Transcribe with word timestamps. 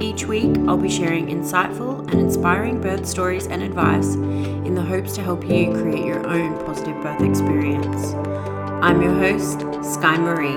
Each 0.00 0.24
week, 0.24 0.56
I'll 0.66 0.78
be 0.78 0.88
sharing 0.88 1.26
insightful 1.26 2.10
and 2.10 2.20
inspiring 2.20 2.80
birth 2.80 3.04
stories 3.04 3.46
and 3.46 3.62
advice 3.62 4.14
in 4.14 4.74
the 4.74 4.80
hopes 4.80 5.14
to 5.16 5.22
help 5.22 5.44
you 5.44 5.72
create 5.72 6.06
your 6.06 6.26
own 6.26 6.56
positive 6.64 7.02
birth 7.02 7.20
experience. 7.20 8.14
I'm 8.82 9.02
your 9.02 9.12
host, 9.12 9.60
Sky 9.84 10.16
Marie. 10.16 10.56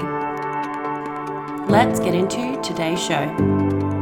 Let's 1.69 2.00
get 2.00 2.16
into 2.16 2.58
today's 2.61 3.03
show. 3.03 3.92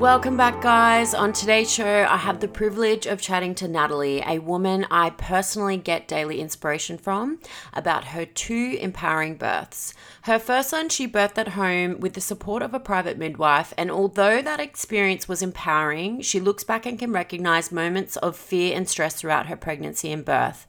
Welcome 0.00 0.38
back, 0.38 0.62
guys. 0.62 1.12
On 1.12 1.30
today's 1.30 1.70
show, 1.70 2.06
I 2.08 2.16
have 2.16 2.40
the 2.40 2.48
privilege 2.48 3.04
of 3.04 3.20
chatting 3.20 3.54
to 3.56 3.68
Natalie, 3.68 4.22
a 4.26 4.38
woman 4.38 4.86
I 4.90 5.10
personally 5.10 5.76
get 5.76 6.08
daily 6.08 6.40
inspiration 6.40 6.96
from, 6.96 7.38
about 7.74 8.06
her 8.06 8.24
two 8.24 8.78
empowering 8.80 9.36
births. 9.36 9.92
Her 10.22 10.38
first 10.38 10.70
son, 10.70 10.88
she 10.88 11.06
birthed 11.06 11.36
at 11.36 11.48
home 11.48 12.00
with 12.00 12.14
the 12.14 12.22
support 12.22 12.62
of 12.62 12.72
a 12.72 12.80
private 12.80 13.18
midwife, 13.18 13.74
and 13.76 13.90
although 13.90 14.40
that 14.40 14.58
experience 14.58 15.28
was 15.28 15.42
empowering, 15.42 16.22
she 16.22 16.40
looks 16.40 16.64
back 16.64 16.86
and 16.86 16.98
can 16.98 17.12
recognize 17.12 17.70
moments 17.70 18.16
of 18.16 18.38
fear 18.38 18.74
and 18.74 18.88
stress 18.88 19.16
throughout 19.16 19.48
her 19.48 19.56
pregnancy 19.56 20.10
and 20.10 20.24
birth. 20.24 20.66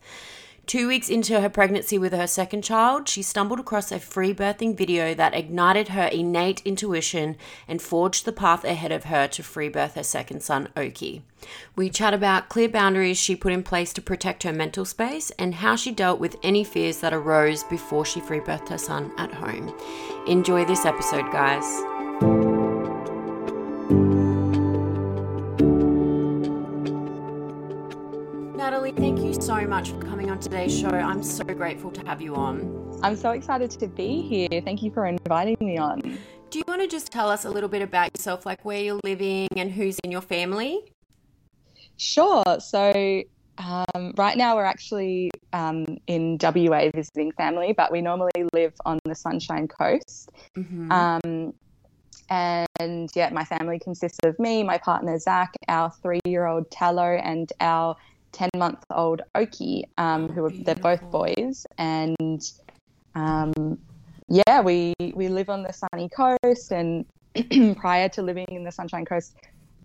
Two 0.71 0.87
weeks 0.87 1.09
into 1.09 1.41
her 1.41 1.49
pregnancy 1.49 1.97
with 1.97 2.13
her 2.13 2.27
second 2.27 2.63
child, 2.63 3.09
she 3.09 3.21
stumbled 3.21 3.59
across 3.59 3.91
a 3.91 3.99
free 3.99 4.33
birthing 4.33 4.73
video 4.73 5.13
that 5.13 5.33
ignited 5.33 5.89
her 5.89 6.05
innate 6.05 6.61
intuition 6.63 7.35
and 7.67 7.81
forged 7.81 8.23
the 8.23 8.31
path 8.31 8.63
ahead 8.63 8.93
of 8.93 9.03
her 9.03 9.27
to 9.27 9.43
free 9.43 9.67
birth 9.67 9.95
her 9.95 10.03
second 10.03 10.41
son, 10.41 10.69
Oki. 10.77 11.23
We 11.75 11.89
chat 11.89 12.13
about 12.13 12.47
clear 12.47 12.69
boundaries 12.69 13.17
she 13.17 13.35
put 13.35 13.51
in 13.51 13.63
place 13.63 13.91
to 13.91 14.01
protect 14.01 14.43
her 14.43 14.53
mental 14.53 14.85
space 14.85 15.29
and 15.31 15.55
how 15.55 15.75
she 15.75 15.91
dealt 15.91 16.21
with 16.21 16.37
any 16.41 16.63
fears 16.63 17.01
that 17.01 17.11
arose 17.13 17.65
before 17.65 18.05
she 18.05 18.21
free 18.21 18.39
birthed 18.39 18.69
her 18.69 18.77
son 18.77 19.11
at 19.17 19.33
home. 19.33 19.77
Enjoy 20.25 20.63
this 20.63 20.85
episode, 20.85 21.29
guys. 21.33 21.90
Natalie, 28.91 29.11
thank 29.11 29.25
you 29.25 29.41
so 29.41 29.67
much 29.67 29.91
for 29.91 29.99
coming 30.01 30.29
on 30.29 30.39
today's 30.39 30.77
show. 30.77 30.89
I'm 30.89 31.23
so 31.23 31.43
grateful 31.45 31.91
to 31.91 32.05
have 32.05 32.21
you 32.21 32.35
on. 32.35 32.99
I'm 33.01 33.15
so 33.15 33.31
excited 33.31 33.71
to 33.71 33.87
be 33.87 34.21
here. 34.21 34.61
Thank 34.61 34.83
you 34.83 34.91
for 34.91 35.05
inviting 35.05 35.57
me 35.61 35.77
on. 35.77 36.17
Do 36.49 36.59
you 36.59 36.65
want 36.67 36.81
to 36.81 36.87
just 36.87 37.11
tell 37.11 37.29
us 37.29 37.45
a 37.45 37.49
little 37.49 37.69
bit 37.69 37.81
about 37.81 38.09
yourself, 38.17 38.45
like 38.45 38.65
where 38.65 38.81
you're 38.81 38.99
living 39.05 39.47
and 39.55 39.71
who's 39.71 39.97
in 39.99 40.11
your 40.11 40.21
family? 40.21 40.91
Sure. 41.95 42.43
So, 42.59 43.23
um, 43.57 44.13
right 44.17 44.37
now 44.37 44.55
we're 44.55 44.65
actually 44.65 45.31
um, 45.53 45.85
in 46.07 46.37
WA 46.41 46.89
visiting 46.93 47.31
family, 47.33 47.73
but 47.73 47.91
we 47.91 48.01
normally 48.01 48.31
live 48.51 48.73
on 48.83 48.99
the 49.05 49.15
Sunshine 49.15 49.69
Coast. 49.69 50.31
Mm-hmm. 50.57 50.91
Um, 50.91 51.53
and 52.29 53.09
yeah, 53.13 53.29
my 53.29 53.43
family 53.43 53.77
consists 53.79 54.19
of 54.23 54.39
me, 54.39 54.63
my 54.63 54.77
partner 54.77 55.17
Zach, 55.19 55.53
our 55.67 55.91
three 56.01 56.21
year 56.25 56.45
old 56.45 56.69
Tallow, 56.71 57.19
and 57.21 57.51
our 57.59 57.95
10 58.31 58.49
month 58.55 58.83
old 58.91 59.21
Oki, 59.35 59.85
um, 59.97 60.29
who 60.29 60.45
are, 60.45 60.51
they're 60.51 60.75
both 60.75 61.01
boys. 61.11 61.65
And 61.77 62.41
um, 63.15 63.77
yeah, 64.27 64.61
we, 64.61 64.93
we 65.13 65.27
live 65.27 65.49
on 65.49 65.63
the 65.63 65.73
sunny 65.73 66.09
coast. 66.09 66.71
And 66.71 67.05
prior 67.77 68.09
to 68.09 68.21
living 68.21 68.47
in 68.49 68.63
the 68.63 68.71
Sunshine 68.71 69.05
Coast, 69.05 69.35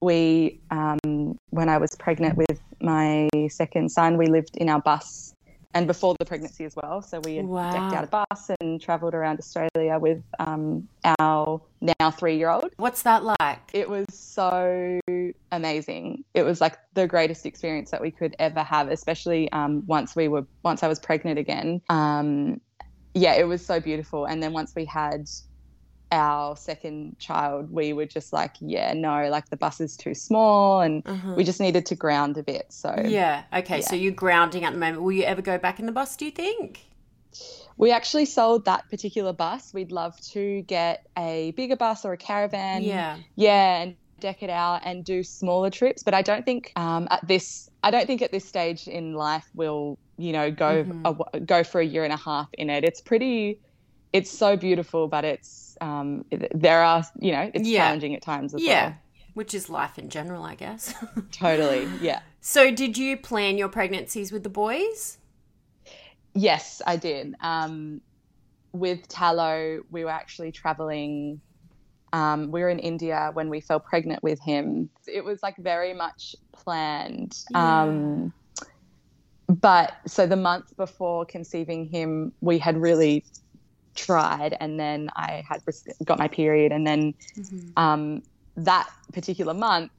we, 0.01 0.61
um, 0.71 1.39
when 1.51 1.69
I 1.69 1.79
was 1.79 1.95
pregnant 1.99 2.37
with 2.37 2.61
my 2.81 3.29
second 3.49 3.91
son, 3.91 4.17
we 4.17 4.27
lived 4.27 4.57
in 4.57 4.69
our 4.69 4.81
bus 4.81 5.33
and 5.77 5.87
before 5.87 6.17
the 6.19 6.25
pregnancy 6.25 6.65
as 6.65 6.75
well. 6.75 7.03
So 7.03 7.21
we 7.21 7.37
had 7.37 7.45
wow. 7.45 7.71
decked 7.71 7.95
out 7.95 8.05
a 8.05 8.25
bus 8.31 8.51
and 8.61 8.81
travelled 8.81 9.15
around 9.15 9.39
Australia 9.39 9.99
with 9.99 10.23
um, 10.39 10.89
our 11.19 11.61
now 12.01 12.11
three 12.11 12.39
year 12.39 12.49
old. 12.49 12.73
What's 12.79 13.03
that 13.03 13.25
like? 13.25 13.61
It 13.75 13.89
was 13.89 14.07
so 14.11 14.99
amazing. 15.53 16.25
It 16.33 16.45
was 16.45 16.63
like 16.63 16.79
the 16.95 17.07
greatest 17.07 17.45
experience 17.45 17.91
that 17.91 18.01
we 18.01 18.11
could 18.11 18.35
ever 18.39 18.63
have, 18.63 18.89
especially 18.89 19.53
um, 19.53 19.85
once 19.87 20.17
we 20.17 20.29
were 20.29 20.47
once 20.63 20.83
I 20.83 20.89
was 20.89 20.99
pregnant 20.99 21.39
again. 21.39 21.83
Um, 21.91 22.63
yeah, 23.15 23.35
it 23.35 23.47
was 23.47 23.65
so 23.65 23.79
beautiful. 23.79 24.25
And 24.25 24.43
then 24.43 24.55
once 24.55 24.75
we 24.75 24.87
had 24.87 25.29
our 26.16 26.56
second 26.56 27.19
child, 27.21 27.71
we 27.71 27.93
were 27.93 28.06
just 28.06 28.32
like, 28.32 28.56
yeah, 28.60 28.93
no, 28.94 29.28
like 29.28 29.50
the 29.50 29.56
bus 29.56 29.81
is 29.81 29.97
too 29.97 30.15
small 30.15 30.81
and 30.81 31.03
uh-huh. 31.06 31.34
we 31.37 31.44
just 31.44 31.60
needed 31.60 31.87
to 31.87 31.94
ground 31.94 32.37
a 32.38 32.43
bit. 32.43 32.66
So, 32.71 32.93
yeah. 33.06 33.44
Okay. 33.54 33.78
Yeah. 33.78 33.84
So 33.84 33.94
you're 33.94 34.12
grounding 34.12 34.65
at 34.65 34.72
the 34.72 34.78
moment. 34.78 35.03
Will 35.03 35.12
you 35.12 35.25
ever 35.25 35.43
go 35.43 35.59
back 35.59 35.78
in 35.78 35.87
the 35.87 35.93
bus, 35.93 36.16
do 36.16 36.25
you 36.25 36.31
think? 36.32 36.81
We 37.77 37.93
actually 37.93 38.25
sold 38.25 38.65
that 38.65 38.88
particular 38.88 39.34
bus. 39.34 39.75
We'd 39.75 39.93
love 39.93 40.19
to 40.32 40.62
get 40.62 41.06
a 41.16 41.53
bigger 41.53 41.77
bus 41.77 42.04
or 42.04 42.15
a 42.15 42.16
caravan. 42.16 42.83
Yeah. 42.83 43.19
Yeah. 43.34 43.83
And 43.83 43.97
deck 44.19 44.43
it 44.43 44.48
out 44.48 44.81
and 44.84 45.04
do 45.04 45.22
smaller 45.22 45.69
trips. 45.69 46.03
But 46.03 46.15
I 46.15 46.22
don't 46.22 46.44
think 46.47 46.72
um, 46.77 47.06
at 47.10 47.28
this, 47.28 47.71
I 47.83 47.91
don't 47.91 48.06
think 48.06 48.22
at 48.22 48.33
this 48.33 48.47
stage 48.47 48.88
in 48.88 49.12
life 49.12 49.47
we'll, 49.54 49.98
you 50.16 50.33
know, 50.33 50.50
go 50.50 50.84
mm-hmm. 50.84 51.21
a, 51.34 51.41
go 51.41 51.62
for 51.62 51.83
a 51.83 51.84
year 51.84 52.03
and 52.03 52.12
a 52.15 52.16
half 52.16 52.48
in 52.54 52.71
it. 52.71 52.83
It's 52.83 53.03
pretty, 53.03 53.60
it's 54.15 54.31
so 54.31 54.56
beautiful, 54.56 55.09
but 55.09 55.27
it's 55.27 55.66
um, 55.81 56.25
there 56.31 56.83
are, 56.83 57.05
you 57.19 57.33
know, 57.33 57.51
it's 57.55 57.69
yeah. 57.69 57.87
challenging 57.87 58.15
at 58.15 58.23
times 58.23 58.55
as 58.55 58.63
yeah. 58.63 58.85
well. 58.85 58.97
Which 59.35 59.53
is 59.53 59.69
life 59.69 59.99
in 59.99 60.09
general, 60.09 60.43
I 60.43 60.55
guess. 60.55 60.95
totally, 61.31 61.87
yeah. 62.01 62.21
So, 62.41 62.71
did 62.71 62.97
you 62.97 63.19
plan 63.19 63.59
your 63.59 63.69
pregnancies 63.69 64.33
with 64.33 64.45
the 64.45 64.49
boys? 64.49 65.19
Yes, 66.33 66.81
I 66.87 66.97
did. 66.97 67.35
Um, 67.41 68.01
with 68.73 69.09
Tallow, 69.09 69.83
we 69.91 70.05
were 70.05 70.11
actually 70.11 70.53
traveling. 70.53 71.41
Um, 72.13 72.51
we 72.51 72.61
were 72.61 72.71
in 72.71 72.79
India 72.79 73.31
when 73.34 73.51
we 73.51 73.61
fell 73.61 73.81
pregnant 73.81 74.22
with 74.22 74.41
him. 74.41 74.89
It 75.07 75.25
was 75.25 75.43
like 75.43 75.57
very 75.59 75.93
much 75.93 76.34
planned. 76.53 77.39
Yeah. 77.51 77.83
Um, 77.83 78.33
but 79.49 79.95
so 80.07 80.27
the 80.27 80.37
month 80.37 80.77
before 80.77 81.25
conceiving 81.25 81.87
him, 81.87 82.33
we 82.41 82.59
had 82.59 82.77
really 82.77 83.25
tried 83.97 84.57
and 84.60 84.78
then 84.78 85.10
I 85.16 85.45
had 85.48 85.63
got 86.04 86.19
my 86.19 86.28
period 86.28 86.72
and 86.72 86.87
then 86.87 87.15
mm-hmm. 87.37 87.71
um, 87.77 88.22
that 88.57 88.89
particular 89.13 89.54
month 89.54 89.91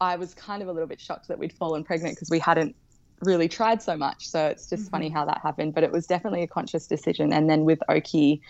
I 0.00 0.16
was 0.16 0.34
kind 0.34 0.62
of 0.62 0.68
a 0.68 0.72
little 0.72 0.88
bit 0.88 1.00
shocked 1.00 1.28
that 1.28 1.38
we'd 1.38 1.52
fallen 1.52 1.84
pregnant 1.84 2.16
because 2.16 2.30
we 2.30 2.38
hadn't 2.38 2.74
really 3.20 3.48
tried 3.48 3.80
so 3.80 3.96
much 3.96 4.28
so 4.28 4.46
it's 4.46 4.68
just 4.68 4.84
mm-hmm. 4.84 4.90
funny 4.90 5.08
how 5.08 5.24
that 5.24 5.40
happened 5.42 5.74
but 5.74 5.84
it 5.84 5.92
was 5.92 6.06
definitely 6.06 6.42
a 6.42 6.46
conscious 6.46 6.86
decision 6.86 7.32
and 7.32 7.48
then 7.48 7.64
with 7.64 7.80
Oki 7.88 8.42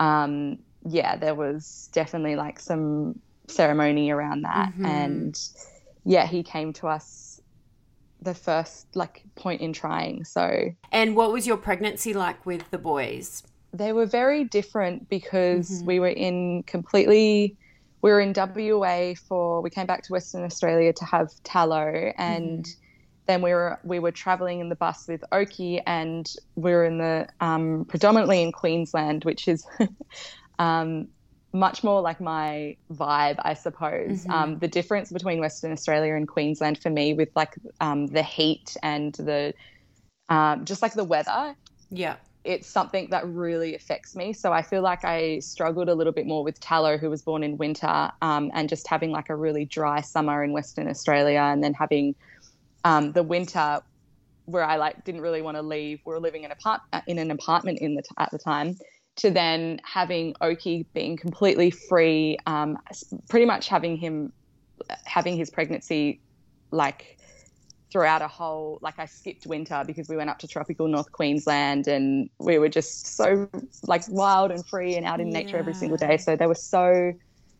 um, 0.00 0.58
yeah 0.84 1.16
there 1.16 1.34
was 1.34 1.88
definitely 1.92 2.36
like 2.36 2.60
some 2.60 3.18
ceremony 3.48 4.10
around 4.10 4.42
that 4.42 4.70
mm-hmm. 4.72 4.86
and 4.86 5.40
yeah 6.04 6.26
he 6.26 6.42
came 6.42 6.72
to 6.72 6.86
us 6.86 7.40
the 8.20 8.34
first 8.34 8.86
like 8.94 9.22
point 9.34 9.60
in 9.60 9.72
trying 9.72 10.24
so 10.24 10.72
and 10.92 11.16
what 11.16 11.32
was 11.32 11.46
your 11.46 11.56
pregnancy 11.56 12.14
like 12.14 12.44
with 12.46 12.70
the 12.70 12.78
boys 12.78 13.42
they 13.72 13.92
were 13.92 14.06
very 14.06 14.44
different 14.44 15.08
because 15.08 15.70
mm-hmm. 15.70 15.86
we 15.86 16.00
were 16.00 16.08
in 16.08 16.62
completely 16.64 17.56
we 18.02 18.10
were 18.10 18.20
in 18.20 18.34
WA 18.36 19.14
for 19.14 19.60
we 19.60 19.70
came 19.70 19.86
back 19.86 20.02
to 20.02 20.12
Western 20.12 20.44
Australia 20.44 20.92
to 20.92 21.04
have 21.04 21.30
tallow 21.44 22.12
and 22.18 22.64
mm-hmm. 22.64 22.80
then 23.26 23.42
we 23.42 23.52
were 23.52 23.78
we 23.84 23.98
were 23.98 24.10
traveling 24.10 24.60
in 24.60 24.68
the 24.68 24.76
bus 24.76 25.08
with 25.08 25.24
Oki 25.32 25.80
and 25.80 26.30
we 26.56 26.72
were 26.72 26.84
in 26.84 26.98
the 26.98 27.28
um, 27.40 27.84
predominantly 27.86 28.42
in 28.42 28.52
Queensland 28.52 29.24
which 29.24 29.48
is 29.48 29.66
um, 30.58 31.08
much 31.54 31.84
more 31.84 32.00
like 32.00 32.20
my 32.20 32.76
vibe 32.92 33.36
I 33.38 33.54
suppose 33.54 34.24
mm-hmm. 34.24 34.30
um, 34.30 34.58
the 34.58 34.68
difference 34.68 35.10
between 35.10 35.38
Western 35.38 35.72
Australia 35.72 36.14
and 36.14 36.28
Queensland 36.28 36.78
for 36.78 36.90
me 36.90 37.14
with 37.14 37.30
like 37.34 37.54
um, 37.80 38.08
the 38.08 38.22
heat 38.22 38.76
and 38.82 39.14
the 39.14 39.54
um, 40.28 40.64
just 40.66 40.82
like 40.82 40.92
the 40.92 41.04
weather 41.04 41.54
yeah 41.90 42.16
it's 42.44 42.68
something 42.68 43.08
that 43.10 43.26
really 43.26 43.74
affects 43.74 44.16
me. 44.16 44.32
So 44.32 44.52
I 44.52 44.62
feel 44.62 44.82
like 44.82 45.04
I 45.04 45.38
struggled 45.38 45.88
a 45.88 45.94
little 45.94 46.12
bit 46.12 46.26
more 46.26 46.42
with 46.42 46.58
Tallow, 46.60 46.98
who 46.98 47.08
was 47.08 47.22
born 47.22 47.42
in 47.42 47.56
winter, 47.56 48.10
um, 48.20 48.50
and 48.54 48.68
just 48.68 48.88
having 48.88 49.10
like 49.10 49.28
a 49.28 49.36
really 49.36 49.64
dry 49.64 50.00
summer 50.00 50.42
in 50.42 50.52
Western 50.52 50.88
Australia, 50.88 51.40
and 51.40 51.62
then 51.62 51.74
having 51.74 52.14
um, 52.84 53.12
the 53.12 53.22
winter 53.22 53.80
where 54.46 54.64
I 54.64 54.76
like 54.76 55.04
didn't 55.04 55.20
really 55.20 55.42
want 55.42 55.56
to 55.56 55.62
leave. 55.62 56.00
We 56.04 56.12
were 56.12 56.20
living 56.20 56.44
in 56.44 56.50
apart 56.50 56.80
in 57.06 57.18
an 57.18 57.30
apartment 57.30 57.78
in 57.78 57.94
the 57.94 58.02
t- 58.02 58.08
at 58.18 58.30
the 58.30 58.38
time. 58.38 58.76
To 59.16 59.30
then 59.30 59.78
having 59.84 60.34
Oki 60.40 60.86
being 60.94 61.16
completely 61.18 61.70
free, 61.70 62.38
um, 62.46 62.78
pretty 63.28 63.46
much 63.46 63.68
having 63.68 63.96
him 63.96 64.32
having 65.04 65.36
his 65.36 65.50
pregnancy 65.50 66.20
like 66.72 67.18
throughout 67.92 68.22
a 68.22 68.28
whole 68.28 68.78
like 68.80 68.98
I 68.98 69.04
skipped 69.04 69.46
winter 69.46 69.84
because 69.86 70.08
we 70.08 70.16
went 70.16 70.30
up 70.30 70.38
to 70.38 70.48
tropical 70.48 70.88
North 70.88 71.12
Queensland 71.12 71.86
and 71.86 72.30
we 72.38 72.58
were 72.58 72.70
just 72.70 73.06
so 73.06 73.48
like 73.86 74.02
wild 74.08 74.50
and 74.50 74.66
free 74.66 74.96
and 74.96 75.06
out 75.06 75.20
in 75.20 75.30
yeah. 75.30 75.40
nature 75.40 75.58
every 75.58 75.74
single 75.74 75.98
day. 75.98 76.16
So 76.16 76.34
they 76.34 76.46
were 76.46 76.54
so 76.54 77.12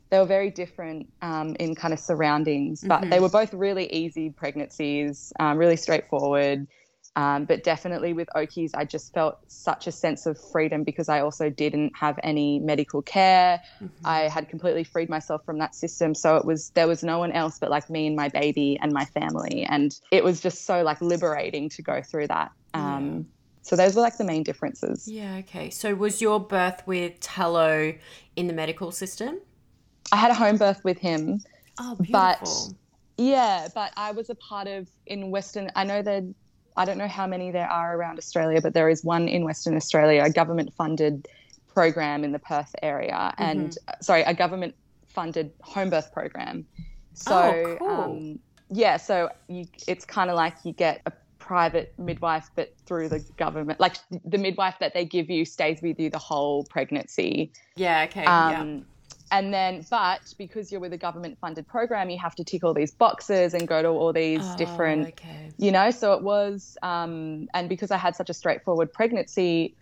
they 0.08 0.19
were 0.19 0.26
very 0.26 0.50
different 0.50 1.11
um, 1.23 1.56
in 1.58 1.75
kind 1.75 1.94
of 1.94 2.00
surroundings, 2.00 2.82
but 2.87 3.00
mm-hmm. 3.00 3.11
they 3.11 3.20
were 3.20 3.31
both 3.31 3.55
really 3.55 3.90
easy 3.93 4.31
pregnancies, 4.31 5.32
um, 5.38 5.56
really 5.56 5.76
straightforward. 5.76 6.67
Um, 7.14 7.44
but 7.44 7.62
definitely 7.62 8.14
with 8.14 8.29
Oki's, 8.35 8.73
I 8.73 8.87
just 8.87 9.12
felt 9.12 9.38
such 9.47 9.87
a 9.87 9.93
sense 9.93 10.25
of 10.25 10.38
freedom 10.50 10.82
because 10.82 11.11
I 11.11 11.20
also 11.20 11.50
didn't 11.50 11.93
have 11.94 12.19
any 12.23 12.59
medical 12.59 13.03
care. 13.03 13.61
Mm-hmm. 13.82 14.06
I 14.06 14.20
had 14.29 14.49
completely 14.49 14.82
freed 14.82 15.11
myself 15.11 15.44
from 15.44 15.59
that 15.59 15.75
system. 15.75 16.14
So 16.14 16.37
it 16.37 16.44
was, 16.47 16.70
there 16.70 16.88
was 16.88 17.05
no 17.05 17.19
one 17.19 17.31
else 17.32 17.59
but 17.59 17.69
like 17.69 17.91
me 17.91 18.06
and 18.06 18.17
my 18.17 18.29
baby 18.29 18.79
and 18.81 18.93
my 18.93 19.05
family. 19.05 19.64
And 19.64 19.99
it 20.11 20.25
was 20.25 20.41
just 20.41 20.64
so 20.64 20.82
like 20.82 21.03
liberating 21.03 21.69
to 21.70 21.82
go 21.82 22.00
through 22.00 22.29
that. 22.29 22.50
Um, 22.73 23.14
yeah. 23.17 23.23
So 23.61 23.76
those 23.76 23.94
were 23.94 24.03
like 24.03 24.17
the 24.17 24.25
main 24.25 24.43
differences. 24.43 25.06
Yeah. 25.06 25.37
Okay. 25.41 25.69
So 25.69 25.94
was 25.94 26.23
your 26.23 26.41
birth 26.41 26.82
with 26.87 27.20
Tallow 27.20 27.94
in 28.37 28.47
the 28.47 28.55
medical 28.55 28.91
system? 28.91 29.38
I 30.11 30.17
had 30.17 30.31
a 30.31 30.35
home 30.35 30.56
birth 30.56 30.82
with 30.82 30.99
him. 30.99 31.43
Oh, 31.79 31.94
beautiful. 31.94 32.12
But 32.12 32.49
yeah, 33.19 33.69
but 33.75 33.93
I 33.97 34.12
was 34.12 34.31
a 34.31 34.35
part 34.35 34.67
of 34.67 34.88
in 35.06 35.31
Western. 35.31 35.70
I 35.76 35.85
know 35.85 36.03
that 36.03 36.25
I 36.76 36.84
don't 36.84 36.98
know 36.98 37.08
how 37.08 37.26
many 37.26 37.50
there 37.50 37.69
are 37.69 37.96
around 37.96 38.19
Australia, 38.19 38.60
but 38.60 38.74
there 38.74 38.88
is 38.88 39.04
one 39.04 39.28
in 39.28 39.44
Western 39.44 39.76
Australia, 39.76 40.22
a 40.22 40.30
government 40.30 40.72
funded 40.74 41.28
program 41.69 42.24
in 42.24 42.32
the 42.32 42.38
Perth 42.38 42.74
area, 42.82 43.12
mm-hmm. 43.12 43.42
and 43.42 43.78
uh, 43.88 43.92
sorry, 44.00 44.22
a 44.22 44.34
government 44.34 44.74
funded 45.08 45.52
home 45.60 45.90
birth 45.90 46.12
program. 46.12 46.66
So, 47.14 47.34
oh, 47.34 47.76
cool. 47.78 47.88
um, 47.88 48.38
yeah, 48.70 48.96
so 48.96 49.28
you, 49.48 49.66
it's 49.86 50.04
kind 50.04 50.30
of 50.30 50.36
like 50.36 50.54
you 50.64 50.72
get 50.72 51.02
a 51.06 51.12
private 51.38 51.92
midwife, 51.98 52.50
but 52.54 52.72
through 52.86 53.08
the 53.08 53.18
government. 53.36 53.80
Like 53.80 53.96
the 54.25 54.38
midwife 54.38 54.76
that 54.80 54.94
they 54.94 55.04
give 55.04 55.28
you 55.28 55.44
stays 55.44 55.82
with 55.82 56.00
you 56.00 56.08
the 56.08 56.18
whole 56.18 56.64
pregnancy. 56.64 57.52
Yeah, 57.76 58.06
okay. 58.08 58.25
Um, 58.25 58.50
yeah 58.78 58.84
and 59.32 59.52
then 59.52 59.84
but 59.90 60.34
because 60.38 60.70
you're 60.70 60.81
with 60.81 60.93
a 60.93 60.99
government 60.99 61.37
funded 61.40 61.67
program 61.67 62.11
you 62.11 62.19
have 62.19 62.34
to 62.37 62.44
tick 62.44 62.62
all 62.62 62.75
these 62.75 62.93
boxes 62.93 63.55
and 63.55 63.67
go 63.67 63.82
to 63.82 63.88
all 63.88 64.12
these 64.12 64.40
oh, 64.43 64.56
different 64.56 65.08
okay. 65.08 65.49
you 65.58 65.73
know 65.73 65.90
so 65.90 66.12
it 66.12 66.23
was 66.23 66.76
um, 66.82 67.49
and 67.55 67.69
because 67.69 67.90
i 67.90 67.96
had 67.96 68.14
such 68.14 68.31
a 68.31 68.34
straightforward 68.34 68.93
pregnancy 68.93 69.75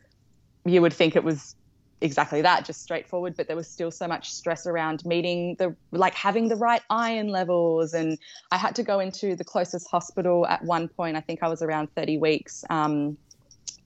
you 0.65 0.81
would 0.81 0.93
think 0.93 1.17
it 1.17 1.25
was 1.25 1.55
exactly 2.01 2.41
that 2.41 2.65
just 2.65 2.81
straightforward 2.81 3.37
but 3.37 3.47
there 3.47 3.57
was 3.57 3.69
still 3.69 3.91
so 3.91 4.09
much 4.09 4.33
stress 4.33 4.67
around 4.67 5.05
meeting 5.05 5.55
the 5.59 5.75
like 5.91 6.15
having 6.15 6.49
the 6.49 6.57
right 6.57 6.81
iron 6.89 7.29
levels 7.29 7.93
and 7.93 8.17
i 8.53 8.57
had 8.57 8.75
to 8.75 8.83
go 8.83 9.01
into 9.01 9.37
the 9.37 9.45
closest 9.45 9.91
hospital 9.91 10.47
at 10.47 10.65
one 10.65 10.89
point 10.89 11.15
i 11.15 11.21
think 11.21 11.43
i 11.43 11.49
was 11.49 11.61
around 11.61 11.89
30 11.95 12.17
weeks 12.17 12.65
um, 12.71 13.19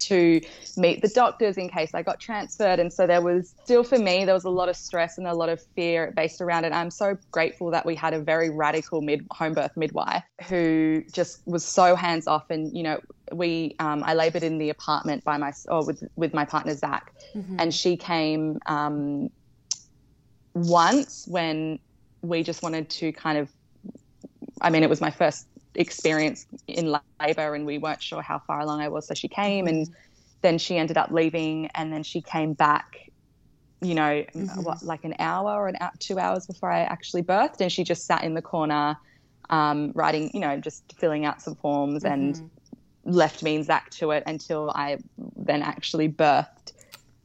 to 0.08 0.40
meet 0.76 1.02
the 1.02 1.08
doctors 1.08 1.56
in 1.56 1.68
case 1.68 1.94
I 1.94 2.02
got 2.02 2.20
transferred. 2.20 2.78
And 2.78 2.92
so 2.92 3.06
there 3.06 3.22
was 3.22 3.54
still 3.64 3.84
for 3.84 3.98
me, 3.98 4.24
there 4.24 4.34
was 4.34 4.44
a 4.44 4.50
lot 4.50 4.68
of 4.68 4.76
stress 4.76 5.18
and 5.18 5.26
a 5.26 5.34
lot 5.34 5.48
of 5.48 5.62
fear 5.74 6.12
based 6.16 6.40
around 6.40 6.64
it. 6.64 6.72
I'm 6.72 6.90
so 6.90 7.16
grateful 7.30 7.70
that 7.70 7.86
we 7.86 7.94
had 7.94 8.14
a 8.14 8.20
very 8.20 8.50
radical 8.50 9.00
mid 9.00 9.26
home 9.30 9.54
birth 9.54 9.76
midwife 9.76 10.24
who 10.48 11.02
just 11.12 11.46
was 11.46 11.64
so 11.64 11.94
hands 11.94 12.26
off. 12.26 12.50
And, 12.50 12.76
you 12.76 12.82
know, 12.82 13.00
we, 13.32 13.76
um, 13.78 14.02
I 14.04 14.14
labored 14.14 14.42
in 14.42 14.58
the 14.58 14.70
apartment 14.70 15.24
by 15.24 15.36
my, 15.36 15.52
or 15.68 15.84
with, 15.84 16.04
with 16.16 16.34
my 16.34 16.44
partner, 16.44 16.74
Zach, 16.74 17.12
mm-hmm. 17.34 17.56
and 17.58 17.74
she 17.74 17.96
came 17.96 18.58
um, 18.66 19.30
once 20.54 21.26
when 21.26 21.78
we 22.22 22.42
just 22.42 22.62
wanted 22.62 22.88
to 22.90 23.12
kind 23.12 23.38
of, 23.38 23.50
I 24.60 24.70
mean, 24.70 24.82
it 24.82 24.88
was 24.88 25.00
my 25.00 25.10
first 25.10 25.46
experience 25.74 26.46
in 26.66 26.96
labor 27.20 27.54
and 27.54 27.66
we 27.66 27.78
weren't 27.78 28.02
sure 28.02 28.22
how 28.22 28.38
far 28.38 28.60
along 28.60 28.80
I 28.80 28.88
was. 28.88 29.06
So 29.06 29.14
she 29.14 29.28
came 29.28 29.66
and 29.66 29.88
then 30.42 30.58
she 30.58 30.76
ended 30.76 30.96
up 30.96 31.10
leaving 31.10 31.66
and 31.74 31.92
then 31.92 32.02
she 32.02 32.20
came 32.20 32.52
back, 32.52 33.10
you 33.80 33.94
know, 33.94 34.24
mm-hmm. 34.34 34.62
what, 34.62 34.82
like 34.82 35.04
an 35.04 35.14
hour 35.18 35.50
or 35.50 35.68
an 35.68 35.76
hour, 35.80 35.92
two 35.98 36.18
hours 36.18 36.46
before 36.46 36.70
I 36.70 36.80
actually 36.80 37.22
birthed. 37.22 37.60
And 37.60 37.72
she 37.72 37.84
just 37.84 38.06
sat 38.06 38.24
in 38.24 38.34
the 38.34 38.42
corner 38.42 38.96
um, 39.50 39.92
writing, 39.94 40.30
you 40.34 40.40
know, 40.40 40.58
just 40.58 40.94
filling 40.96 41.24
out 41.24 41.42
some 41.42 41.54
forms 41.56 42.04
mm-hmm. 42.04 42.12
and 42.12 42.50
left 43.04 43.42
me 43.42 43.56
and 43.56 43.64
Zach 43.64 43.90
to 43.90 44.10
it 44.12 44.22
until 44.26 44.70
I 44.70 44.98
then 45.36 45.62
actually 45.62 46.08
birthed 46.08 46.72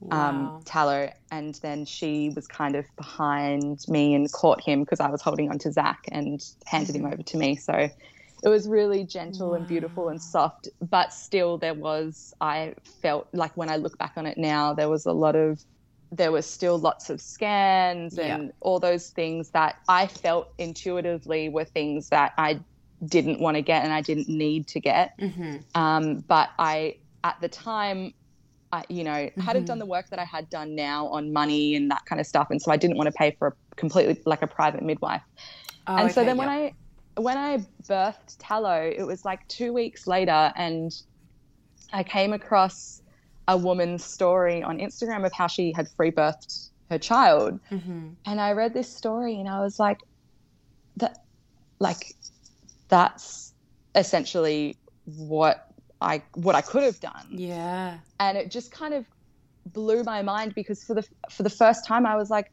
um, 0.03 0.09
wow. 0.09 0.55
um, 0.55 0.61
Tallow. 0.63 1.11
And 1.31 1.55
then 1.55 1.85
she 1.85 2.31
was 2.35 2.47
kind 2.47 2.75
of 2.75 2.85
behind 2.95 3.85
me 3.87 4.13
and 4.15 4.31
caught 4.31 4.61
him 4.61 4.81
because 4.81 4.99
I 4.99 5.09
was 5.09 5.21
holding 5.21 5.49
on 5.49 5.59
to 5.59 5.71
Zach 5.71 6.05
and 6.11 6.41
handed 6.65 6.95
him 6.95 7.03
mm-hmm. 7.03 7.13
over 7.13 7.23
to 7.23 7.37
me. 7.37 7.55
So 7.55 7.89
it 8.43 8.49
was 8.49 8.67
really 8.67 9.03
gentle 9.03 9.49
wow. 9.49 9.55
and 9.55 9.67
beautiful 9.67 10.09
and 10.09 10.21
soft 10.21 10.69
but 10.89 11.13
still 11.13 11.57
there 11.57 11.73
was 11.73 12.33
i 12.41 12.73
felt 13.01 13.27
like 13.33 13.55
when 13.57 13.69
i 13.69 13.75
look 13.75 13.97
back 13.97 14.13
on 14.17 14.25
it 14.25 14.37
now 14.37 14.73
there 14.73 14.89
was 14.89 15.05
a 15.05 15.11
lot 15.11 15.35
of 15.35 15.63
there 16.11 16.31
was 16.31 16.45
still 16.45 16.79
lots 16.79 17.09
of 17.09 17.21
scans 17.21 18.17
and 18.17 18.45
yeah. 18.45 18.51
all 18.61 18.79
those 18.79 19.09
things 19.09 19.49
that 19.49 19.77
i 19.87 20.07
felt 20.07 20.51
intuitively 20.57 21.49
were 21.49 21.65
things 21.65 22.09
that 22.09 22.33
i 22.37 22.59
didn't 23.05 23.39
want 23.39 23.55
to 23.55 23.61
get 23.61 23.83
and 23.83 23.93
i 23.93 24.01
didn't 24.01 24.27
need 24.27 24.67
to 24.67 24.79
get 24.79 25.17
mm-hmm. 25.19 25.57
um, 25.75 26.19
but 26.27 26.49
i 26.57 26.95
at 27.23 27.39
the 27.41 27.49
time 27.49 28.13
I, 28.71 28.83
you 28.87 29.03
know, 29.03 29.11
mm-hmm. 29.11 29.41
hadn't 29.41 29.65
done 29.65 29.79
the 29.79 29.85
work 29.85 30.09
that 30.09 30.19
I 30.19 30.25
had 30.25 30.49
done 30.49 30.75
now 30.75 31.07
on 31.07 31.33
money 31.33 31.75
and 31.75 31.89
that 31.89 32.05
kind 32.05 32.19
of 32.19 32.27
stuff, 32.27 32.51
and 32.51 32.61
so 32.61 32.71
I 32.71 32.77
didn't 32.77 32.97
want 32.97 33.07
to 33.07 33.11
pay 33.11 33.31
for 33.31 33.47
a 33.47 33.75
completely 33.75 34.21
like 34.25 34.41
a 34.41 34.47
private 34.47 34.83
midwife. 34.83 35.23
Oh, 35.87 35.95
and 35.95 36.05
okay, 36.05 36.13
so 36.13 36.23
then 36.23 36.35
yeah. 36.35 36.39
when 36.39 36.49
I 36.49 36.73
when 37.15 37.37
I 37.37 37.65
birthed 37.87 38.35
Tallow, 38.39 38.91
it 38.95 39.03
was 39.03 39.25
like 39.25 39.47
two 39.47 39.73
weeks 39.73 40.07
later, 40.07 40.51
and 40.55 40.91
I 41.91 42.03
came 42.03 42.33
across 42.33 43.01
a 43.47 43.57
woman's 43.57 44.03
story 44.03 44.61
on 44.61 44.77
Instagram 44.77 45.25
of 45.25 45.33
how 45.33 45.47
she 45.47 45.71
had 45.71 45.89
free 45.89 46.11
birthed 46.11 46.69
her 46.89 46.99
child. 46.99 47.59
Mm-hmm. 47.71 48.09
And 48.25 48.41
I 48.41 48.51
read 48.51 48.73
this 48.73 48.93
story 48.93 49.39
and 49.39 49.49
I 49.49 49.59
was 49.61 49.79
like, 49.79 49.99
that, 50.97 51.23
like, 51.79 52.15
that's 52.89 53.53
essentially 53.95 54.77
what 55.05 55.71
I 56.01 56.21
what 56.35 56.55
I 56.55 56.61
could 56.61 56.83
have 56.83 56.99
done. 56.99 57.27
Yeah. 57.31 57.97
And 58.19 58.37
it 58.37 58.51
just 58.51 58.71
kind 58.71 58.93
of 58.93 59.05
blew 59.65 60.03
my 60.03 60.21
mind 60.21 60.53
because 60.55 60.83
for 60.83 60.93
the 60.93 61.03
for 61.29 61.43
the 61.43 61.49
first 61.49 61.85
time 61.85 62.05
I 62.05 62.15
was 62.15 62.29
like, 62.29 62.51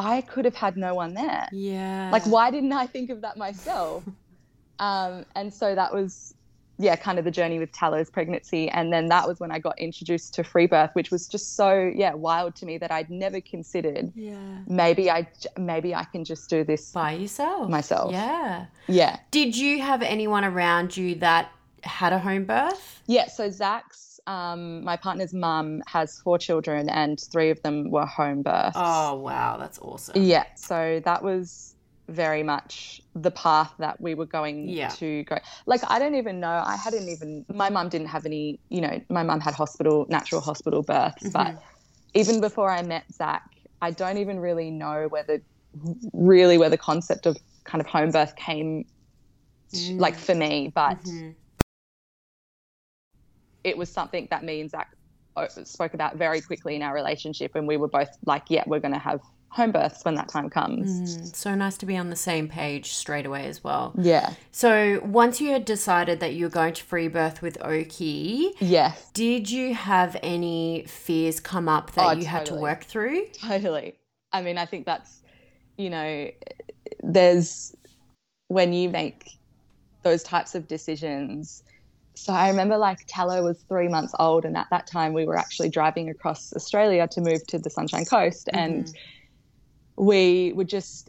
I 0.00 0.22
could 0.22 0.44
have 0.44 0.54
had 0.54 0.76
no 0.76 0.94
one 0.94 1.14
there. 1.14 1.48
Yeah. 1.52 2.10
Like, 2.10 2.24
why 2.24 2.50
didn't 2.50 2.72
I 2.72 2.86
think 2.86 3.10
of 3.10 3.20
that 3.20 3.36
myself? 3.36 4.02
um, 4.78 5.26
and 5.34 5.52
so 5.52 5.74
that 5.74 5.92
was, 5.92 6.34
yeah, 6.78 6.96
kind 6.96 7.18
of 7.18 7.26
the 7.26 7.30
journey 7.30 7.58
with 7.58 7.70
Tallow's 7.72 8.08
pregnancy. 8.08 8.70
And 8.70 8.92
then 8.92 9.08
that 9.08 9.28
was 9.28 9.38
when 9.38 9.50
I 9.50 9.58
got 9.58 9.78
introduced 9.78 10.32
to 10.34 10.44
free 10.44 10.66
birth, 10.66 10.90
which 10.94 11.10
was 11.10 11.28
just 11.28 11.54
so, 11.54 11.92
yeah, 11.94 12.14
wild 12.14 12.56
to 12.56 12.66
me 12.66 12.78
that 12.78 12.90
I'd 12.90 13.10
never 13.10 13.40
considered. 13.40 14.10
Yeah. 14.14 14.36
Maybe 14.66 15.10
I, 15.10 15.28
maybe 15.58 15.94
I 15.94 16.04
can 16.04 16.24
just 16.24 16.48
do 16.48 16.64
this 16.64 16.90
by 16.92 17.12
yourself. 17.12 17.68
Myself. 17.68 18.12
Yeah. 18.12 18.66
Yeah. 18.88 19.18
Did 19.30 19.56
you 19.56 19.82
have 19.82 20.00
anyone 20.00 20.44
around 20.44 20.96
you 20.96 21.16
that 21.16 21.52
had 21.82 22.12
a 22.12 22.18
home 22.18 22.44
birth? 22.44 23.02
Yeah. 23.06 23.28
So 23.28 23.50
Zach's 23.50 24.09
um, 24.26 24.84
my 24.84 24.96
partner's 24.96 25.32
mum 25.32 25.82
has 25.86 26.18
four 26.20 26.38
children, 26.38 26.88
and 26.88 27.20
three 27.20 27.50
of 27.50 27.62
them 27.62 27.90
were 27.90 28.06
home 28.06 28.42
births. 28.42 28.76
Oh 28.78 29.16
wow, 29.16 29.56
that's 29.58 29.78
awesome. 29.80 30.22
Yeah, 30.22 30.44
so 30.54 31.00
that 31.04 31.22
was 31.22 31.74
very 32.08 32.42
much 32.42 33.00
the 33.14 33.30
path 33.30 33.72
that 33.78 34.00
we 34.00 34.14
were 34.14 34.26
going 34.26 34.68
yeah. 34.68 34.88
to 34.88 35.22
go. 35.24 35.38
Like 35.66 35.80
I 35.88 35.98
don't 35.98 36.16
even 36.16 36.40
know. 36.40 36.62
I 36.64 36.76
hadn't 36.76 37.08
even. 37.08 37.44
My 37.52 37.70
mum 37.70 37.88
didn't 37.88 38.08
have 38.08 38.26
any. 38.26 38.58
You 38.68 38.80
know, 38.80 39.00
my 39.08 39.22
mum 39.22 39.40
had 39.40 39.54
hospital, 39.54 40.06
natural 40.08 40.40
hospital 40.40 40.82
births, 40.82 41.22
mm-hmm. 41.24 41.54
but 41.54 41.62
even 42.14 42.40
before 42.40 42.70
I 42.70 42.82
met 42.82 43.04
Zach, 43.12 43.48
I 43.82 43.90
don't 43.90 44.18
even 44.18 44.40
really 44.40 44.70
know 44.70 45.06
whether 45.08 45.40
really 46.12 46.58
where 46.58 46.70
the 46.70 46.78
concept 46.78 47.26
of 47.26 47.36
kind 47.64 47.80
of 47.80 47.86
home 47.86 48.10
birth 48.10 48.34
came 48.36 48.84
mm. 49.72 50.00
like 50.00 50.16
for 50.16 50.34
me 50.34 50.72
but 50.74 51.02
mm-hmm. 51.04 51.30
It 53.64 53.76
was 53.76 53.88
something 53.88 54.26
that 54.30 54.44
me 54.44 54.60
and 54.60 54.70
zach 54.70 54.94
uh, 55.36 55.46
spoke 55.64 55.94
about 55.94 56.16
very 56.16 56.40
quickly 56.40 56.74
in 56.74 56.82
our 56.82 56.94
relationship 56.94 57.54
and 57.54 57.66
we 57.66 57.76
were 57.76 57.88
both 57.88 58.10
like 58.26 58.44
yeah 58.48 58.64
we're 58.66 58.80
going 58.80 58.94
to 58.94 58.98
have 58.98 59.20
home 59.50 59.72
births 59.72 60.04
when 60.04 60.14
that 60.14 60.28
time 60.28 60.48
comes. 60.48 61.16
Mm, 61.16 61.34
so 61.34 61.54
nice 61.56 61.76
to 61.78 61.84
be 61.84 61.96
on 61.96 62.08
the 62.08 62.14
same 62.14 62.46
page 62.46 62.92
straight 62.92 63.26
away 63.26 63.46
as 63.46 63.64
well. 63.64 63.92
Yeah. 63.98 64.34
So 64.52 65.00
once 65.04 65.40
you 65.40 65.50
had 65.50 65.64
decided 65.64 66.20
that 66.20 66.34
you 66.34 66.44
were 66.44 66.50
going 66.50 66.72
to 66.74 66.84
free 66.84 67.08
birth 67.08 67.42
with 67.42 67.60
Oki, 67.60 68.52
yes. 68.60 69.10
Did 69.12 69.50
you 69.50 69.74
have 69.74 70.16
any 70.22 70.84
fears 70.86 71.40
come 71.40 71.68
up 71.68 71.90
that 71.94 72.04
oh, 72.04 72.10
you 72.10 72.22
totally. 72.22 72.26
had 72.26 72.46
to 72.46 72.54
work 72.54 72.84
through? 72.84 73.26
Totally. 73.40 73.96
I 74.32 74.40
mean, 74.40 74.56
I 74.56 74.66
think 74.66 74.86
that's 74.86 75.20
you 75.76 75.90
know, 75.90 76.30
there's 77.02 77.74
when 78.48 78.72
you 78.72 78.88
make 78.88 79.32
those 80.02 80.22
types 80.22 80.54
of 80.54 80.68
decisions. 80.68 81.62
So 82.20 82.34
I 82.34 82.50
remember 82.50 82.76
like 82.76 82.98
Tallow 83.06 83.42
was 83.42 83.58
three 83.66 83.88
months 83.88 84.14
old, 84.18 84.44
and 84.44 84.54
at 84.54 84.68
that 84.70 84.86
time 84.86 85.14
we 85.14 85.24
were 85.24 85.38
actually 85.38 85.70
driving 85.70 86.10
across 86.10 86.52
Australia 86.52 87.08
to 87.08 87.20
move 87.22 87.46
to 87.46 87.58
the 87.58 87.70
Sunshine 87.70 88.04
Coast, 88.04 88.46
mm-hmm. 88.48 88.58
and 88.58 88.94
we 89.96 90.52
would 90.54 90.68
just 90.68 91.08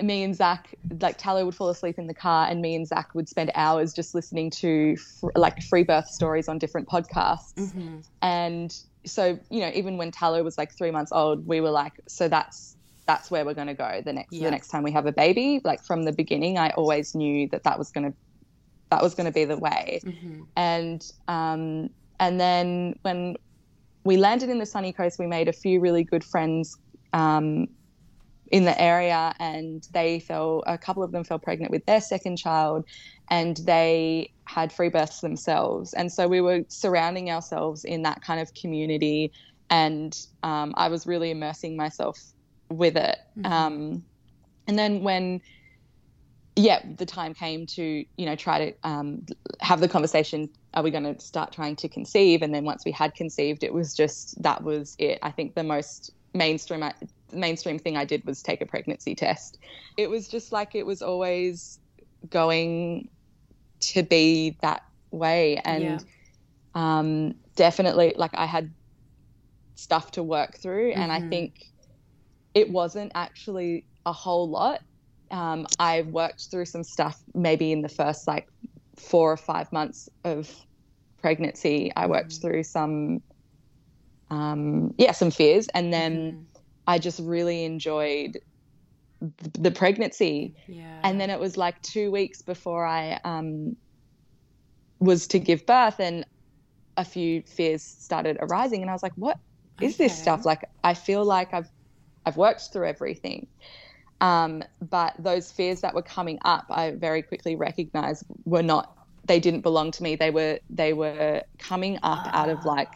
me 0.00 0.22
and 0.22 0.34
Zach, 0.34 0.74
like 1.00 1.18
Tallow 1.18 1.44
would 1.44 1.54
fall 1.54 1.68
asleep 1.68 1.98
in 1.98 2.06
the 2.06 2.14
car, 2.14 2.48
and 2.48 2.62
me 2.62 2.74
and 2.74 2.88
Zach 2.88 3.14
would 3.14 3.28
spend 3.28 3.50
hours 3.54 3.92
just 3.92 4.14
listening 4.14 4.50
to 4.52 4.96
fr- 4.96 5.28
like 5.34 5.62
free 5.62 5.84
birth 5.84 6.08
stories 6.08 6.48
on 6.48 6.58
different 6.58 6.88
podcasts. 6.88 7.54
Mm-hmm. 7.56 7.98
And 8.22 8.74
so, 9.04 9.38
you 9.50 9.60
know, 9.60 9.70
even 9.74 9.98
when 9.98 10.10
Tallow 10.10 10.42
was 10.42 10.56
like 10.56 10.72
three 10.72 10.90
months 10.90 11.12
old, 11.12 11.46
we 11.46 11.60
were 11.60 11.70
like, 11.70 12.00
so 12.08 12.28
that's 12.28 12.76
that's 13.06 13.30
where 13.30 13.44
we're 13.44 13.54
going 13.54 13.68
to 13.68 13.74
go 13.74 14.02
the 14.04 14.12
next 14.12 14.32
yeah. 14.32 14.44
the 14.44 14.50
next 14.50 14.68
time 14.68 14.82
we 14.82 14.92
have 14.92 15.04
a 15.04 15.12
baby. 15.12 15.60
Like 15.64 15.84
from 15.84 16.04
the 16.04 16.12
beginning, 16.12 16.56
I 16.56 16.70
always 16.70 17.14
knew 17.14 17.46
that 17.48 17.64
that 17.64 17.78
was 17.78 17.90
going 17.90 18.10
to 18.10 18.16
that 18.90 19.02
was 19.02 19.14
going 19.14 19.26
to 19.26 19.32
be 19.32 19.44
the 19.44 19.58
way. 19.58 20.00
Mm-hmm. 20.04 20.42
And 20.56 21.12
um, 21.28 21.90
and 22.20 22.40
then 22.40 22.98
when 23.02 23.36
we 24.04 24.16
landed 24.16 24.48
in 24.48 24.58
the 24.58 24.66
sunny 24.66 24.92
coast, 24.92 25.18
we 25.18 25.26
made 25.26 25.48
a 25.48 25.52
few 25.52 25.80
really 25.80 26.04
good 26.04 26.24
friends. 26.24 26.78
Um, 27.12 27.68
in 28.52 28.64
the 28.64 28.80
area 28.80 29.34
and 29.40 29.88
they 29.92 30.20
fell 30.20 30.62
a 30.66 30.78
couple 30.78 31.02
of 31.02 31.10
them 31.12 31.24
fell 31.24 31.38
pregnant 31.38 31.70
with 31.70 31.84
their 31.86 32.00
second 32.00 32.36
child 32.36 32.84
and 33.28 33.56
they 33.58 34.30
had 34.44 34.72
free 34.72 34.88
births 34.88 35.20
themselves 35.20 35.92
and 35.94 36.12
so 36.12 36.28
we 36.28 36.40
were 36.40 36.60
surrounding 36.68 37.30
ourselves 37.30 37.84
in 37.84 38.02
that 38.02 38.22
kind 38.22 38.40
of 38.40 38.54
community 38.54 39.32
and 39.68 40.26
um, 40.44 40.72
i 40.76 40.88
was 40.88 41.06
really 41.06 41.30
immersing 41.30 41.76
myself 41.76 42.20
with 42.68 42.96
it 42.96 43.18
mm-hmm. 43.36 43.52
um, 43.52 44.04
and 44.68 44.78
then 44.78 45.02
when 45.02 45.40
yeah 46.56 46.80
the 46.96 47.06
time 47.06 47.34
came 47.34 47.66
to 47.66 48.04
you 48.16 48.26
know 48.26 48.34
try 48.34 48.70
to 48.70 48.88
um, 48.88 49.24
have 49.60 49.80
the 49.80 49.88
conversation 49.88 50.48
are 50.74 50.82
we 50.82 50.90
going 50.90 51.14
to 51.14 51.18
start 51.20 51.52
trying 51.52 51.76
to 51.76 51.88
conceive 51.88 52.42
and 52.42 52.54
then 52.54 52.64
once 52.64 52.84
we 52.84 52.90
had 52.90 53.14
conceived 53.14 53.62
it 53.62 53.72
was 53.72 53.94
just 53.94 54.40
that 54.42 54.62
was 54.62 54.96
it 54.98 55.18
i 55.22 55.30
think 55.30 55.54
the 55.54 55.62
most 55.62 56.12
mainstream 56.34 56.82
I, 56.82 56.92
mainstream 57.32 57.78
thing 57.78 57.96
I 57.96 58.04
did 58.04 58.24
was 58.24 58.42
take 58.42 58.60
a 58.60 58.66
pregnancy 58.66 59.14
test. 59.14 59.58
It 59.96 60.08
was 60.10 60.28
just 60.28 60.52
like 60.52 60.74
it 60.74 60.86
was 60.86 61.02
always 61.02 61.78
going 62.30 63.08
to 63.80 64.02
be 64.02 64.56
that 64.62 64.84
way. 65.10 65.60
And 65.64 65.82
yeah. 65.84 65.98
um, 66.74 67.34
definitely, 67.56 68.14
like, 68.16 68.32
I 68.34 68.46
had 68.46 68.72
stuff 69.74 70.12
to 70.12 70.22
work 70.22 70.56
through. 70.56 70.92
Mm-hmm. 70.92 71.00
And 71.00 71.12
I 71.12 71.20
mm-hmm. 71.20 71.30
think 71.30 71.64
it 72.54 72.70
wasn't 72.70 73.12
actually 73.14 73.86
a 74.04 74.12
whole 74.12 74.48
lot. 74.48 74.82
Um, 75.30 75.66
I 75.78 76.02
worked 76.02 76.50
through 76.50 76.66
some 76.66 76.84
stuff 76.84 77.20
maybe 77.34 77.72
in 77.72 77.82
the 77.82 77.88
first 77.88 78.26
like 78.26 78.48
four 78.96 79.32
or 79.32 79.36
five 79.36 79.72
months 79.72 80.08
of 80.24 80.50
pregnancy. 81.20 81.92
I 81.96 82.06
worked 82.06 82.30
mm-hmm. 82.30 82.48
through 82.48 82.62
some, 82.62 83.22
um, 84.30 84.94
yeah, 84.98 85.12
some 85.12 85.30
fears. 85.30 85.68
And 85.68 85.92
then. 85.92 86.16
Mm-hmm 86.16 86.56
I 86.86 86.98
just 86.98 87.20
really 87.20 87.64
enjoyed 87.64 88.38
the 89.20 89.70
pregnancy. 89.70 90.54
Yeah. 90.68 91.00
And 91.02 91.20
then 91.20 91.30
it 91.30 91.40
was 91.40 91.56
like 91.56 91.80
two 91.82 92.10
weeks 92.10 92.42
before 92.42 92.86
I 92.86 93.18
um, 93.24 93.76
was 95.00 95.26
to 95.28 95.38
give 95.38 95.66
birth, 95.66 95.98
and 96.00 96.24
a 96.96 97.04
few 97.04 97.42
fears 97.42 97.82
started 97.82 98.38
arising, 98.40 98.82
and 98.82 98.90
I 98.90 98.92
was 98.92 99.02
like, 99.02 99.14
"What 99.16 99.38
is 99.80 99.94
okay. 99.94 100.04
this 100.04 100.18
stuff?" 100.18 100.44
Like, 100.44 100.68
I 100.84 100.94
feel 100.94 101.24
like 101.24 101.52
I've 101.52 101.70
I've 102.24 102.36
worked 102.36 102.72
through 102.72 102.86
everything, 102.86 103.46
um, 104.20 104.62
but 104.80 105.14
those 105.18 105.52
fears 105.52 105.80
that 105.82 105.94
were 105.94 106.02
coming 106.02 106.38
up, 106.44 106.66
I 106.70 106.92
very 106.92 107.22
quickly 107.22 107.56
recognized 107.56 108.24
were 108.44 108.62
not. 108.62 108.92
They 109.24 109.40
didn't 109.40 109.62
belong 109.62 109.90
to 109.92 110.02
me. 110.02 110.16
They 110.16 110.30
were 110.30 110.60
they 110.70 110.92
were 110.92 111.42
coming 111.58 111.98
up 112.02 112.28
out 112.32 112.48
of 112.48 112.64
like 112.64 112.92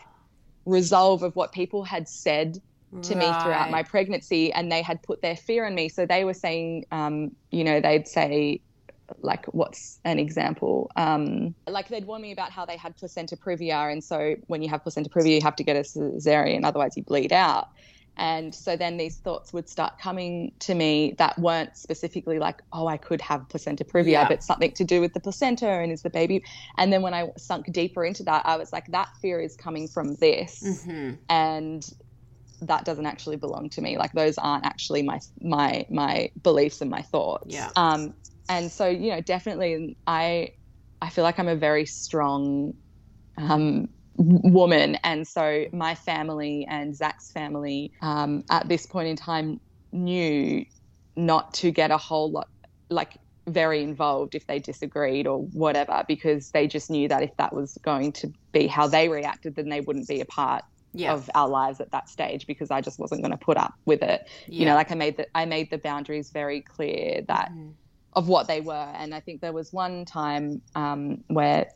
resolve 0.65 1.23
of 1.23 1.35
what 1.37 1.53
people 1.53 1.85
had 1.85 2.09
said 2.09 2.61
to 3.03 3.15
right. 3.15 3.19
me 3.19 3.43
throughout 3.43 3.71
my 3.71 3.83
pregnancy 3.83 4.53
and 4.53 4.71
they 4.71 4.83
had 4.83 5.01
put 5.03 5.23
their 5.23 5.37
fear 5.37 5.65
in 5.65 5.75
me 5.75 5.89
so 5.89 6.07
they 6.07 6.25
were 6.25 6.35
saying 6.35 6.85
um, 6.91 7.31
you 7.51 7.63
know 7.63 7.81
they'd 7.81 8.09
say 8.09 8.61
like 9.23 9.47
what's 9.47 10.01
an 10.05 10.19
example 10.19 10.91
um, 10.97 11.55
like 11.69 11.89
they'd 11.89 12.05
warn 12.05 12.23
me 12.23 12.33
about 12.33 12.51
how 12.51 12.67
they 12.67 12.77
had 12.77 12.97
placenta 12.97 13.37
previa 13.37 13.93
and 13.93 14.03
so 14.03 14.35
when 14.49 14.61
you 14.61 14.69
have 14.69 14.83
placenta 14.83 15.09
previa 15.09 15.37
you 15.37 15.41
have 15.41 15.57
to 15.57 15.65
get 15.65 15.77
a 15.77 15.81
cesarean 15.81 16.65
otherwise 16.65 16.97
you 16.97 17.05
bleed 17.05 17.33
out 17.33 17.69
and 18.17 18.55
so 18.55 18.77
then 18.77 18.97
these 18.97 19.17
thoughts 19.17 19.53
would 19.53 19.69
start 19.69 19.99
coming 19.99 20.53
to 20.61 20.75
me 20.75 21.15
that 21.19 21.39
weren't 21.39 21.77
specifically 21.77 22.39
like, 22.39 22.63
oh, 22.73 22.87
I 22.87 22.97
could 22.97 23.21
have 23.21 23.49
placenta 23.49 23.85
previa, 23.85 24.13
yeah. 24.13 24.29
but 24.29 24.43
something 24.43 24.73
to 24.73 24.85
do 24.85 25.01
with 25.01 25.15
the 25.15 25.21
placenta 25.21 25.67
and 25.67 25.91
is 25.91 26.03
the 26.03 26.11
baby. 26.11 26.45
And 26.77 26.93
then 26.93 27.03
when 27.03 27.15
I 27.15 27.31
sunk 27.39 27.73
deeper 27.73 28.05
into 28.05 28.23
that, 28.25 28.45
I 28.45 28.57
was 28.57 28.73
like, 28.73 28.89
that 28.89 29.09
fear 29.23 29.41
is 29.41 29.57
coming 29.57 29.89
from 29.89 30.17
this. 30.17 30.63
Mm-hmm. 30.63 31.15
And 31.31 31.91
that 32.63 32.85
doesn't 32.85 33.07
actually 33.07 33.37
belong 33.37 33.71
to 33.71 33.81
me. 33.81 33.97
Like 33.97 34.13
those 34.13 34.37
aren't 34.37 34.67
actually 34.67 35.03
my 35.03 35.21
my 35.41 35.87
my 35.89 36.31
beliefs 36.43 36.83
and 36.83 36.91
my 36.91 37.03
thoughts. 37.03 37.55
Yeah. 37.55 37.71
Um, 37.77 38.15
and 38.49 38.71
so 38.71 38.87
you 38.87 39.13
know, 39.13 39.21
definitely, 39.21 39.97
I 40.07 40.51
I 41.01 41.09
feel 41.09 41.25
like 41.25 41.39
I'm 41.39 41.49
a 41.49 41.57
very 41.57 41.87
strong 41.87 42.75
um, 43.39 43.89
woman, 44.21 44.97
and 45.03 45.27
so 45.27 45.67
my 45.73 45.95
family 45.95 46.67
and 46.69 46.95
Zach's 46.95 47.31
family 47.31 47.93
um, 48.03 48.45
at 48.51 48.69
this 48.69 48.87
point 48.87 49.09
in 49.09 49.17
time 49.17 49.61
knew 49.93 50.65
not 51.17 51.55
to 51.55 51.71
get 51.71 51.91
a 51.91 51.97
whole 51.97 52.31
lot 52.31 52.49
like 52.89 53.17
very 53.47 53.83
involved 53.83 54.35
if 54.35 54.47
they 54.47 54.59
disagreed 54.59 55.27
or 55.27 55.41
whatever 55.47 56.05
because 56.07 56.51
they 56.53 56.67
just 56.69 56.91
knew 56.91 57.09
that 57.09 57.23
if 57.23 57.37
that 57.37 57.53
was 57.53 57.79
going 57.83 58.13
to 58.13 58.33
be 58.53 58.67
how 58.67 58.87
they 58.87 59.09
reacted 59.09 59.57
then 59.57 59.69
they 59.69 59.81
wouldn't 59.81 60.07
be 60.07 60.21
a 60.21 60.25
part 60.25 60.63
yeah. 60.93 61.13
of 61.13 61.31
our 61.35 61.49
lives 61.49 61.81
at 61.81 61.91
that 61.93 62.09
stage 62.09 62.47
because 62.47 62.71
I 62.71 62.81
just 62.81 62.99
wasn't 62.99 63.23
going 63.23 63.33
to 63.33 63.39
put 63.39 63.57
up 63.57 63.75
with 63.85 64.03
it. 64.03 64.29
Yeah. 64.47 64.61
You 64.61 64.67
know, 64.67 64.75
like 64.75 64.91
I 64.91 64.95
made 64.95 65.17
the 65.17 65.27
I 65.37 65.45
made 65.45 65.71
the 65.71 65.79
boundaries 65.79 66.31
very 66.31 66.61
clear 66.61 67.23
that 67.29 67.51
mm. 67.53 67.73
of 68.15 68.29
what 68.29 68.49
they 68.49 68.61
were, 68.61 68.93
and 68.95 69.15
I 69.15 69.21
think 69.21 69.41
there 69.41 69.53
was 69.53 69.73
one 69.73 70.05
time 70.05 70.63
um, 70.75 71.23
where, 71.29 71.69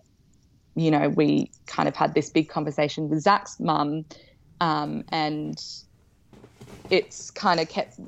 you 0.75 0.91
know, 0.91 1.09
we 1.09 1.51
kind 1.67 1.89
of 1.89 1.97
had 1.97 2.15
this 2.15 2.31
big 2.31 2.49
conversation 2.49 3.09
with 3.09 3.21
Zach's 3.21 3.61
mum, 3.61 4.05
um, 4.61 5.05
and 5.11 5.63
it's 6.91 7.31
kind 7.31 7.61
of 7.61 7.69
kept 7.69 7.99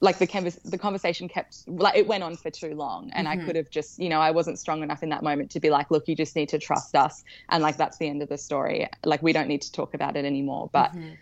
like 0.00 0.18
the 0.18 0.26
canvas 0.26 0.54
the 0.64 0.78
conversation 0.78 1.28
kept 1.28 1.66
like 1.66 1.96
it 1.96 2.06
went 2.06 2.22
on 2.22 2.36
for 2.36 2.50
too 2.50 2.74
long. 2.74 3.10
And 3.14 3.26
mm-hmm. 3.26 3.40
i 3.40 3.44
could 3.44 3.56
have 3.56 3.70
just 3.70 3.98
you 3.98 4.08
know 4.08 4.20
i 4.20 4.30
wasn't 4.30 4.58
strong 4.58 4.82
enough 4.82 5.02
in 5.02 5.08
that 5.08 5.22
moment 5.22 5.50
to 5.52 5.60
be 5.60 5.70
like 5.70 5.90
look 5.90 6.06
you 6.06 6.14
just 6.14 6.36
need 6.36 6.48
to 6.50 6.58
trust 6.58 6.94
us. 6.94 7.24
And 7.48 7.62
like 7.62 7.76
that's 7.76 7.98
the 7.98 8.08
end 8.08 8.22
of 8.22 8.28
the 8.28 8.38
story. 8.38 8.88
Like 9.04 9.22
we 9.22 9.32
don't 9.32 9.48
need 9.48 9.62
to 9.62 9.72
talk 9.72 9.94
about 9.94 10.16
it 10.16 10.24
anymore. 10.24 10.70
But 10.72 10.92
mm-hmm. 10.92 11.14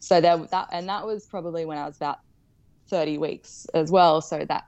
so 0.00 0.20
there 0.20 0.36
that 0.36 0.68
and 0.72 0.88
that 0.88 1.06
was 1.06 1.26
probably 1.26 1.64
when 1.64 1.78
i 1.78 1.86
was 1.86 1.96
about 1.96 2.18
30 2.88 3.18
weeks 3.18 3.66
as 3.74 3.90
well. 3.90 4.20
So 4.20 4.44
that 4.44 4.66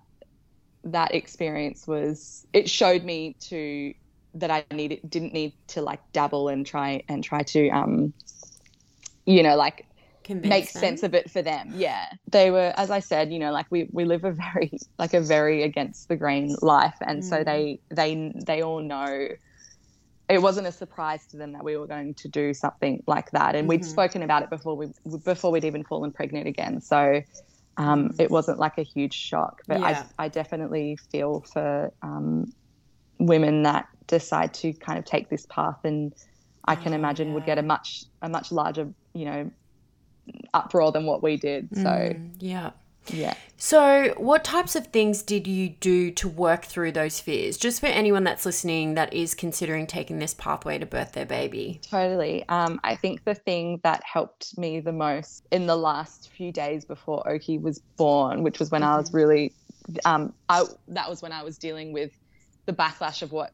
that 0.84 1.14
experience 1.14 1.86
was 1.86 2.46
it 2.52 2.70
showed 2.70 3.02
me 3.02 3.34
to 3.40 3.92
that 4.38 4.50
i 4.50 4.64
needed 4.73 5.00
didn't 5.09 5.33
need 5.33 5.52
to 5.66 5.83
like 5.83 6.00
dabble 6.12 6.49
and 6.49 6.66
try 6.66 7.02
and 7.09 7.25
try 7.25 7.43
to 7.43 7.69
um 7.71 8.12
you 9.26 9.43
know 9.43 9.57
like 9.57 9.87
Convince 10.26 10.49
make 10.49 10.73
them. 10.73 10.81
sense 10.81 11.02
of 11.05 11.14
it 11.14 11.31
for 11.31 11.40
them. 11.40 11.73
Yeah. 11.76 12.05
They 12.33 12.50
were, 12.50 12.75
as 12.76 12.90
I 12.90 12.99
said, 12.99 13.33
you 13.33 13.38
know, 13.38 13.52
like 13.52 13.66
we, 13.71 13.88
we 13.93 14.05
live 14.05 14.25
a 14.25 14.33
very, 14.33 14.73
like 14.99 15.14
a 15.14 15.21
very 15.21 15.62
against 15.62 16.09
the 16.09 16.16
grain 16.16 16.57
life. 16.62 16.97
And 17.00 17.23
mm. 17.23 17.25
so 17.25 17.45
they, 17.45 17.78
they, 17.90 18.33
they 18.45 18.61
all 18.61 18.81
know 18.81 19.28
it 20.28 20.43
wasn't 20.43 20.66
a 20.66 20.73
surprise 20.73 21.25
to 21.28 21.37
them 21.37 21.52
that 21.52 21.62
we 21.62 21.76
were 21.76 21.87
going 21.87 22.14
to 22.14 22.26
do 22.26 22.52
something 22.55 23.05
like 23.07 23.31
that. 23.31 23.55
And 23.55 23.62
mm-hmm. 23.62 23.69
we'd 23.69 23.85
spoken 23.85 24.23
about 24.23 24.43
it 24.43 24.50
before 24.50 24.76
we, 24.76 24.88
before 25.23 25.52
we'd 25.52 25.64
even 25.64 25.85
fallen 25.85 26.11
pregnant 26.11 26.49
again. 26.49 26.81
So, 26.81 27.23
um, 27.76 28.09
mm. 28.09 28.21
it 28.21 28.28
wasn't 28.28 28.59
like 28.59 28.78
a 28.78 28.83
huge 28.83 29.14
shock, 29.14 29.62
but 29.69 29.78
yeah. 29.78 30.07
I, 30.19 30.25
I 30.25 30.28
definitely 30.28 30.99
feel 31.12 31.43
for, 31.52 31.93
um, 32.02 32.52
women 33.21 33.62
that 33.62 33.87
decide 34.06 34.54
to 34.54 34.72
kind 34.72 34.98
of 34.98 35.04
take 35.04 35.28
this 35.28 35.46
path 35.46 35.78
and 35.84 36.14
I 36.64 36.75
can 36.75 36.92
oh, 36.92 36.96
imagine 36.96 37.28
yeah. 37.28 37.34
would 37.34 37.46
get 37.46 37.58
a 37.58 37.62
much, 37.62 38.04
a 38.22 38.28
much 38.28 38.50
larger, 38.50 38.88
you 39.12 39.25
know, 39.25 39.50
uproar 40.52 40.92
than 40.92 41.06
what 41.06 41.22
we 41.22 41.36
did. 41.36 41.68
So 41.75 41.82
mm, 41.82 42.30
yeah. 42.38 42.70
Yeah. 43.12 43.34
So, 43.56 44.14
what 44.16 44.44
types 44.44 44.76
of 44.76 44.88
things 44.88 45.22
did 45.22 45.46
you 45.46 45.70
do 45.70 46.10
to 46.12 46.28
work 46.28 46.64
through 46.64 46.92
those 46.92 47.20
fears? 47.20 47.56
Just 47.56 47.80
for 47.80 47.86
anyone 47.86 48.25
that's 48.25 48.44
listening 48.44 48.94
that 48.94 49.12
is 49.14 49.34
considering 49.34 49.86
taking 49.86 50.18
this 50.18 50.34
pathway 50.34 50.78
to 50.78 50.86
birth 50.86 51.12
their 51.12 51.26
baby. 51.26 51.80
Totally. 51.88 52.44
Um, 52.48 52.80
I 52.84 52.96
think 52.96 53.25
the 53.25 53.34
thing 53.34 53.80
that 53.82 54.02
helped 54.04 54.58
me 54.58 54.80
the 54.80 54.92
most 54.92 55.46
in 55.50 55.66
the 55.66 55.76
last 55.76 56.30
few 56.30 56.52
days 56.52 56.84
before 56.84 57.28
Oki 57.28 57.58
was 57.58 57.78
born, 57.96 58.42
which 58.42 58.58
was 58.58 58.70
when 58.70 58.82
I 58.82 58.96
was 58.96 59.12
really, 59.12 59.52
um, 60.04 60.34
I, 60.48 60.64
that 60.88 61.08
was 61.08 61.22
when 61.22 61.32
I 61.32 61.42
was 61.42 61.56
dealing 61.56 61.92
with 61.92 62.12
the 62.66 62.72
backlash 62.72 63.22
of 63.22 63.32
what, 63.32 63.52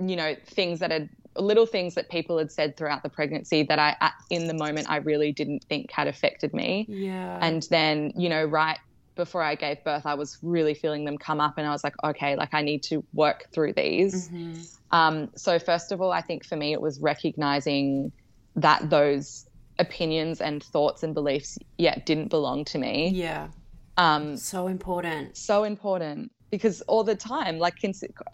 you 0.00 0.16
know, 0.16 0.34
things 0.46 0.80
that 0.80 0.90
had 0.90 1.08
little 1.36 1.66
things 1.66 1.94
that 1.94 2.10
people 2.10 2.38
had 2.38 2.50
said 2.50 2.76
throughout 2.76 3.02
the 3.02 3.08
pregnancy 3.08 3.62
that 3.62 3.78
I, 3.78 4.10
in 4.30 4.46
the 4.46 4.54
moment, 4.54 4.90
I 4.90 4.96
really 4.96 5.32
didn't 5.32 5.64
think 5.64 5.90
had 5.90 6.08
affected 6.08 6.52
me. 6.52 6.86
Yeah. 6.88 7.38
And 7.40 7.62
then, 7.70 8.12
you 8.16 8.28
know, 8.28 8.44
right 8.44 8.78
before 9.14 9.42
I 9.42 9.54
gave 9.54 9.82
birth, 9.84 10.06
I 10.06 10.14
was 10.14 10.38
really 10.42 10.74
feeling 10.74 11.04
them 11.04 11.18
come 11.18 11.40
up, 11.40 11.54
and 11.58 11.66
I 11.66 11.70
was 11.70 11.84
like, 11.84 11.94
okay, 12.02 12.36
like 12.36 12.54
I 12.54 12.62
need 12.62 12.82
to 12.84 13.04
work 13.12 13.48
through 13.52 13.74
these. 13.74 14.28
Mm-hmm. 14.28 14.62
Um, 14.92 15.30
so, 15.36 15.58
first 15.58 15.92
of 15.92 16.00
all, 16.00 16.10
I 16.10 16.20
think 16.20 16.44
for 16.44 16.56
me, 16.56 16.72
it 16.72 16.80
was 16.80 17.00
recognizing 17.00 18.12
that 18.56 18.90
those 18.90 19.46
opinions 19.78 20.40
and 20.40 20.62
thoughts 20.62 21.02
and 21.02 21.14
beliefs 21.14 21.58
yet 21.78 22.06
didn't 22.06 22.28
belong 22.28 22.64
to 22.66 22.78
me. 22.78 23.10
Yeah. 23.10 23.48
Um, 23.96 24.36
So 24.36 24.66
important. 24.66 25.36
so 25.36 25.64
important 25.64 26.32
because 26.50 26.80
all 26.82 27.04
the 27.04 27.14
time, 27.16 27.58
like 27.58 27.74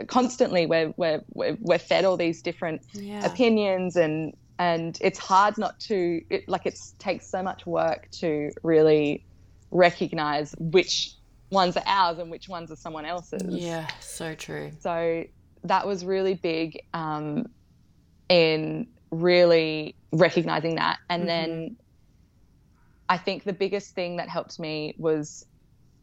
constantly, 0.08 0.66
we're, 0.66 0.92
we're 0.96 1.20
we're 1.34 1.56
we're 1.60 1.78
fed 1.78 2.04
all 2.04 2.16
these 2.16 2.42
different 2.42 2.82
Yeah. 2.94 3.24
opinions 3.26 3.96
and 3.96 4.32
and 4.58 4.96
it's 5.02 5.18
hard 5.18 5.58
not 5.58 5.78
to 5.80 6.20
it, 6.30 6.44
like 6.48 6.64
it 6.66 6.78
takes 6.98 7.30
so 7.30 7.42
much 7.42 7.66
work 7.66 8.08
to 8.20 8.50
really 8.62 9.26
recognize 9.70 10.54
which 10.58 11.14
ones 11.50 11.76
are 11.76 11.82
ours 11.86 12.18
and 12.18 12.30
which 12.30 12.48
ones 12.48 12.70
are 12.70 12.76
someone 12.76 13.04
else's 13.04 13.42
Yeah. 13.62 13.86
So 14.00 14.34
true. 14.34 14.72
so 14.80 15.24
that 15.64 15.86
was 15.86 16.04
really 16.04 16.34
big 16.34 16.78
um, 16.94 17.44
in 18.28 18.86
really 19.10 19.96
recognizing 20.12 20.76
that 20.76 20.98
and 21.10 21.28
then 21.28 21.76
i 23.08 23.16
think 23.16 23.44
the 23.44 23.52
biggest 23.52 23.94
thing 23.94 24.16
that 24.16 24.28
helped 24.28 24.58
me 24.58 24.94
was 24.98 25.44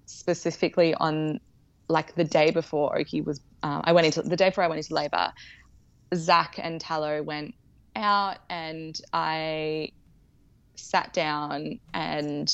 specifically 0.06 0.94
on 0.96 1.40
like 1.90 2.16
the 2.16 2.24
day 2.24 2.52
before 2.52 2.98
oki 2.98 3.22
was 3.22 3.42
uh, 3.64 3.82
i 3.84 3.92
went 3.92 4.06
into 4.06 4.22
the 4.22 4.36
day 4.36 4.50
before 4.50 4.64
i 4.64 4.68
went 4.68 4.80
into 4.80 4.94
labor 4.94 5.32
zach 6.16 6.56
and 6.62 6.80
tallow 6.82 7.22
went 7.22 7.54
out 7.96 8.38
and 8.50 9.00
i 9.14 9.90
sat 10.76 11.14
down 11.14 11.80
and 11.94 12.52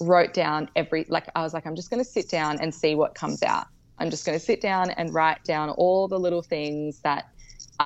wrote 0.00 0.32
down 0.32 0.68
every 0.76 1.04
like 1.08 1.28
i 1.34 1.42
was 1.42 1.52
like 1.52 1.66
i'm 1.66 1.76
just 1.76 1.90
going 1.90 2.02
to 2.02 2.08
sit 2.08 2.28
down 2.30 2.58
and 2.60 2.74
see 2.74 2.94
what 2.94 3.14
comes 3.14 3.42
out. 3.42 3.66
I'm 3.98 4.08
just 4.08 4.24
going 4.24 4.38
to 4.38 4.42
sit 4.44 4.62
down 4.62 4.90
and 4.92 5.12
write 5.12 5.44
down 5.44 5.68
all 5.70 6.08
the 6.08 6.18
little 6.18 6.42
things 6.42 7.00
that 7.04 7.24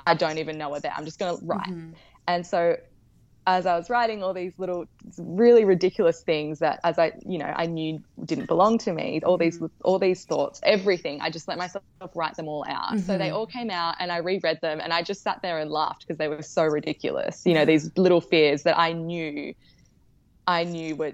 i 0.07 0.15
don't 0.15 0.39
even 0.39 0.57
know 0.59 0.73
are 0.73 0.81
there 0.81 0.93
i'm 0.97 1.05
just 1.05 1.19
going 1.19 1.37
to 1.37 1.45
write. 1.45 1.67
Mhm. 1.67 1.95
and 2.29 2.47
so 2.47 2.77
as 3.47 3.67
I 3.67 3.77
was 3.77 3.91
writing 3.91 4.23
all 4.23 4.33
these 4.33 4.59
little 4.59 4.87
really 5.19 5.65
ridiculous 5.65 6.23
things 6.23 6.61
that 6.61 6.81
as 6.83 6.99
I 6.99 7.13
you 7.27 7.39
know 7.39 7.53
I 7.55 7.67
knew 7.67 8.03
didn't 8.25 8.47
belong 8.47 8.79
to 8.79 8.93
me 8.93 9.21
all 9.25 9.37
these 9.37 9.57
mm-hmm. 9.57 9.67
all 9.85 9.99
these 9.99 10.25
thoughts 10.25 10.61
everything 10.63 11.21
I 11.21 11.31
just 11.31 11.47
let 11.47 11.59
myself 11.59 11.85
write 12.15 12.37
them 12.37 12.49
all 12.49 12.65
out. 12.69 12.99
So 13.01 13.19
they 13.19 13.27
mm-hmm. 13.27 13.37
all 13.37 13.47
came 13.47 13.71
out 13.71 13.97
and 13.99 14.11
I 14.11 14.19
reread 14.19 14.61
them 14.61 14.81
and 14.81 14.93
I 14.93 15.03
just 15.03 15.23
sat 15.23 15.43
there 15.43 15.59
and 15.59 15.71
laughed 15.71 16.07
because 16.07 16.19
they 16.19 16.29
were 16.29 16.43
so 16.43 16.65
ridiculous. 16.65 17.43
You 17.45 17.55
know 17.55 17.65
these 17.65 17.91
little 17.97 18.21
fears 18.21 18.63
that 18.63 18.79
I 18.79 18.93
knew 18.93 19.55
I 20.47 20.65
knew 20.65 20.97
were 20.97 21.13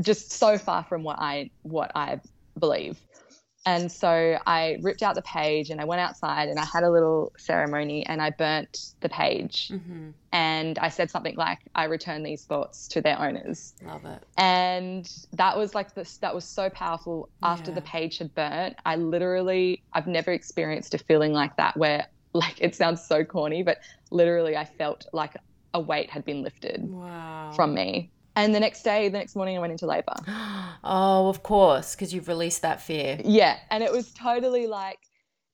just 0.00 0.32
so 0.32 0.58
far 0.58 0.82
from 0.84 1.02
what 1.02 1.18
I 1.18 1.50
what 1.62 1.92
I 1.94 2.20
believe 2.58 2.98
and 3.66 3.90
so 3.90 4.38
I 4.46 4.78
ripped 4.82 5.02
out 5.02 5.14
the 5.14 5.22
page 5.22 5.70
and 5.70 5.80
I 5.80 5.84
went 5.84 6.00
outside 6.00 6.48
and 6.48 6.58
I 6.58 6.64
had 6.64 6.82
a 6.84 6.90
little 6.90 7.32
ceremony 7.38 8.04
and 8.06 8.20
I 8.22 8.30
burnt 8.30 8.76
the 9.00 9.08
page 9.08 9.68
Mhm. 9.70 10.14
and 10.32 10.78
I 10.78 10.88
said 10.88 11.10
something 11.10 11.36
like, 11.36 11.58
I 11.74 11.84
return 11.84 12.22
these 12.22 12.44
thoughts 12.44 12.88
to 12.88 13.00
their 13.00 13.18
owners. 13.18 13.74
Love 13.82 14.04
it. 14.04 14.22
And 14.36 15.08
that 15.32 15.56
was 15.56 15.74
like 15.74 15.94
this, 15.94 16.18
that 16.18 16.34
was 16.34 16.44
so 16.48 16.68
powerful. 16.70 17.30
After 17.42 17.70
Yeah. 17.70 17.76
the 17.76 17.82
page 17.82 18.18
had 18.18 18.34
burnt, 18.34 18.76
I 18.84 18.96
literally, 18.96 19.84
I've 19.92 20.06
never 20.08 20.32
experienced 20.32 20.94
a 20.94 20.98
feeling 20.98 21.32
like 21.32 21.56
that 21.56 21.76
where, 21.76 22.06
like, 22.34 22.60
it 22.60 22.74
sounds 22.74 23.06
so 23.06 23.24
corny, 23.24 23.62
but 23.62 23.78
literally 24.10 24.56
I 24.56 24.64
felt 24.64 25.06
like 25.12 25.34
a 25.72 25.80
weight 25.80 26.10
had 26.10 26.24
been 26.24 26.42
lifted 26.42 26.80
Wow. 26.82 27.52
from 27.56 27.74
me. 27.74 28.10
And 28.36 28.54
the 28.54 28.60
next 28.60 28.82
day, 28.82 29.08
the 29.08 29.18
next 29.18 29.36
morning, 29.36 29.56
I 29.56 29.60
went 29.60 29.72
into 29.72 29.86
labor. 29.86 30.14
Oh, 30.86 31.28
of 31.30 31.42
course, 31.42 31.94
because 31.94 32.12
you've 32.12 32.28
released 32.28 32.60
that 32.60 32.82
fear. 32.82 33.18
Yeah. 33.24 33.56
And 33.70 33.82
it 33.82 33.90
was 33.90 34.12
totally 34.12 34.66
like, 34.66 34.98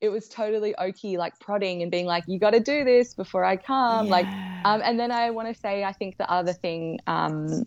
it 0.01 0.09
was 0.09 0.29
totally 0.29 0.75
Oki, 0.75 1.17
like 1.17 1.39
prodding 1.39 1.83
and 1.83 1.91
being 1.91 2.05
like, 2.07 2.25
you 2.27 2.41
got 2.41 2.51
to 2.51 2.59
do 2.59 2.83
this 2.83 3.15
before 3.15 3.45
I 3.45 3.57
come. 3.57 4.09
Like, 4.09 4.27
Um, 4.65 4.83
and 4.83 4.99
then 4.99 5.13
I 5.13 5.31
want 5.31 5.47
to 5.47 5.55
say, 5.55 5.85
I 5.85 5.93
think 5.93 6.17
the 6.19 6.29
other 6.29 6.53
thing, 6.53 6.99
um, 7.07 7.65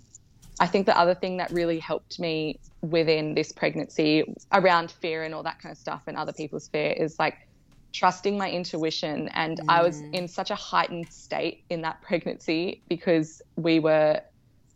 I 0.60 0.68
think 0.68 0.86
the 0.86 0.98
other 0.98 1.16
thing 1.16 1.38
that 1.38 1.52
really 1.52 1.80
helped 1.80 2.20
me 2.20 2.60
within 2.82 3.34
this 3.34 3.54
pregnancy 3.54 4.26
around 4.52 4.92
fear 4.92 5.24
and 5.24 5.34
all 5.34 5.44
that 5.44 5.60
kind 5.62 5.72
of 5.72 5.78
stuff 5.78 6.02
and 6.08 6.18
other 6.18 6.34
people's 6.34 6.68
fear 6.68 6.92
is 6.92 7.18
like 7.18 7.48
trusting 7.94 8.38
my 8.38 8.52
intuition. 8.52 9.30
And 9.30 9.62
I 9.70 9.82
was 9.84 10.02
in 10.12 10.28
such 10.28 10.52
a 10.52 10.56
heightened 10.56 11.08
state 11.14 11.64
in 11.70 11.82
that 11.84 12.02
pregnancy 12.02 12.82
because 12.90 13.42
we 13.56 13.80
were 13.80 14.20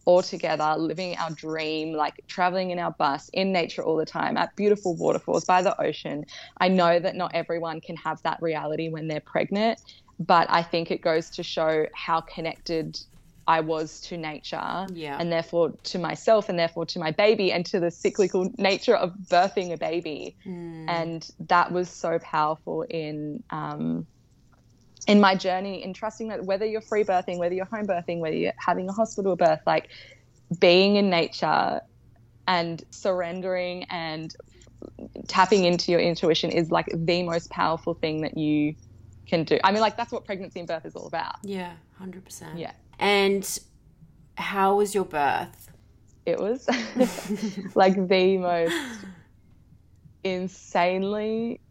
all 0.07 0.23
together, 0.23 0.73
living 0.77 1.17
our 1.17 1.29
dream, 1.31 1.91
like 1.93 2.13
traveling 2.29 2.71
in 2.71 2.79
our 2.79 2.95
bus 2.97 3.29
in 3.33 3.51
nature 3.51 3.83
all 3.83 3.97
the 3.97 4.05
time 4.05 4.37
at 4.37 4.55
beautiful 4.55 4.95
waterfalls 4.95 5.43
by 5.43 5.61
the 5.61 5.79
ocean. 5.81 6.23
I 6.61 6.69
know 6.69 6.97
that 6.97 7.17
not 7.17 7.31
everyone 7.35 7.81
can 7.81 7.97
have 7.97 8.17
that 8.23 8.41
reality 8.41 8.87
when 8.87 9.09
they're 9.09 9.21
pregnant, 9.25 9.79
but 10.17 10.47
I 10.49 10.63
think 10.63 10.91
it 10.91 11.01
goes 11.01 11.29
to 11.31 11.43
show 11.43 11.87
how 11.93 12.21
connected 12.21 12.97
I 13.47 13.59
was 13.59 13.99
to 14.01 14.17
nature 14.17 14.87
Yeah. 14.93 15.17
and 15.19 15.29
therefore 15.29 15.73
to 15.83 15.99
myself 15.99 16.47
and 16.47 16.57
therefore 16.57 16.85
to 16.85 16.99
my 16.99 17.11
baby 17.11 17.51
and 17.51 17.65
to 17.67 17.79
the 17.81 17.91
cyclical 17.91 18.49
nature 18.57 18.95
of 18.95 19.11
birthing 19.29 19.73
a 19.73 19.77
baby. 19.77 20.37
Mm. 20.45 20.85
And 20.87 21.27
that 21.49 21.73
was 21.73 21.89
so 21.89 22.17
powerful 22.19 22.83
in 22.89 23.43
um, 23.49 24.07
in 25.07 25.21
my 25.21 25.35
journey 25.35 25.83
in 25.83 25.93
trusting 25.93 26.27
that 26.27 26.43
whether 26.43 26.65
you're 26.65 26.81
free 26.81 27.03
birthing, 27.03 27.37
whether 27.37 27.55
you're 27.55 27.65
home 27.65 27.87
birthing, 27.87 28.19
whether 28.19 28.35
you're 28.35 28.53
having 28.57 28.89
a 28.89 28.93
hospital 28.93 29.35
birth, 29.35 29.61
like 29.65 29.87
being 30.59 30.97
in 30.97 31.09
nature 31.09 31.81
and 32.47 32.83
surrendering 32.91 33.85
and 33.85 34.35
tapping 35.27 35.63
into 35.63 35.91
your 35.91 35.99
intuition 35.99 36.51
is 36.51 36.71
like 36.71 36.87
the 36.93 37.23
most 37.23 37.49
powerful 37.49 37.93
thing 37.93 38.21
that 38.21 38.37
you 38.37 38.75
can 39.27 39.43
do. 39.43 39.57
I 39.63 39.71
mean, 39.71 39.81
like 39.81 39.97
that's 39.97 40.11
what 40.11 40.25
pregnancy 40.25 40.59
and 40.59 40.67
birth 40.67 40.85
is 40.85 40.95
all 40.95 41.07
about. 41.07 41.35
Yeah, 41.43 41.73
hundred 41.97 42.25
percent. 42.25 42.59
Yeah. 42.59 42.73
And 42.99 43.59
how 44.35 44.75
was 44.75 44.93
your 44.93 45.05
birth? 45.05 45.71
It 46.25 46.39
was 46.39 46.67
like 47.75 47.95
the 48.07 48.37
most 48.37 48.75
insanely 50.23 51.61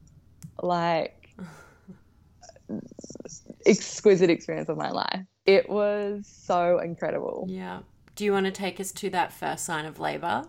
like 0.62 1.28
exquisite 3.66 4.30
experience 4.30 4.68
of 4.68 4.76
my 4.76 4.90
life. 4.90 5.20
It 5.44 5.68
was 5.68 6.26
so 6.26 6.78
incredible. 6.78 7.46
Yeah. 7.48 7.80
Do 8.14 8.24
you 8.24 8.32
want 8.32 8.46
to 8.46 8.52
take 8.52 8.80
us 8.80 8.92
to 8.92 9.10
that 9.10 9.32
first 9.32 9.64
sign 9.64 9.84
of 9.84 9.98
labor? 10.00 10.44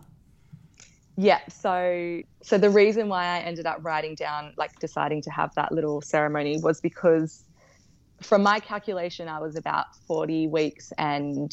Yeah, 1.20 1.40
so 1.50 2.22
so 2.44 2.58
the 2.60 2.70
reason 2.70 3.10
why 3.10 3.26
I 3.26 3.40
ended 3.40 3.66
up 3.66 3.80
writing 3.82 4.14
down 4.14 4.54
like 4.56 4.80
deciding 4.80 5.24
to 5.24 5.32
have 5.32 5.54
that 5.56 5.72
little 5.72 6.00
ceremony 6.02 6.60
was 6.62 6.80
because 6.80 7.44
from 8.22 8.44
my 8.44 8.60
calculation 8.60 9.28
I 9.28 9.40
was 9.40 9.56
about 9.56 9.96
40 10.08 10.48
weeks 10.48 10.94
and 10.98 11.52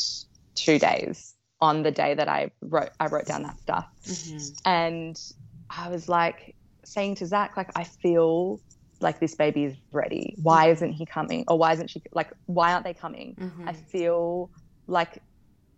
2 0.56 0.78
days 0.78 1.34
on 1.62 1.82
the 1.82 1.90
day 1.90 2.12
that 2.14 2.28
I 2.28 2.50
wrote 2.60 2.90
I 3.00 3.06
wrote 3.06 3.24
down 3.24 3.42
that 3.44 3.58
stuff. 3.58 3.88
Mm-hmm. 4.06 4.48
And 4.66 5.20
I 5.70 5.88
was 5.88 6.10
like 6.10 6.54
saying 6.84 7.14
to 7.16 7.26
Zach 7.26 7.56
like 7.56 7.70
I 7.74 7.84
feel 7.84 8.60
like 9.04 9.20
this 9.20 9.34
baby 9.36 9.64
is 9.64 9.76
ready. 9.92 10.34
Why 10.42 10.70
isn't 10.70 10.92
he 10.92 11.06
coming? 11.06 11.44
Or 11.46 11.56
why 11.56 11.72
isn't 11.74 11.90
she 11.90 12.02
like 12.12 12.32
why 12.46 12.72
aren't 12.72 12.84
they 12.84 12.94
coming? 12.94 13.36
Mm-hmm. 13.38 13.68
I 13.68 13.72
feel 13.74 14.50
like 14.88 15.22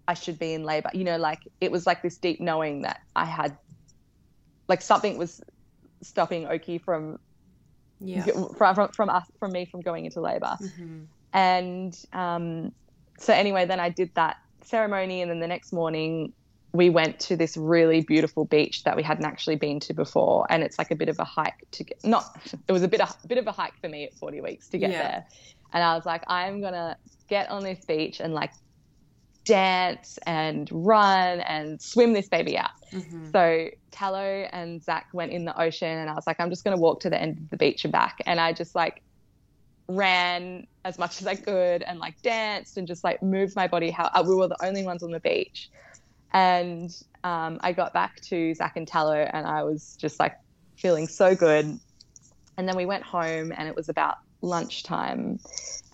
I 0.09 0.15
should 0.15 0.39
be 0.39 0.55
in 0.55 0.65
labor. 0.65 0.91
You 0.95 1.05
know, 1.05 1.19
like 1.19 1.41
it 1.61 1.71
was 1.71 1.87
like 1.87 2.01
this 2.03 2.17
deep 2.17 2.41
knowing 2.41 2.83
that 2.83 3.01
I 3.15 3.25
had, 3.27 3.59
like 4.69 4.81
something 4.81 5.19
was 5.19 5.41
stopping 6.03 6.47
Oki 6.47 6.79
from 6.79 7.19
Yeah. 8.01 8.25
from 8.57 8.75
from, 8.75 8.89
from 8.93 9.11
us 9.11 9.25
from 9.39 9.53
me 9.53 9.67
from 9.67 9.81
going 9.83 10.05
into 10.07 10.21
labor. 10.21 10.57
Mm-hmm. 10.63 11.05
And 11.33 11.95
um, 12.13 12.73
so 13.19 13.33
anyway, 13.35 13.67
then 13.67 13.81
I 13.81 13.91
did 13.91 14.11
that 14.15 14.37
ceremony, 14.63 15.21
and 15.23 15.31
then 15.31 15.41
the 15.41 15.49
next 15.49 15.73
morning 15.73 16.33
we 16.73 16.91
went 16.91 17.19
to 17.21 17.37
this 17.37 17.57
really 17.57 18.03
beautiful 18.03 18.45
beach 18.45 18.85
that 18.85 18.97
we 18.97 19.03
hadn't 19.03 19.25
actually 19.25 19.57
been 19.57 19.81
to 19.81 19.95
before, 19.95 20.47
and 20.51 20.63
it's 20.63 20.79
like 20.79 20.91
a 20.91 20.97
bit 20.97 21.09
of 21.09 21.19
a 21.19 21.25
hike 21.25 21.65
to 21.73 21.85
get. 21.85 22.05
Not, 22.05 22.25
it 22.69 22.73
was 22.73 22.83
a 22.83 22.89
bit 22.89 23.01
of, 23.01 23.15
bit 23.27 23.39
of 23.39 23.47
a 23.47 23.53
hike 23.53 23.79
for 23.81 23.89
me 23.89 24.05
at 24.05 24.15
40 24.15 24.41
weeks 24.41 24.69
to 24.69 24.79
get 24.79 24.91
Yeah. 24.91 25.03
there, 25.03 25.27
and 25.73 25.83
I 25.83 25.95
was 25.95 26.05
like, 26.05 26.23
I'm 26.27 26.61
gonna 26.61 26.97
get 27.29 27.51
on 27.51 27.63
this 27.65 27.85
beach 27.85 28.21
and 28.21 28.35
like 28.35 28.53
dance 29.45 30.19
and 30.27 30.69
run 30.73 31.41
and 31.41 31.81
swim 31.81 32.13
this 32.13 32.29
baby 32.29 32.59
out. 32.59 32.71
Mhm. 32.93 33.31
So 33.33 33.71
Tallow 33.93 34.49
and 34.53 34.83
Zach 34.83 35.07
went 35.13 35.33
in 35.33 35.45
the 35.45 35.59
ocean, 35.61 35.89
and 35.99 36.11
I 36.11 36.15
was 36.15 36.27
like, 36.27 36.41
I'm 36.41 36.51
just 36.51 36.65
going 36.65 36.77
to 36.77 36.81
walk 36.81 37.01
to 37.01 37.11
the 37.11 37.21
end 37.21 37.39
of 37.39 37.51
the 37.51 37.57
beach 37.57 37.85
and 37.85 37.93
back. 37.93 38.19
And 38.27 38.41
I 38.41 38.53
just 38.53 38.75
like 38.75 39.03
ran 39.89 40.67
as 40.85 40.99
much 40.99 41.21
as 41.21 41.29
I 41.29 41.37
could 41.37 41.83
and 41.85 42.01
like 42.01 42.21
danced 42.23 42.77
and 42.77 42.89
just 42.89 43.05
like 43.05 43.23
moved 43.23 43.55
my 43.55 43.69
body. 43.69 43.91
How 43.91 44.11
we 44.25 44.35
were 44.35 44.49
the 44.49 44.65
only 44.65 44.85
ones 44.85 45.05
on 45.05 45.13
the 45.13 45.21
beach. 45.21 45.71
And 46.37 46.95
um, 47.25 47.59
I 47.63 47.73
got 47.73 47.95
back 47.95 48.21
to 48.29 48.53
Zach 48.53 48.77
and 48.77 48.87
Tallow, 48.87 49.27
and 49.33 49.47
I 49.47 49.63
was 49.63 49.97
just 49.99 50.21
like 50.21 50.35
feeling 50.77 51.09
so 51.09 51.35
good. 51.35 51.65
And 52.59 52.69
then 52.69 52.77
we 52.77 52.85
went 52.85 53.05
home, 53.05 53.55
and 53.57 53.67
it 53.67 53.75
was 53.75 53.89
about 53.89 54.17
lunchtime. 54.43 55.39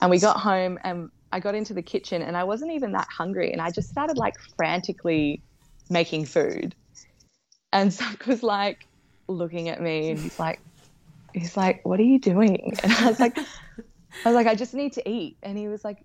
And 0.01 0.11
we 0.11 0.19
got 0.19 0.39
home, 0.39 0.81
and 0.83 1.11
I 1.31 1.39
got 1.39 1.55
into 1.55 1.75
the 1.75 1.83
kitchen, 1.83 2.23
and 2.23 2.37
I 2.37 2.43
wasn't 2.43 2.73
even 2.73 2.91
that 2.91 3.07
hungry. 3.17 3.53
And 3.53 3.63
I 3.63 3.71
just 3.71 3.89
started 3.89 4.19
like 4.19 4.35
frantically 4.57 5.45
making 5.89 6.25
food. 6.25 6.75
And 7.73 7.93
Zach 7.93 8.27
was 8.27 8.43
like 8.43 8.79
looking 9.29 9.69
at 9.69 9.81
me, 9.81 10.11
and 10.11 10.19
he's 10.19 10.41
like, 10.41 10.59
he's 11.33 11.57
like, 11.57 11.83
"What 11.85 12.01
are 12.01 12.05
you 12.05 12.19
doing?" 12.19 12.73
And 12.83 12.93
I 12.93 13.07
was 13.07 13.21
like, 13.21 13.39
I 13.39 13.45
was 14.25 14.35
like, 14.35 14.49
"I 14.49 14.57
just 14.57 14.75
need 14.75 14.95
to 14.95 15.09
eat." 15.09 15.37
And 15.41 15.57
he 15.57 15.69
was 15.69 15.85
like, 15.85 15.99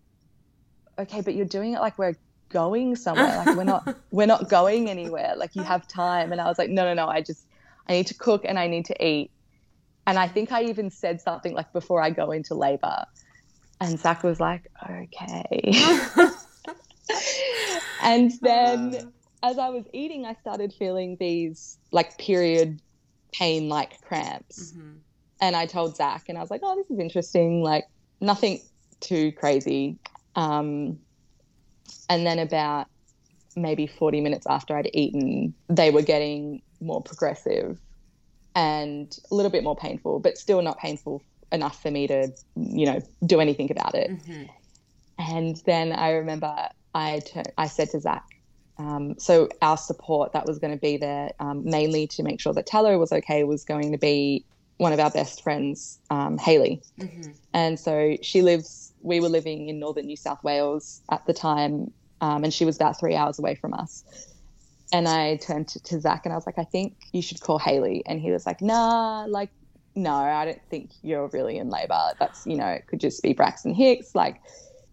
"Okay, 0.99 1.21
but 1.21 1.33
you're 1.33 1.47
doing 1.47 1.73
it 1.73 1.79
like 1.79 1.97
we're 1.97 2.13
going 2.49 2.95
somewhere. 2.95 3.43
Like 3.45 3.55
we're 3.55 3.63
not 3.63 3.95
we're 4.11 4.27
not 4.27 4.49
going 4.49 4.89
anywhere. 4.89 5.33
Like 5.35 5.55
you 5.55 5.63
have 5.63 5.87
time." 5.87 6.31
And 6.31 6.41
I 6.41 6.45
was 6.45 6.57
like, 6.57 6.69
"No, 6.69 6.83
no, 6.85 6.93
no. 6.93 7.07
I 7.07 7.21
just 7.21 7.45
I 7.87 7.93
need 7.93 8.07
to 8.07 8.13
cook 8.13 8.43
and 8.45 8.57
I 8.59 8.67
need 8.67 8.85
to 8.85 9.05
eat." 9.05 9.31
And 10.05 10.17
I 10.17 10.27
think 10.27 10.51
I 10.51 10.63
even 10.63 10.89
said 10.89 11.21
something 11.21 11.53
like 11.53 11.71
before 11.73 12.01
I 12.01 12.09
go 12.09 12.31
into 12.31 12.53
labor. 12.55 13.05
And 13.79 13.99
Zach 13.99 14.23
was 14.23 14.39
like, 14.39 14.67
"Okay." 14.89 15.71
and 18.01 18.31
then 18.41 19.11
as 19.43 19.57
I 19.57 19.69
was 19.69 19.85
eating, 19.93 20.25
I 20.25 20.33
started 20.33 20.73
feeling 20.73 21.17
these 21.19 21.77
like 21.91 22.17
period 22.17 22.81
pain 23.33 23.69
like 23.69 24.01
cramps. 24.01 24.73
Mhm. 24.73 24.99
And 25.39 25.55
I 25.55 25.65
told 25.65 25.95
Zach, 25.95 26.25
and 26.29 26.37
I 26.37 26.41
was 26.41 26.49
like, 26.49 26.61
oh, 26.63 26.75
this 26.75 26.89
is 26.89 26.99
interesting. 26.99 27.61
Like, 27.61 27.85
nothing 28.21 28.59
too 28.99 29.31
crazy. 29.33 29.99
Um, 30.35 30.99
and 32.09 32.25
then 32.25 32.39
about 32.39 32.87
maybe 33.55 33.87
40 33.87 34.21
minutes 34.21 34.45
after 34.47 34.75
I'd 34.77 34.89
eaten, 34.93 35.55
they 35.69 35.89
were 35.91 36.01
getting 36.03 36.61
more 36.79 37.01
progressive 37.01 37.79
and 38.55 39.15
a 39.31 39.35
little 39.35 39.51
bit 39.51 39.63
more 39.63 39.75
painful, 39.75 40.19
but 40.19 40.37
still 40.37 40.61
not 40.61 40.77
painful 40.79 41.23
enough 41.51 41.81
for 41.81 41.91
me 41.91 42.07
to, 42.07 42.29
you 42.55 42.85
know, 42.85 42.99
do 43.25 43.39
anything 43.39 43.71
about 43.71 43.95
it. 43.95 44.11
Mhm. 44.11 44.49
And 45.17 45.61
then 45.65 45.91
I 45.91 46.11
remember 46.11 46.69
I 46.93 47.21
I 47.57 47.67
said 47.67 47.89
to 47.91 47.99
Zach, 47.99 48.23
um, 48.77 49.15
so 49.19 49.49
our 49.61 49.77
support 49.77 50.33
that 50.33 50.45
was 50.45 50.59
going 50.59 50.73
to 50.73 50.79
be 50.79 50.97
there 50.97 51.31
um, 51.39 51.63
mainly 51.65 52.07
to 52.07 52.23
make 52.23 52.39
sure 52.39 52.53
that 52.53 52.65
Tallow 52.65 52.97
was 52.97 53.11
okay 53.11 53.43
was 53.43 53.63
going 53.63 53.91
to 53.91 53.97
be 53.97 54.45
one 54.77 54.93
of 54.93 54.99
our 54.99 55.09
best 55.09 55.41
friends, 55.41 55.99
um, 56.09 56.37
Haley. 56.37 56.81
Mhm. 56.99 57.35
And 57.53 57.79
so 57.79 58.15
she 58.21 58.41
lives, 58.43 58.86
we 59.07 59.19
were 59.19 59.29
living 59.29 59.69
in 59.69 59.79
northern 59.79 60.05
New 60.05 60.17
South 60.17 60.43
Wales 60.43 61.01
at 61.11 61.25
the 61.25 61.33
time, 61.33 61.93
um, 62.21 62.43
and 62.43 62.53
she 62.53 62.65
was 62.65 62.75
about 62.75 62.99
three 62.99 63.15
hours 63.15 63.39
away 63.39 63.55
from 63.55 63.73
us. 63.73 64.03
And 64.93 65.07
I 65.07 65.37
turned 65.37 65.67
to, 65.69 65.81
to 65.83 65.99
Zach 65.99 66.21
and 66.25 66.33
I 66.33 66.37
was 66.37 66.45
like, 66.45 66.57
I 66.57 66.63
think 66.63 66.97
you 67.11 67.21
should 67.21 67.41
call 67.41 67.59
Haley. 67.59 68.03
And 68.05 68.21
he 68.21 68.31
was 68.31 68.45
like, 68.45 68.61
nah, 68.61 69.25
like, 69.27 69.49
no, 69.95 70.13
I 70.13 70.45
don't 70.45 70.61
think 70.69 70.91
you're 71.01 71.27
really 71.33 71.57
in 71.57 71.69
labor. 71.69 72.13
That's, 72.19 72.45
you 72.45 72.55
know, 72.55 72.67
it 72.67 72.87
could 72.87 73.01
just 73.01 73.21
be 73.21 73.33
Braxton 73.33 73.73
Hicks. 73.73 74.11
Like, 74.15 74.39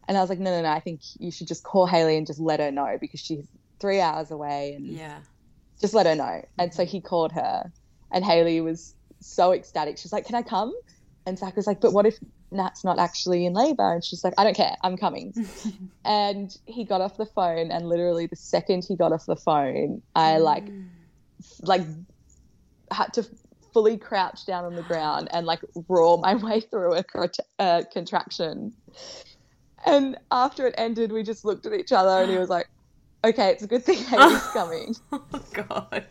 and 0.09 0.19
I 0.19 0.21
was 0.21 0.31
like, 0.31 0.41
no, 0.41 0.51
no, 0.51 0.63
no, 0.63 0.69
I 0.71 0.81
think 0.81 1.01
you 1.21 1.31
should 1.31 1.47
just 1.47 1.63
call 1.63 1.87
Haley 1.87 2.17
and 2.17 2.27
just 2.27 2.41
let 2.41 2.61
her 2.61 2.73
know 2.73 2.97
because 3.01 3.21
she's 3.21 3.47
three 3.81 4.01
hours 4.01 4.31
away 4.33 4.75
and 4.75 4.87
Yeah. 4.87 5.21
just 5.81 5.95
let 5.95 6.07
her 6.07 6.17
know. 6.17 6.43
And 6.59 6.75
so 6.75 6.85
he 6.85 7.01
called 7.01 7.33
her, 7.33 7.65
and 8.13 8.25
Haley 8.25 8.61
was 8.61 8.95
so 9.21 9.53
ecstatic. 9.53 9.99
She's 9.99 10.13
like, 10.13 10.27
Can 10.27 10.35
I 10.35 10.43
come? 10.43 10.73
And 11.27 11.39
Zach 11.39 11.57
was 11.57 11.67
like, 11.67 11.81
But 11.81 11.93
what 11.93 12.07
if 12.07 12.19
Nat's 12.55 12.85
not 12.85 12.99
actually 12.99 13.45
in 13.47 13.53
labor? 13.53 13.93
And 13.93 14.05
she's 14.05 14.25
like, 14.25 14.35
I 14.39 14.45
don't 14.45 14.57
care, 14.57 14.77
I'm 14.83 14.97
coming. 14.97 15.35
and 16.05 16.57
he 16.67 16.85
got 16.85 17.01
off 17.01 17.17
the 17.17 17.27
phone, 17.27 17.71
and 17.71 17.89
literally 17.89 18.27
the 18.27 18.37
second 18.37 18.85
he 18.89 18.97
got 18.97 19.13
off 19.13 19.27
the 19.27 19.37
phone, 19.37 20.03
I 20.15 20.39
like, 20.39 20.69
like, 21.63 21.83
had 22.91 23.13
to 23.15 23.27
fully 23.73 23.99
crouch 23.99 24.47
down 24.47 24.65
on 24.65 24.77
the 24.77 24.83
ground 24.83 25.29
and 25.33 25.47
like 25.47 25.61
roar 25.89 26.17
my 26.19 26.35
way 26.47 26.61
through 26.61 26.95
a, 26.95 27.03
cont- 27.03 27.41
uh, 27.59 27.83
contraction. 27.93 28.73
And 29.85 30.17
after 30.31 30.67
it 30.67 30.75
ended, 30.79 31.13
we 31.13 31.23
just 31.25 31.45
looked 31.45 31.67
at 31.67 31.75
each 31.75 31.93
other, 31.93 32.23
and 32.23 32.31
he 32.31 32.39
was 32.39 32.49
like, 32.49 32.69
Okay, 33.25 33.49
it's 33.51 33.63
a 33.63 33.67
good 33.67 33.83
thing 33.85 33.99
Haley's 34.05 34.43
coming. 34.53 34.95
Oh 35.13 35.21
god. 35.53 36.05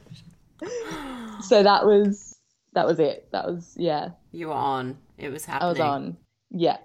so 1.41 1.61
that 1.61 1.85
was 1.85 2.35
that 2.73 2.87
was 2.87 2.99
it 2.99 3.27
that 3.31 3.45
was 3.45 3.75
yeah 3.77 4.09
You 4.31 4.47
were 4.47 4.53
on. 4.53 4.97
It 5.17 5.29
was 5.29 5.45
happening. 5.45 5.67
i 5.67 5.69
was 5.69 5.79
on 5.79 6.17
yeah 6.53 6.77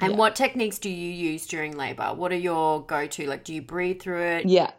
And 0.00 0.12
Yeah. 0.12 0.18
what 0.18 0.34
techniques 0.36 0.78
do 0.78 0.88
you 0.90 1.10
use 1.10 1.46
during 1.46 1.76
labor? 1.76 2.12
What 2.14 2.32
are 2.32 2.36
your 2.50 2.84
go-to? 2.86 3.26
Like, 3.26 3.44
do 3.44 3.54
you 3.54 3.62
breathe 3.62 4.00
through 4.02 4.22
it? 4.22 4.46
yeah 4.46 4.70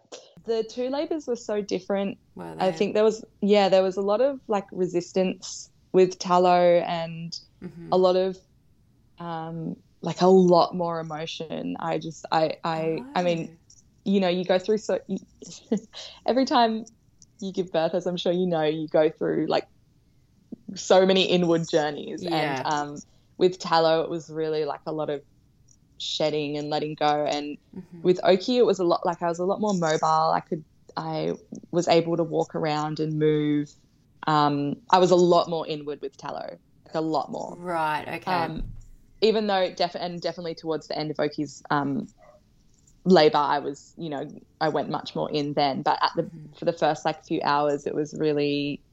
the 0.45 0.63
two 0.63 0.89
labors 0.89 1.25
were 1.25 1.37
so 1.37 1.61
different 1.61 2.17
Were 2.35 2.53
i 2.59 2.69
think 2.71 2.93
there 2.95 3.03
was 3.05 3.23
yeah 3.41 3.69
there 3.69 3.81
was 3.83 3.95
a 3.95 4.01
lot 4.01 4.19
of 4.19 4.39
like 4.49 4.65
resistance 4.73 5.69
with 5.93 6.19
tallow 6.19 6.79
and 6.85 7.31
Mhm. 7.63 7.87
a 7.93 7.97
lot 7.97 8.17
of 8.17 8.35
um 9.19 9.75
like 10.01 10.19
a 10.21 10.27
lot 10.27 10.75
more 10.75 10.99
emotion 10.99 11.77
i 11.79 11.97
just 11.97 12.25
i 12.31 12.55
i 12.65 12.99
i 13.15 13.23
mean 13.23 13.57
you 14.03 14.19
know 14.19 14.27
you 14.27 14.43
go 14.43 14.59
through 14.59 14.79
so 14.79 14.99
you, 15.07 15.19
every 16.27 16.43
time 16.45 16.83
you 17.39 17.53
give 17.53 17.71
birth 17.71 17.93
as 17.93 18.05
i'm 18.05 18.17
sure 18.17 18.33
you 18.33 18.45
know 18.47 18.63
you 18.63 18.87
go 18.89 19.09
through 19.09 19.45
like 19.47 19.67
so 20.75 21.05
many 21.05 21.23
inward 21.23 21.63
journeys 21.69 22.21
Yeah. 22.21 22.57
and 22.63 22.67
um 22.73 22.97
with 23.37 23.59
tallow 23.59 24.01
it 24.01 24.09
was 24.09 24.29
really 24.29 24.65
like 24.65 24.81
a 24.85 24.91
lot 24.91 25.09
of 25.09 25.21
shedding 25.97 26.57
and 26.57 26.69
letting 26.69 26.95
go 26.95 27.25
and 27.25 27.57
Mhm. 27.75 28.03
with 28.03 28.19
oki 28.23 28.57
it 28.57 28.65
was 28.65 28.79
a 28.79 28.83
lot 28.83 29.05
like 29.05 29.21
i 29.21 29.27
was 29.27 29.39
a 29.39 29.45
lot 29.45 29.61
more 29.61 29.73
mobile 29.73 30.31
i 30.33 30.41
could 30.41 30.63
i 30.97 31.33
was 31.71 31.87
able 31.87 32.17
to 32.17 32.23
walk 32.23 32.55
around 32.55 32.99
and 32.99 33.17
move 33.17 33.69
um 34.27 34.75
i 34.91 34.97
was 34.99 35.11
a 35.11 35.15
lot 35.15 35.49
more 35.49 35.65
inward 35.67 35.99
with 36.01 36.15
tallow 36.17 36.57
like 36.87 36.95
a 36.95 37.01
lot 37.01 37.31
more 37.31 37.55
Right. 37.57 38.07
Okay. 38.15 38.31
um, 38.31 38.63
even 39.21 39.47
though 39.47 39.73
def- 39.73 39.95
and 39.95 40.21
definitely 40.21 40.55
towards 40.55 40.87
the 40.87 40.97
end 40.97 41.09
of 41.11 41.19
Oki's 41.19 41.61
um, 41.71 42.07
labor, 43.05 43.37
I 43.37 43.59
was, 43.59 43.93
you 43.97 44.09
know, 44.09 44.27
I 44.59 44.69
went 44.69 44.89
much 44.89 45.15
more 45.15 45.31
in 45.31 45.53
then. 45.53 45.81
But 45.81 45.97
at 46.01 46.11
the 46.15 46.23
Mhm. 46.23 46.57
for 46.57 46.65
the 46.65 46.73
first 46.73 47.05
like 47.05 47.23
few 47.25 47.41
hours, 47.43 47.87
it 47.87 47.95
was 47.95 48.13
really 48.17 48.83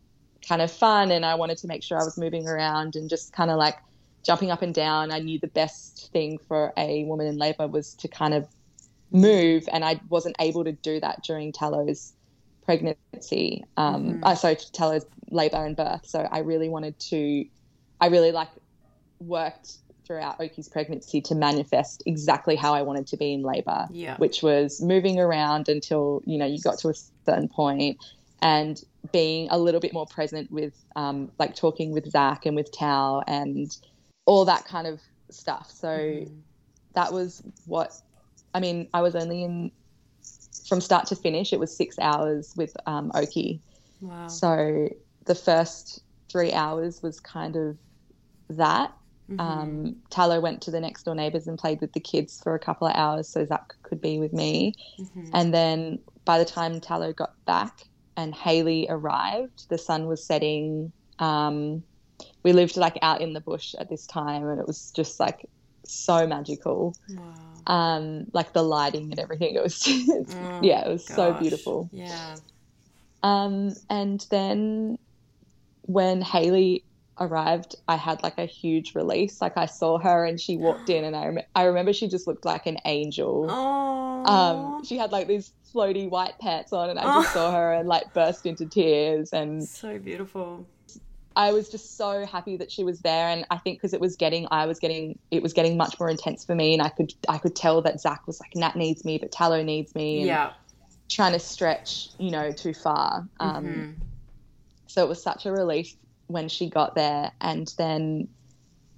kind 0.48 0.62
of 0.62 0.70
fun, 0.70 1.10
and 1.10 1.24
I 1.26 1.34
wanted 1.34 1.58
to 1.58 1.66
make 1.66 1.82
sure 1.82 1.98
I 2.00 2.04
was 2.04 2.16
moving 2.16 2.46
around 2.46 2.94
and 2.96 3.10
just 3.10 3.32
kind 3.32 3.50
of 3.50 3.56
like 3.58 3.76
jumping 4.24 4.50
up 4.50 4.62
and 4.62 4.74
down. 4.74 5.10
I 5.10 5.18
knew 5.18 5.38
the 5.38 5.48
best 5.48 6.10
thing 6.12 6.38
for 6.48 6.72
a 6.76 7.04
woman 7.04 7.26
in 7.26 7.36
labor 7.36 7.66
was 7.66 7.94
to 7.96 8.08
kind 8.08 8.34
of 8.34 8.48
move, 9.10 9.68
and 9.72 9.84
I 9.84 10.00
wasn't 10.08 10.36
able 10.40 10.64
to 10.64 10.72
do 10.72 11.00
that 11.00 11.22
during 11.24 11.52
Tallow's 11.52 12.12
pregnancy. 12.64 13.64
Um, 13.76 14.14
Mhm. 14.14 14.20
uh, 14.24 14.34
sorry, 14.34 14.56
Tallow's 14.72 15.04
labor 15.30 15.64
and 15.64 15.76
birth. 15.76 16.06
So 16.06 16.20
I 16.30 16.38
really 16.40 16.68
wanted 16.68 16.98
to, 17.10 17.44
I 18.00 18.06
really 18.06 18.32
like 18.32 18.48
worked 19.18 19.78
throughout 20.06 20.40
Oki's 20.40 20.68
pregnancy 20.68 21.20
to 21.20 21.34
manifest 21.34 22.02
exactly 22.06 22.56
how 22.56 22.74
I 22.74 22.82
wanted 22.82 23.06
to 23.08 23.16
be 23.16 23.32
in 23.32 23.42
labor, 23.42 23.88
yeah. 23.92 24.16
which 24.16 24.42
was 24.42 24.80
moving 24.82 25.18
around 25.20 25.68
until 25.68 26.22
you 26.26 26.38
know 26.38 26.46
you 26.46 26.60
got 26.60 26.78
to 26.80 26.88
a 26.88 26.94
certain 27.26 27.48
point 27.48 27.98
and 28.42 28.82
being 29.12 29.48
a 29.50 29.58
little 29.58 29.80
bit 29.80 29.92
more 29.92 30.06
present 30.06 30.50
with 30.50 30.74
um, 30.96 31.30
like 31.38 31.54
talking 31.54 31.92
with 31.92 32.10
Zach 32.10 32.46
and 32.46 32.56
with 32.56 32.72
Tao 32.72 33.22
and 33.26 33.70
all 34.26 34.44
that 34.44 34.64
kind 34.64 34.86
of 34.86 35.00
stuff. 35.30 35.70
So 35.70 35.88
Mhm. 35.88 36.42
that 36.94 37.12
was 37.12 37.42
what 37.66 37.92
I 38.54 38.60
mean. 38.60 38.88
I 38.92 39.02
was 39.02 39.14
only 39.14 39.44
in 39.44 39.72
from 40.66 40.80
start 40.80 41.06
to 41.06 41.16
finish. 41.16 41.52
It 41.52 41.60
was 41.60 41.76
six 41.76 41.98
hours 41.98 42.52
with 42.56 42.72
um, 42.86 43.10
Oki. 43.14 43.60
Wow. 44.00 44.26
So 44.28 44.88
the 45.26 45.34
first 45.34 46.00
three 46.30 46.52
hours 46.52 47.02
was 47.02 47.20
kind 47.20 47.56
of 47.56 47.78
that. 48.50 48.92
Mhm. 49.28 49.40
Um, 49.40 49.96
Tallow 50.10 50.40
went 50.40 50.62
to 50.62 50.70
the 50.70 50.80
next 50.80 51.04
door 51.04 51.14
neighbors 51.14 51.46
and 51.46 51.58
played 51.58 51.80
with 51.80 51.92
the 51.92 52.00
kids 52.00 52.40
for 52.42 52.54
a 52.54 52.58
couple 52.58 52.86
of 52.88 52.94
hours 52.96 53.28
so 53.28 53.44
Zach 53.44 53.74
could 53.82 54.00
be 54.00 54.18
with 54.18 54.32
me. 54.32 54.74
Mhm. 54.98 55.30
And 55.32 55.54
then 55.54 56.04
by 56.24 56.38
the 56.38 56.44
time 56.44 56.80
Tallow 56.80 57.12
got 57.12 57.30
back 57.46 57.72
and 58.16 58.34
Haley 58.34 58.86
arrived, 58.88 59.66
the 59.70 59.78
sun 59.78 60.06
was 60.06 60.26
setting. 60.26 60.92
Um, 61.18 61.84
we 62.42 62.52
lived 62.52 62.76
like 62.76 62.98
out 63.02 63.20
in 63.20 63.32
the 63.32 63.40
bush 63.40 63.74
at 63.78 63.88
this 63.88 64.06
time, 64.06 64.46
and 64.48 64.60
it 64.60 64.66
was 64.66 64.90
just 64.92 65.18
like 65.20 65.46
so 65.84 66.26
magical. 66.26 66.94
wow. 67.10 67.34
Um, 67.66 68.26
like 68.32 68.52
the 68.52 68.62
lighting 68.62 69.10
and 69.10 69.18
everything. 69.18 69.54
It 69.54 69.62
was, 69.62 69.82
Oh, 69.88 70.60
yeah, 70.62 70.86
it 70.86 70.90
was 70.90 71.06
so 71.06 71.32
beautiful. 71.34 71.88
Yeah. 71.92 72.36
Um, 73.22 73.74
and 73.90 74.24
then 74.30 74.98
when 75.82 76.22
Haley 76.22 76.84
arrived, 77.18 77.76
I 77.86 77.96
had 77.96 78.22
like 78.22 78.38
a 78.38 78.46
huge 78.46 78.94
release. 78.94 79.40
Like 79.42 79.56
I 79.58 79.66
saw 79.66 79.98
her 79.98 80.24
and 80.24 80.40
she 80.40 80.56
walked 80.56 80.88
in, 80.88 81.04
and 81.04 81.14
I 81.14 81.26
rem- 81.26 81.44
I 81.54 81.64
remember 81.64 81.92
she 81.92 82.08
just 82.08 82.26
looked 82.26 82.44
like 82.44 82.66
an 82.66 82.78
angel. 82.84 83.46
Oh. 83.50 84.24
Um, 84.24 84.84
she 84.84 84.96
had 84.96 85.12
like 85.12 85.26
these 85.28 85.52
floaty 85.74 86.08
white 86.08 86.38
pants 86.40 86.72
on, 86.72 86.88
and 86.90 86.98
I 86.98 87.02
just 87.22 87.30
Oh. 87.36 87.40
saw 87.40 87.52
her 87.52 87.72
and 87.74 87.86
like 87.88 88.12
burst 88.14 88.46
into 88.46 88.64
tears. 88.66 89.32
And 89.32 89.62
so 89.68 89.98
beautiful. 89.98 90.66
I 91.40 91.52
was 91.52 91.70
just 91.70 91.96
so 91.96 92.26
happy 92.26 92.58
that 92.58 92.70
she 92.70 92.84
was 92.84 93.00
there. 93.00 93.28
And 93.28 93.46
I 93.50 93.56
think 93.58 93.78
because 93.78 93.94
it 93.94 94.00
was 94.00 94.14
getting, 94.16 94.46
I 94.50 94.66
was 94.66 94.78
getting, 94.78 95.18
it 95.30 95.42
was 95.42 95.54
getting 95.54 95.76
much 95.76 95.98
more 95.98 96.10
intense 96.10 96.44
for 96.44 96.54
me, 96.54 96.74
and 96.74 96.82
I 96.82 96.90
could 96.90 97.10
I 97.28 97.38
could 97.38 97.56
tell 97.56 97.80
that 97.82 98.00
Zach 98.00 98.26
was 98.26 98.38
like, 98.40 98.50
Nat 98.54 98.76
needs 98.76 99.04
me, 99.06 99.18
but 99.18 99.32
Tallow 99.32 99.62
needs 99.62 99.94
me. 99.94 100.18
And 100.20 100.28
Yeah. 100.28 100.52
Trying 101.08 101.32
to 101.32 101.38
stretch, 101.40 102.10
you 102.18 102.30
know, 102.30 102.52
too 102.52 102.74
far. 102.74 103.26
Um, 103.40 103.64
Mhm. 103.64 103.96
so 104.86 105.04
it 105.04 105.08
was 105.08 105.22
such 105.22 105.46
a 105.46 105.52
relief 105.52 105.88
when 106.26 106.48
she 106.48 106.68
got 106.68 106.94
there 106.94 107.32
and 107.40 107.66
then 107.78 108.28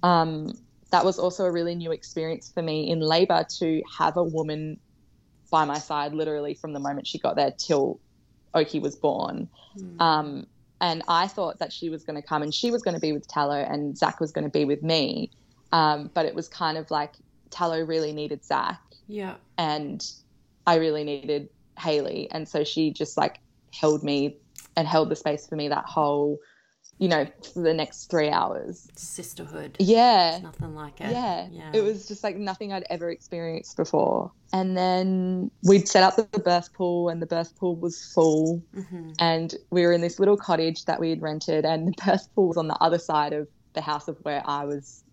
um, 0.03 0.51
that 0.91 1.05
was 1.05 1.17
also 1.17 1.45
a 1.45 1.51
really 1.51 1.75
new 1.75 1.91
experience 1.91 2.51
for 2.53 2.61
me 2.61 2.89
in 2.89 2.99
labor 2.99 3.45
to 3.59 3.81
have 3.97 4.17
a 4.17 4.23
woman 4.23 4.79
by 5.51 5.65
my 5.65 5.79
side 5.79 6.13
literally 6.13 6.53
from 6.55 6.73
the 6.73 6.79
moment 6.79 7.07
she 7.07 7.17
got 7.19 7.35
there 7.35 7.53
till 7.57 7.99
oki 8.53 8.79
was 8.79 8.95
born 8.95 9.49
Mm. 9.77 10.01
um, 10.01 10.45
and 10.83 11.01
i 11.07 11.27
thought 11.27 11.57
that 11.57 11.73
she 11.73 11.89
was 11.89 12.03
going 12.03 12.15
to 12.21 12.27
come 12.27 12.43
and 12.43 12.53
she 12.53 12.69
was 12.69 12.83
going 12.83 12.93
to 12.93 13.01
be 13.01 13.11
with 13.11 13.27
tallow 13.27 13.57
and 13.57 13.97
zach 13.97 14.19
was 14.19 14.31
going 14.31 14.45
to 14.45 14.51
be 14.51 14.65
with 14.65 14.83
me 14.83 15.31
um, 15.71 16.11
but 16.13 16.27
it 16.27 16.35
was 16.35 16.47
kind 16.47 16.77
of 16.77 16.91
like 16.91 17.13
tallow 17.49 17.81
really 17.83 18.13
needed 18.13 18.45
zach 18.45 18.79
yeah. 19.07 19.35
and 19.57 20.11
I 20.65 20.75
really 20.75 21.03
needed 21.03 21.49
Haley. 21.77 22.27
And 22.31 22.47
so 22.47 22.63
she 22.63 22.91
just 22.91 23.17
like 23.17 23.39
held 23.73 24.03
me 24.03 24.37
and 24.75 24.87
held 24.87 25.09
the 25.09 25.15
space 25.15 25.47
for 25.47 25.55
me 25.55 25.67
that 25.69 25.85
whole, 25.85 26.39
you 26.99 27.07
know, 27.07 27.25
for 27.53 27.61
the 27.61 27.73
next 27.73 28.09
three 28.09 28.29
hours. 28.29 28.87
Sisterhood. 28.95 29.77
Yeah. 29.79 30.31
There's 30.31 30.43
nothing 30.43 30.75
like 30.75 31.01
it. 31.01 31.11
Yeah. 31.11 31.47
Yeah. 31.51 31.71
It 31.73 31.83
was 31.83 32.07
just 32.07 32.23
like 32.23 32.37
nothing 32.37 32.71
I'd 32.71 32.85
ever 32.89 33.09
experienced 33.09 33.75
before. 33.77 34.31
And 34.53 34.77
then 34.77 35.49
we'd 35.63 35.87
set 35.87 36.03
up 36.03 36.15
the 36.15 36.39
birth 36.39 36.73
pool, 36.73 37.09
and 37.09 37.21
the 37.21 37.25
birth 37.25 37.55
pool 37.57 37.75
was 37.75 38.11
full. 38.13 38.63
hmm 38.73 39.11
And 39.19 39.53
we 39.71 39.85
were 39.85 39.91
in 39.91 40.01
this 40.01 40.19
little 40.19 40.37
cottage 40.37 40.85
that 40.85 40.99
we 40.99 41.09
had 41.09 41.21
rented, 41.21 41.65
and 41.65 41.87
the 41.87 41.93
birth 42.05 42.27
pool 42.35 42.47
was 42.49 42.57
on 42.57 42.67
the 42.67 42.77
other 42.79 42.99
side 42.99 43.33
of 43.33 43.47
the 43.73 43.81
house 43.81 44.07
of 44.07 44.17
where 44.21 44.43
I 44.45 44.65
was 44.65 45.03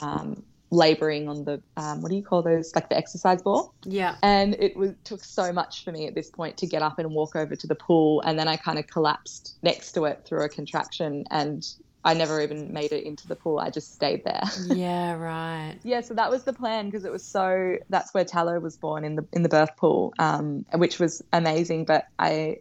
um, 0.00 0.42
laboring 0.72 1.28
on 1.28 1.44
the, 1.44 1.62
um, 1.76 2.00
what 2.00 2.08
do 2.10 2.16
you 2.16 2.24
call 2.24 2.42
those? 2.42 2.72
Like 2.74 2.88
the 2.88 2.96
exercise 2.96 3.42
ball 3.42 3.74
Yeah. 3.84 4.16
and 4.22 4.54
it 4.58 4.74
was, 4.76 4.92
took 5.04 5.22
so 5.22 5.52
much 5.52 5.84
for 5.84 5.92
me 5.92 6.06
at 6.08 6.14
this 6.14 6.30
point 6.30 6.56
to 6.58 6.66
get 6.66 6.80
up 6.82 6.98
and 6.98 7.10
walk 7.12 7.36
over 7.36 7.54
to 7.54 7.66
the 7.66 7.74
pool 7.74 8.22
and 8.22 8.38
then 8.38 8.48
i 8.48 8.56
kind 8.56 8.78
of 8.78 8.86
collapsed 8.86 9.58
next 9.62 9.92
to 9.92 10.06
it 10.06 10.24
through 10.26 10.42
a 10.42 10.48
contraction 10.48 11.24
and 11.30 11.62
i 12.04 12.14
never 12.14 12.40
even 12.40 12.72
made 12.72 12.90
it 12.90 13.04
into 13.04 13.28
the 13.28 13.36
pool 13.36 13.58
i 13.58 13.68
just 13.68 13.92
stayed 13.94 14.22
there 14.24 14.42
Yeah. 14.66 15.12
Right. 15.14 15.78
yeah 15.84 16.00
so 16.00 16.14
that 16.14 16.30
was 16.30 16.44
the 16.44 16.52
plan 16.54 16.86
because 16.86 17.04
it 17.04 17.12
was 17.12 17.26
so 17.26 17.76
that's 17.90 18.14
where 18.14 18.24
tallow 18.24 18.58
was 18.58 18.76
born 18.78 19.04
in 19.04 19.16
the 19.16 19.26
in 19.34 19.42
the 19.42 19.48
birth 19.50 19.76
pool 19.78 20.12
um, 20.18 20.64
which 20.74 20.98
was 20.98 21.20
amazing 21.34 21.84
but 21.84 22.04
i 22.18 22.56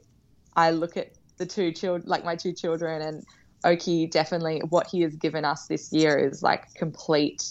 i 0.57 0.71
look 0.71 0.97
at 0.97 1.07
the 1.37 1.45
two 1.45 1.71
children 1.71 2.03
like 2.07 2.25
my 2.25 2.35
two 2.35 2.53
children 2.53 3.01
and 3.01 3.23
oki 3.63 4.07
definitely 4.07 4.61
what 4.69 4.87
he 4.91 5.01
has 5.01 5.15
given 5.15 5.45
us 5.45 5.65
this 5.69 5.93
year 5.93 6.17
is 6.17 6.43
like 6.43 6.65
complete 6.75 7.41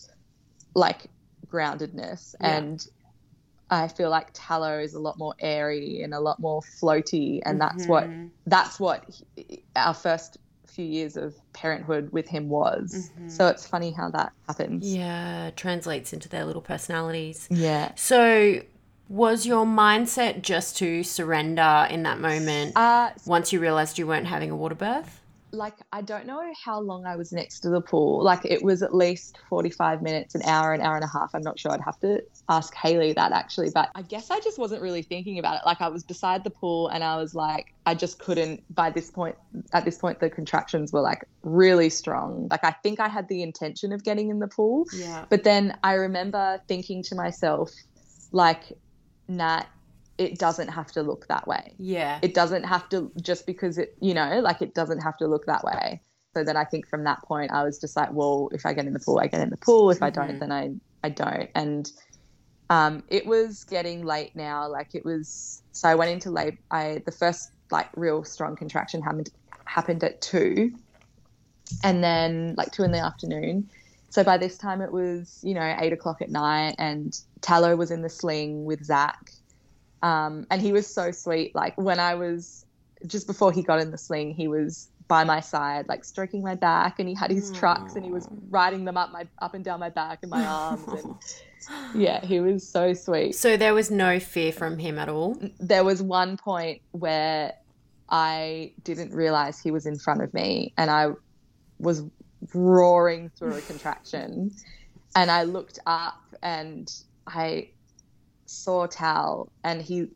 like 0.74 1.06
groundedness 1.48 2.34
Yeah. 2.40 2.56
and 2.58 2.86
I 3.72 3.86
feel 3.86 4.10
like 4.10 4.28
tallow 4.32 4.80
is 4.80 4.94
a 4.94 4.98
lot 4.98 5.16
more 5.16 5.34
airy 5.38 6.02
and 6.02 6.12
a 6.12 6.18
lot 6.20 6.40
more 6.40 6.60
floaty, 6.60 7.40
and 7.46 7.60
that's 7.60 7.86
what 7.86 8.04
Mhm. 8.08 8.30
that's 8.46 8.80
what 8.80 9.04
he, 9.36 9.62
our 9.76 9.94
first 9.94 10.38
few 10.66 10.84
years 10.84 11.16
of 11.16 11.34
parenthood 11.52 12.10
with 12.12 12.26
him 12.28 12.48
was. 12.48 13.10
Mhm. 13.18 13.30
So 13.30 13.46
it's 13.48 13.66
funny 13.66 13.92
how 13.92 14.10
that 14.10 14.32
happens. 14.48 14.84
Yeah. 14.92 15.50
Translates 15.54 16.12
into 16.12 16.28
their 16.28 16.44
little 16.44 16.62
personalities. 16.62 17.46
Yeah. 17.50 17.92
So, 17.96 18.62
was 19.08 19.46
your 19.46 19.66
mindset 19.66 20.42
just 20.42 20.76
to 20.78 21.02
surrender 21.04 21.86
in 21.90 22.02
that 22.04 22.18
moment 22.20 22.72
Uh, 22.76 23.10
once 23.26 23.52
you 23.52 23.60
realized 23.60 23.98
you 23.98 24.06
weren't 24.06 24.26
having 24.28 24.50
a 24.50 24.56
water 24.56 24.74
birth? 24.76 25.19
Like 25.52 25.74
I 25.92 26.02
don't 26.02 26.26
know 26.26 26.40
how 26.64 26.80
long 26.80 27.06
I 27.06 27.16
was 27.16 27.32
next 27.32 27.60
to 27.60 27.70
the 27.70 27.80
pool. 27.80 28.22
Like 28.22 28.44
it 28.44 28.62
was 28.62 28.82
at 28.82 28.94
least 28.94 29.38
forty-five 29.48 30.02
minutes, 30.02 30.34
an 30.34 30.42
hour, 30.42 30.72
an 30.72 30.80
hour 30.80 30.94
and 30.94 31.04
a 31.04 31.08
half. 31.08 31.30
I'm 31.34 31.42
not 31.42 31.58
sure. 31.58 31.72
I'd 31.72 31.80
have 31.80 31.98
to 32.00 32.22
ask 32.48 32.74
Haley 32.74 33.12
that 33.14 33.32
actually, 33.32 33.70
but 33.74 33.90
I 33.94 34.02
guess 34.02 34.30
I 34.30 34.40
just 34.40 34.58
wasn't 34.58 34.82
really 34.82 35.02
thinking 35.02 35.38
about 35.38 35.56
it. 35.56 35.62
Like 35.66 35.80
I 35.80 35.88
was 35.88 36.04
beside 36.04 36.44
the 36.44 36.50
pool, 36.50 36.88
and 36.88 37.02
I 37.02 37.16
was 37.16 37.34
like, 37.34 37.74
I 37.86 37.94
just 37.94 38.18
couldn't. 38.18 38.62
By 38.74 38.90
this 38.90 39.10
point, 39.10 39.36
at 39.72 39.84
this 39.84 39.98
point, 39.98 40.20
the 40.20 40.30
contractions 40.30 40.92
were 40.92 41.00
like 41.00 41.24
really 41.42 41.90
strong. 41.90 42.48
Like 42.50 42.64
I 42.64 42.72
think 42.72 43.00
I 43.00 43.08
had 43.08 43.28
the 43.28 43.42
intention 43.42 43.92
of 43.92 44.04
getting 44.04 44.30
in 44.30 44.38
the 44.38 44.48
pool, 44.48 44.86
Yeah. 44.92 45.24
but 45.28 45.44
then 45.44 45.76
I 45.82 45.94
remember 45.94 46.60
thinking 46.68 47.02
to 47.04 47.14
myself, 47.14 47.70
like, 48.32 48.72
Nat, 49.28 49.64
it 50.20 50.38
doesn't 50.38 50.68
have 50.68 50.92
to 50.92 51.02
look 51.02 51.26
that 51.28 51.46
way. 51.48 51.74
Yeah. 51.78 52.18
it 52.22 52.34
doesn't 52.34 52.64
have 52.64 52.88
to 52.90 53.10
just 53.22 53.46
because 53.46 53.78
it 53.78 53.90
you 54.00 54.14
know 54.14 54.40
like 54.40 54.60
it 54.62 54.74
doesn't 54.74 55.00
have 55.00 55.16
to 55.18 55.26
look 55.26 55.46
that 55.46 55.64
way. 55.64 56.02
So 56.34 56.44
then 56.44 56.56
i 56.56 56.64
think 56.64 56.86
from 56.86 57.02
that 57.04 57.20
point 57.24 57.50
i 57.50 57.64
was 57.64 57.80
just 57.80 57.96
like 57.96 58.10
well 58.12 58.50
if 58.52 58.64
i 58.66 58.72
get 58.72 58.86
in 58.86 58.92
the 58.92 59.00
pool 59.00 59.18
i 59.18 59.26
get 59.26 59.40
in 59.40 59.50
the 59.50 59.56
pool. 59.56 59.90
If 59.90 60.02
i 60.02 60.10
Mhm. 60.10 60.14
don't 60.14 60.38
then 60.38 60.52
i 60.52 60.64
i 61.02 61.08
don't. 61.08 61.48
And 61.54 61.90
um 62.68 63.02
it 63.08 63.24
was 63.26 63.64
getting 63.64 64.04
late 64.04 64.32
now. 64.36 64.68
Like 64.68 64.90
it 64.94 65.04
was 65.04 65.62
so 65.72 65.88
i 65.88 65.94
went 65.94 66.10
into 66.12 66.30
labor 66.30 66.58
i 66.70 67.02
the 67.06 67.12
first 67.22 67.42
like 67.70 67.88
real 67.96 68.22
strong 68.24 68.54
contraction 68.56 69.00
happened 69.02 69.30
happened 69.64 70.04
at 70.04 70.20
two. 70.20 70.70
And 71.82 72.02
then 72.04 72.54
like 72.56 72.72
two 72.72 72.82
in 72.82 72.92
the 72.92 72.98
afternoon. 72.98 73.70
So 74.10 74.24
by 74.24 74.38
this 74.38 74.56
time 74.58 74.80
it 74.82 74.92
was 74.92 75.38
you 75.42 75.54
know 75.54 75.68
eight 75.80 75.92
o'clock 75.92 76.20
at 76.20 76.30
night 76.30 76.74
and 76.78 77.12
tallow 77.40 77.74
was 77.76 77.90
in 77.90 78.02
the 78.02 78.08
sling 78.10 78.64
with 78.64 78.84
zach 78.84 79.18
um, 80.02 80.46
and 80.50 80.62
he 80.62 80.72
was 80.72 80.92
so 80.92 81.10
sweet. 81.10 81.54
Like 81.54 81.76
when 81.76 82.00
I 82.00 82.14
was 82.14 82.64
just 83.06 83.26
before 83.26 83.52
he 83.52 83.62
got 83.62 83.80
in 83.80 83.90
the 83.90 83.98
sling, 83.98 84.34
he 84.34 84.48
was 84.48 84.88
by 85.08 85.24
my 85.24 85.40
side, 85.40 85.88
like 85.88 86.04
stroking 86.04 86.42
my 86.42 86.54
back, 86.54 86.98
and 86.98 87.08
he 87.08 87.14
had 87.14 87.30
his 87.30 87.50
trucks, 87.50 87.96
and 87.96 88.04
he 88.04 88.12
was 88.12 88.28
riding 88.48 88.84
them 88.84 88.96
up 88.96 89.10
my 89.12 89.26
up 89.42 89.54
and 89.54 89.64
down 89.64 89.80
my 89.80 89.90
back 89.90 90.20
and 90.22 90.30
my 90.30 90.44
arms, 90.44 90.86
and 90.92 91.14
yeah, 91.94 92.24
he 92.24 92.40
was 92.40 92.68
so 92.68 92.94
sweet. 92.94 93.34
So 93.34 93.56
there 93.56 93.74
was 93.74 93.90
no 93.90 94.20
fear 94.20 94.52
from 94.52 94.78
him 94.78 94.98
at 94.98 95.08
all. 95.08 95.36
There 95.58 95.84
was 95.84 96.02
one 96.02 96.36
point 96.36 96.82
where 96.92 97.52
I 98.08 98.72
didn't 98.84 99.12
realize 99.12 99.60
he 99.60 99.70
was 99.70 99.86
in 99.86 99.98
front 99.98 100.22
of 100.22 100.32
me, 100.32 100.72
and 100.76 100.90
I 100.90 101.08
was 101.78 102.04
roaring 102.54 103.30
through 103.36 103.56
a 103.56 103.60
contraction, 103.62 104.52
and 105.14 105.30
I 105.30 105.42
looked 105.42 105.78
up 105.86 106.14
and 106.42 106.88
I 107.26 107.70
saw 108.50 108.86
Tal 108.86 109.48
and 109.64 109.80
he 109.80 110.06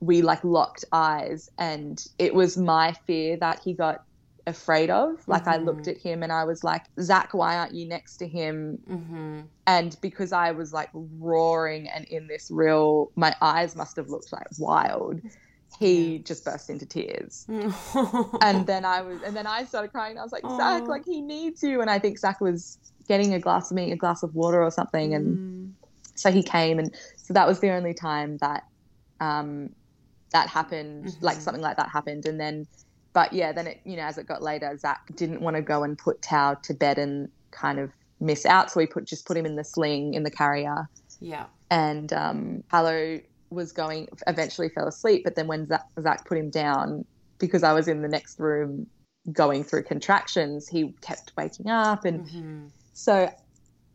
we 0.00 0.22
like 0.22 0.42
locked 0.44 0.84
eyes 0.92 1.48
and 1.58 2.02
it 2.18 2.34
was 2.34 2.56
my 2.56 2.94
fear 3.06 3.36
that 3.38 3.60
he 3.64 3.74
got 3.74 3.98
afraid 4.46 4.88
of 4.90 5.10
like 5.26 5.46
I 5.46 5.58
Mhm. 5.58 5.64
looked 5.66 5.88
at 5.88 5.98
him 5.98 6.22
and 6.22 6.32
I 6.32 6.44
was 6.44 6.64
like 6.64 6.82
Zach 7.00 7.34
why 7.34 7.56
aren't 7.58 7.74
you 7.74 7.86
next 7.86 8.16
to 8.18 8.26
him 8.28 8.78
Mm-hmm. 8.88 9.40
and 9.66 9.96
because 10.00 10.32
I 10.32 10.52
was 10.52 10.72
like 10.72 10.88
roaring 10.94 11.88
and 11.88 12.04
in 12.06 12.26
this 12.28 12.48
real 12.50 13.10
my 13.16 13.34
eyes 13.42 13.76
must 13.76 13.96
have 13.96 14.08
looked 14.08 14.32
like 14.32 14.46
wild 14.58 15.20
he 15.78 16.20
just 16.20 16.44
burst 16.44 16.70
into 16.70 16.86
tears 16.86 17.44
and 18.40 18.66
then 18.66 18.84
I 18.84 19.02
was 19.02 19.20
and 19.22 19.36
then 19.36 19.46
I 19.46 19.64
started 19.64 19.90
crying 19.92 20.16
I 20.18 20.22
was 20.22 20.32
like 20.32 20.42
Zach 20.56 20.82
Aw. 20.82 20.86
like 20.86 21.02
he 21.04 21.20
needs 21.20 21.62
you 21.62 21.80
and 21.80 21.90
I 21.90 21.98
think 21.98 22.18
Zach 22.18 22.40
was 22.40 22.78
getting 23.08 23.34
a 23.34 23.38
glass 23.40 23.70
of 23.70 23.74
me 23.76 23.92
a 23.92 23.96
glass 23.96 24.22
of 24.22 24.34
water 24.34 24.62
or 24.62 24.70
something 24.70 25.14
and 25.14 25.36
Mm. 25.38 25.72
so 26.16 26.30
he 26.32 26.42
came 26.42 26.78
and 26.78 26.94
so 27.30 27.34
that 27.34 27.46
was 27.46 27.60
the 27.60 27.70
only 27.70 27.94
time 27.94 28.38
that 28.40 28.64
um 29.20 29.68
that 30.32 30.48
happened 30.48 31.14
like 31.20 31.38
Mhm. 31.38 31.42
something 31.42 31.62
like 31.62 31.76
that 31.76 31.88
happened 31.90 32.26
and 32.26 32.40
then 32.40 32.66
but 33.14 33.32
yeah 33.32 33.52
then 33.52 33.68
it 33.68 33.80
you 33.84 33.96
know 33.96 34.02
as 34.02 34.18
it 34.18 34.26
got 34.26 34.42
later 34.42 34.76
zach 34.76 34.98
didn't 35.16 35.40
want 35.40 35.54
to 35.54 35.62
go 35.62 35.84
and 35.84 35.96
put 35.96 36.20
tao 36.22 36.56
to 36.64 36.74
bed 36.74 36.98
and 36.98 37.28
kind 37.52 37.78
of 37.78 37.92
miss 38.18 38.44
out 38.44 38.68
so 38.70 38.80
we 38.80 38.86
put 38.86 39.06
just 39.06 39.26
put 39.26 39.36
him 39.36 39.46
in 39.46 39.54
the 39.54 39.62
sling 39.64 40.14
in 40.14 40.24
the 40.24 40.30
carrier 40.30 40.86
yeah. 41.20 41.46
and 41.70 42.12
um 42.12 42.62
Tallow 42.68 43.20
was 43.50 43.70
going 43.70 44.08
eventually 44.26 44.68
fell 44.70 44.88
asleep 44.88 45.22
but 45.22 45.36
then 45.36 45.46
when 45.46 45.68
zach, 45.68 45.84
zach 46.00 46.26
put 46.26 46.36
him 46.36 46.50
down 46.50 47.04
because 47.38 47.62
i 47.62 47.72
was 47.72 47.86
in 47.86 48.02
the 48.02 48.08
next 48.08 48.40
room 48.40 48.88
going 49.32 49.62
through 49.62 49.84
contractions 49.84 50.66
he 50.68 50.94
kept 51.00 51.32
waking 51.36 51.68
up 51.70 52.04
and 52.04 52.26
Mm-hmm. 52.26 52.66
so 52.92 53.30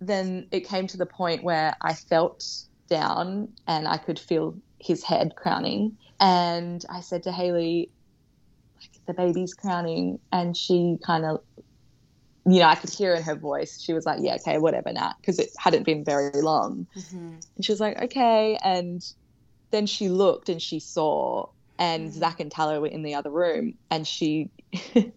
then 0.01 0.47
it 0.51 0.67
came 0.67 0.87
to 0.87 0.97
the 0.97 1.05
point 1.05 1.43
where 1.43 1.73
I 1.81 1.93
felt 1.93 2.43
down 2.87 3.49
and 3.67 3.87
I 3.87 3.97
could 3.97 4.19
feel 4.19 4.55
his 4.79 5.03
head 5.03 5.35
crowning. 5.35 5.97
And 6.19 6.83
I 6.89 7.01
said 7.01 7.23
to 7.23 7.31
Haley, 7.31 7.89
like, 8.79 8.89
the 9.05 9.13
baby's 9.13 9.53
crowning. 9.53 10.19
And 10.31 10.55
she 10.55 10.97
kind 11.05 11.25
of, 11.25 11.41
you 12.45 12.59
know, 12.59 12.67
I 12.67 12.75
could 12.75 12.91
hear 12.91 13.13
in 13.15 13.23
her 13.23 13.35
voice, 13.35 13.81
she 13.81 13.93
was 13.93 14.05
like, 14.05 14.19
yeah, 14.21 14.35
okay, 14.35 14.57
whatever, 14.59 14.93
Nat, 14.93 15.13
because 15.19 15.39
it 15.39 15.49
hadn't 15.57 15.83
been 15.83 16.03
very 16.03 16.41
long. 16.41 16.87
Mm-hmm. 16.95 17.33
And 17.55 17.65
she 17.65 17.71
was 17.71 17.79
like, 17.79 18.01
okay. 18.03 18.57
And 18.63 19.03
then 19.71 19.87
she 19.87 20.09
looked 20.09 20.49
and 20.49 20.61
she 20.61 20.79
saw, 20.79 21.47
and 21.77 22.09
Mm. 22.09 22.13
Zach 22.13 22.39
and 22.39 22.51
Tallow 22.51 22.81
were 22.81 22.87
in 22.87 23.03
the 23.03 23.15
other 23.15 23.29
room, 23.29 23.73
and 23.89 24.07
she 24.07 24.49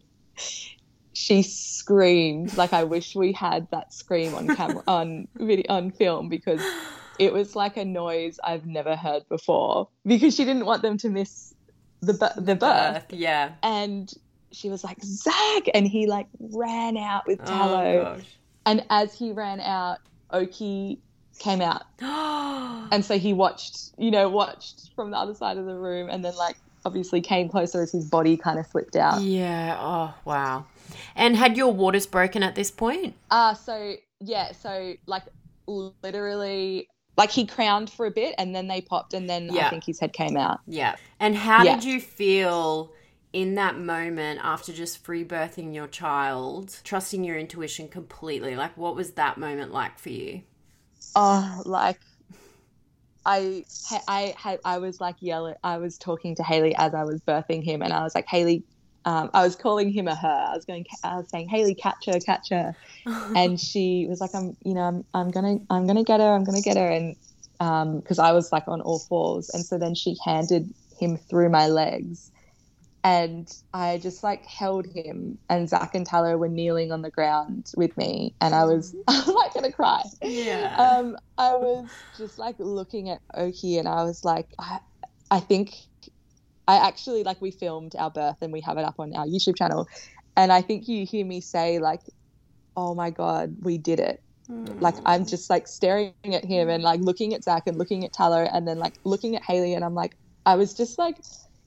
she 1.12 1.42
screamed 1.42 2.56
like 2.56 2.72
I 2.72 2.84
wish 2.84 3.14
we 3.14 3.32
had 3.32 3.68
that 3.70 3.92
scream 3.92 4.34
on 4.34 4.54
camera 4.56 4.82
on 4.88 5.28
video 5.36 5.66
on 5.68 5.90
film 5.90 6.28
because 6.28 6.60
it 7.18 7.32
was 7.32 7.56
like 7.56 7.76
a 7.76 7.84
noise 7.84 8.38
I've 8.42 8.66
never 8.66 8.96
heard 8.96 9.28
before 9.28 9.88
because 10.06 10.34
she 10.34 10.44
didn't 10.44 10.66
want 10.66 10.82
them 10.82 10.96
to 10.98 11.08
miss 11.08 11.54
the 12.00 12.12
the 12.36 12.54
birth. 12.54 13.06
Yeah. 13.10 13.52
And 13.62 14.12
she 14.52 14.70
was 14.70 14.82
like 14.84 15.02
Zach, 15.02 15.68
and 15.74 15.86
he 15.86 16.06
like 16.06 16.26
ran 16.38 16.96
out 16.96 17.26
with 17.26 17.44
tallow. 17.44 18.16
Oh, 18.18 18.22
and 18.66 18.84
as 18.90 19.14
he 19.14 19.32
ran 19.32 19.60
out, 19.60 19.98
Oki 20.30 21.00
came 21.38 21.60
out, 21.60 21.82
and 22.00 23.04
so 23.04 23.18
he 23.18 23.32
watched, 23.32 23.90
you 23.98 24.10
know, 24.10 24.28
watched 24.28 24.90
from 24.94 25.10
the 25.10 25.16
other 25.16 25.34
side 25.34 25.58
of 25.58 25.66
the 25.66 25.74
room, 25.76 26.08
and 26.10 26.24
then 26.24 26.34
like 26.36 26.56
obviously 26.84 27.20
came 27.20 27.48
closer 27.48 27.82
as 27.82 27.92
his 27.92 28.08
body 28.08 28.36
kind 28.36 28.58
of 28.58 28.66
slipped 28.66 28.96
out. 28.96 29.20
yeah. 29.20 29.76
Oh, 29.78 30.14
wow. 30.24 30.64
And 31.14 31.36
had 31.36 31.56
your 31.56 31.72
waters 31.72 32.06
broken 32.06 32.42
at 32.42 32.54
this 32.54 32.70
point? 32.70 33.14
Ah, 33.30 33.52
so 33.52 33.96
yeah, 34.20 34.52
so 34.52 34.94
like 35.06 35.24
literally, 35.66 36.88
like 37.18 37.30
he 37.30 37.44
crowned 37.44 37.90
for 37.90 38.06
a 38.06 38.10
bit, 38.10 38.34
and 38.38 38.54
then 38.54 38.68
they 38.68 38.80
popped, 38.80 39.12
and 39.12 39.28
then 39.28 39.50
Yeah. 39.52 39.66
I 39.66 39.70
think 39.70 39.84
his 39.84 39.98
head 40.00 40.12
came 40.14 40.36
out. 40.36 40.60
Yeah. 40.66 40.94
And 41.20 41.36
how 41.36 41.64
Yeah. 41.64 41.74
did 41.74 41.84
you 41.84 42.00
feel 42.00 42.92
in 43.32 43.56
that 43.56 43.76
moment 43.76 44.40
after 44.42 44.72
just 44.72 45.04
free 45.04 45.24
birthing 45.24 45.74
your 45.74 45.88
child, 45.88 46.78
trusting 46.84 47.24
your 47.24 47.36
intuition 47.36 47.88
completely? 47.88 48.54
Like, 48.56 48.76
what 48.78 48.94
was 48.94 49.10
that 49.12 49.36
moment 49.36 49.72
like 49.72 49.98
for 49.98 50.10
you? 50.10 50.42
Oh, 51.16 51.62
like 51.66 51.98
I, 53.26 53.64
I 54.06 54.34
had, 54.38 54.60
I 54.64 54.78
was 54.78 55.00
like 55.00 55.16
yelling. 55.20 55.56
I 55.62 55.78
was 55.78 55.98
talking 55.98 56.36
to 56.36 56.42
Haley 56.42 56.74
as 56.76 56.94
I 56.94 57.02
was 57.04 57.20
birthing 57.20 57.62
him, 57.64 57.82
and 57.82 57.92
I 57.92 58.02
was 58.04 58.14
like, 58.14 58.26
Haley. 58.26 58.62
Um, 59.04 59.30
I 59.32 59.42
was 59.42 59.56
calling 59.56 59.90
him 59.92 60.08
a 60.08 60.14
her. 60.14 60.46
I 60.50 60.54
was 60.54 60.64
going. 60.64 60.84
I 61.02 61.16
was 61.16 61.28
saying, 61.30 61.48
Haley, 61.48 61.74
catch 61.74 62.06
her, 62.06 62.18
catch 62.20 62.50
her. 62.50 62.74
and 63.34 63.58
she 63.58 64.06
was 64.08 64.20
like, 64.20 64.34
I'm, 64.34 64.56
you 64.64 64.74
know, 64.74 64.82
I'm, 64.82 65.04
I'm 65.14 65.30
gonna, 65.30 65.58
I'm 65.70 65.86
gonna 65.86 66.04
get 66.04 66.20
her. 66.20 66.34
I'm 66.34 66.44
gonna 66.44 66.60
get 66.60 66.76
her. 66.76 66.88
And 66.88 67.16
because 68.02 68.18
I 68.18 68.32
was 68.32 68.52
like 68.52 68.68
on 68.68 68.80
all 68.80 69.00
fours, 69.08 69.50
and 69.52 69.64
so 69.64 69.78
then 69.78 69.94
she 69.94 70.16
handed 70.24 70.72
him 70.98 71.16
through 71.16 71.48
my 71.48 71.68
legs, 71.68 72.30
and 73.04 73.48
I 73.72 73.98
just 73.98 74.22
like 74.22 74.44
held 74.44 74.86
him, 74.86 75.38
and 75.48 75.68
Zach 75.68 75.94
and 75.94 76.06
Tyler 76.06 76.36
were 76.36 76.48
kneeling 76.48 76.92
on 76.92 77.02
the 77.02 77.10
ground 77.10 77.66
with 77.76 77.96
me, 77.96 78.34
and 78.40 78.54
I 78.54 78.64
was, 78.64 78.94
I 79.08 79.18
was 79.18 79.28
like 79.28 79.54
gonna 79.54 79.72
cry. 79.72 80.02
yeah. 80.22 80.74
Um, 80.76 81.16
I 81.36 81.54
was 81.54 81.90
just 82.16 82.38
like 82.38 82.56
looking 82.58 83.08
at 83.10 83.20
Oki, 83.34 83.78
and 83.78 83.88
I 83.88 84.04
was 84.04 84.24
like, 84.24 84.48
I, 84.58 84.80
I 85.30 85.40
think 85.40 85.74
I 86.68 86.86
actually 86.86 87.24
like 87.24 87.40
we 87.40 87.50
filmed 87.50 87.96
our 87.98 88.10
birth 88.10 88.36
and 88.42 88.52
we 88.52 88.60
have 88.60 88.78
it 88.78 88.84
up 88.84 88.96
on 89.00 89.14
our 89.16 89.26
YouTube 89.26 89.56
channel, 89.56 89.88
and 90.36 90.52
I 90.52 90.62
think 90.62 90.86
you 90.86 91.06
hear 91.06 91.24
me 91.26 91.40
say 91.40 91.80
like, 91.80 92.02
"Oh 92.76 92.94
my 92.94 93.10
God, 93.10 93.56
we 93.60 93.78
did 93.78 94.00
it!" 94.00 94.20
Like 94.48 94.96
I'm 95.06 95.26
just 95.26 95.50
like 95.50 95.66
staring 95.66 96.14
at 96.24 96.44
him 96.44 96.68
and 96.68 96.82
like 96.82 97.00
looking 97.00 97.34
at 97.34 97.44
Zach 97.44 97.64
and 97.66 97.76
looking 97.78 98.04
at 98.04 98.12
Tyler 98.12 98.44
and 98.44 98.68
then 98.68 98.78
like 98.78 98.94
looking 99.04 99.34
at 99.36 99.42
Haley, 99.42 99.74
and 99.74 99.84
I'm 99.84 99.94
like, 99.94 100.16
I 100.46 100.54
was 100.56 100.74
just 100.74 100.98
like, 100.98 101.16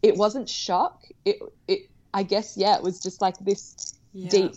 it 0.01 0.15
wasn't 0.17 0.49
shock. 0.49 0.99
It, 1.25 1.37
it, 1.67 1.81
I 2.13 2.23
guess, 2.23 2.55
yeah, 2.57 2.75
it 2.77 2.83
was 2.83 2.99
just 3.01 3.21
like 3.21 3.37
this 3.39 3.75
Yeah. 4.13 4.29
deep 4.29 4.55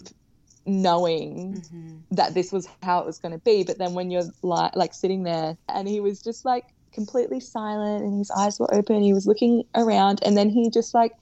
knowing 0.66 1.62
Mhm. 1.62 2.04
that 2.10 2.34
this 2.34 2.52
was 2.52 2.66
how 2.82 3.00
it 3.00 3.06
was 3.06 3.18
going 3.18 3.32
to 3.32 3.42
be. 3.44 3.64
But 3.64 3.78
then 3.78 3.94
when 3.94 4.10
you're 4.10 4.24
like, 4.42 4.74
like 4.76 4.94
sitting 4.94 5.22
there 5.22 5.56
and 5.68 5.88
he 5.88 6.00
was 6.00 6.22
just 6.22 6.44
like 6.44 6.64
completely 6.94 7.40
silent 7.40 8.04
and 8.04 8.18
his 8.18 8.30
eyes 8.30 8.58
were 8.58 8.72
open, 8.72 9.02
he 9.02 9.12
was 9.12 9.26
looking 9.26 9.64
around 9.74 10.20
and 10.24 10.36
then 10.36 10.48
he 10.48 10.70
just 10.70 10.94
like 10.94 11.12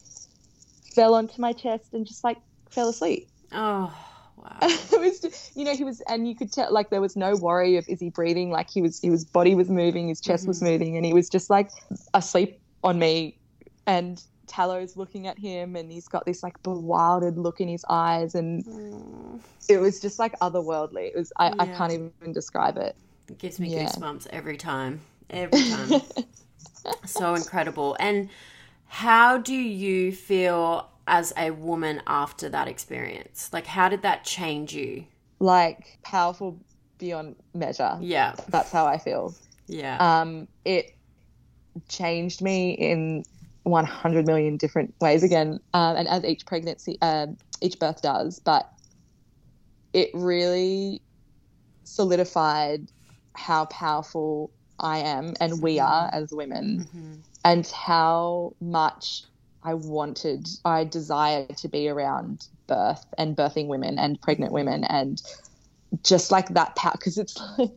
fell 0.94 1.14
onto 1.14 1.40
my 1.40 1.52
chest 1.52 1.86
and 1.92 2.06
just 2.06 2.22
like 2.22 2.36
fell 2.70 2.88
asleep. 2.88 3.26
Oh, 3.52 3.92
wow. 4.36 4.58
it 4.62 5.00
was 5.00 5.20
just, 5.20 5.56
you 5.56 5.64
know, 5.64 5.74
he 5.74 5.84
was, 5.84 6.00
and 6.08 6.28
you 6.28 6.34
could 6.36 6.52
tell 6.52 6.72
like 6.72 6.90
there 6.90 7.00
was 7.00 7.16
no 7.16 7.34
worry 7.36 7.76
of 7.76 7.84
is 7.88 8.00
he 8.00 8.10
breathing? 8.10 8.50
Like 8.50 8.70
he 8.70 8.82
was, 8.82 9.00
his 9.02 9.24
body 9.24 9.54
was 9.54 9.68
moving, 9.70 10.08
his 10.08 10.20
chest 10.20 10.46
was 10.46 10.62
moving 10.62 10.96
and 10.96 11.04
he 11.06 11.12
was 11.12 11.28
just 11.28 11.50
like 11.50 11.70
asleep 12.14 12.60
on 12.84 12.98
me 12.98 13.38
and 13.86 14.22
Tallow's 14.46 14.96
looking 14.96 15.26
at 15.26 15.38
him 15.38 15.76
and 15.76 15.90
he's 15.90 16.08
got 16.08 16.26
this 16.26 16.42
like 16.42 16.60
bewildered 16.62 17.38
look 17.38 17.60
in 17.60 17.68
his 17.68 17.84
eyes 17.88 18.34
and 18.34 18.64
Mm. 18.66 19.40
it 19.68 19.78
was 19.78 20.00
just 20.00 20.18
like 20.18 20.38
otherworldly. 20.40 21.08
It 21.08 21.16
was 21.16 21.32
I, 21.38 21.52
I 21.58 21.66
can't 21.66 21.92
even 21.92 22.32
describe 22.32 22.76
it. 22.76 22.96
It 23.28 23.38
gives 23.38 23.58
me 23.60 23.68
Yeah. 23.68 23.84
goosebumps 23.86 24.26
every 24.30 24.56
time. 24.56 25.00
Every 25.32 25.62
time. 25.70 26.02
so 27.06 27.34
incredible. 27.34 27.96
And 27.98 28.28
how 28.86 29.38
do 29.38 29.54
you 29.54 30.12
feel 30.12 30.88
as 31.06 31.32
a 31.36 31.50
woman 31.50 32.02
after 32.06 32.48
that 32.50 32.68
experience? 32.68 33.50
Like, 33.52 33.66
how 33.66 33.88
did 33.88 34.02
that 34.02 34.24
change 34.24 34.74
you? 34.74 35.06
like 35.42 35.98
powerful 36.02 36.58
beyond 36.98 37.36
measure. 37.52 37.98
Yeah. 38.00 38.34
That's 38.48 38.70
how 38.70 38.86
I 38.86 38.96
feel. 38.96 39.34
Yeah. 39.66 39.96
Um, 39.98 40.48
it 40.64 40.96
changed 41.88 42.40
me 42.40 42.72
in 42.72 43.24
100 43.64 44.26
million 44.26 44.56
different 44.56 44.94
ways 45.00 45.22
again, 45.22 45.58
um, 45.74 45.96
and 45.96 46.08
as 46.08 46.24
each 46.24 46.46
pregnancy, 46.46 46.96
um, 47.02 47.36
each 47.60 47.78
birth 47.78 48.02
does, 48.02 48.38
but 48.38 48.70
it 49.92 50.10
really 50.14 51.02
solidified 51.84 52.90
how 53.34 53.64
powerful 53.66 54.50
I 54.82 54.98
am 54.98 55.34
and 55.40 55.62
we 55.62 55.78
are 55.78 56.10
as 56.12 56.32
women, 56.32 56.88
Mhm. 56.94 57.24
and 57.44 57.66
how 57.68 58.52
much 58.60 59.22
I 59.62 59.74
wanted, 59.74 60.48
I 60.64 60.84
desired 60.84 61.56
to 61.58 61.68
be 61.68 61.88
around 61.88 62.46
birth 62.66 63.04
and 63.16 63.36
birthing 63.36 63.68
women 63.68 63.98
and 63.98 64.20
pregnant 64.20 64.52
women, 64.52 64.84
and 64.84 65.20
just 66.02 66.30
like 66.30 66.48
that 66.50 66.74
power, 66.76 66.92
because 66.92 67.18
it's 67.18 67.36
like 67.58 67.70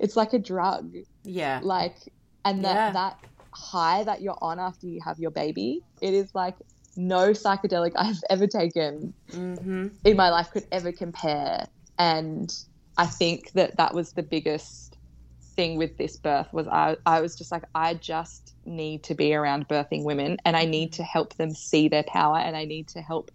it's 0.00 0.16
like 0.16 0.32
a 0.32 0.38
drug, 0.38 0.92
Yeah. 1.24 1.60
like, 1.62 1.96
and 2.44 2.64
that 2.64 2.74
Yeah. 2.74 2.90
that 2.92 3.16
high 3.54 4.04
that 4.04 4.20
you're 4.22 4.38
on 4.42 4.58
after 4.58 4.86
you 4.86 5.00
have 5.04 5.18
your 5.18 5.30
baby, 5.30 5.82
it 6.02 6.14
is 6.14 6.30
like 6.34 6.56
no 6.96 7.30
psychedelic 7.30 7.92
I've 7.96 8.22
ever 8.30 8.46
taken 8.46 9.14
Mm-hmm. 9.32 9.88
in 10.04 10.16
my 10.16 10.30
life 10.30 10.50
could 10.52 10.66
ever 10.70 10.92
compare. 10.92 11.66
And 11.98 12.52
I 12.96 13.06
think 13.06 13.50
that 13.52 13.76
that 13.78 13.94
was 13.94 14.12
the 14.12 14.22
biggest 14.22 14.85
thing 15.56 15.76
with 15.78 15.96
this 15.96 16.16
birth 16.16 16.48
was 16.52 16.68
I, 16.68 16.96
I 17.06 17.20
was 17.20 17.36
just 17.36 17.50
like, 17.50 17.64
I 17.74 17.94
just 17.94 18.54
need 18.64 19.04
to 19.04 19.14
be 19.14 19.34
around 19.34 19.68
birthing 19.68 20.04
women 20.04 20.36
and 20.44 20.56
I 20.56 20.64
need 20.66 20.92
to 20.94 21.02
help 21.02 21.34
them 21.36 21.50
see 21.50 21.88
their 21.88 22.04
power 22.04 22.38
and 22.38 22.56
I 22.56 22.64
need 22.66 22.88
to 22.88 23.00
help 23.00 23.30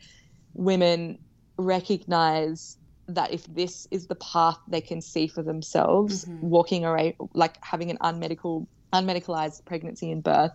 women 0.54 1.18
recognize 1.58 2.78
that 3.08 3.34
if 3.34 3.44
this 3.46 3.88
is 3.92 4.08
the 4.08 4.16
path 4.16 4.58
they 4.70 4.82
can 4.82 5.02
see 5.02 5.28
for 5.28 5.44
themselves, 5.44 6.26
Mhm. 6.26 6.42
walking 6.44 6.86
away, 6.86 7.18
like 7.34 7.58
having 7.64 7.90
an 7.92 7.98
unmedical, 8.02 8.68
unmedicalized 8.94 9.66
pregnancy 9.66 10.12
and 10.12 10.24
birth, 10.24 10.54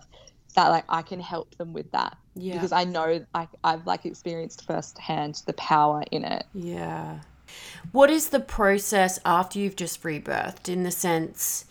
that 0.55 0.69
like 0.69 0.85
I 0.89 1.03
can 1.03 1.21
help 1.21 1.55
them 1.57 1.73
with 1.73 1.91
that 1.91 2.17
Yeah. 2.35 2.55
because 2.55 2.73
I 2.73 2.85
know 2.85 3.25
I, 3.35 3.49
I've 3.63 3.87
like 3.87 4.07
experienced 4.07 4.65
firsthand 4.65 5.43
the 5.47 5.53
power 5.55 6.03
in 6.11 6.25
it. 6.25 6.45
Yeah. 6.55 7.21
What 7.93 8.11
is 8.11 8.31
the 8.31 8.41
process 8.41 9.19
after 9.25 9.59
you've 9.59 9.77
just 9.77 10.03
rebirthed 10.03 10.69
in 10.69 10.83
the 10.83 10.91
sense 10.91 11.65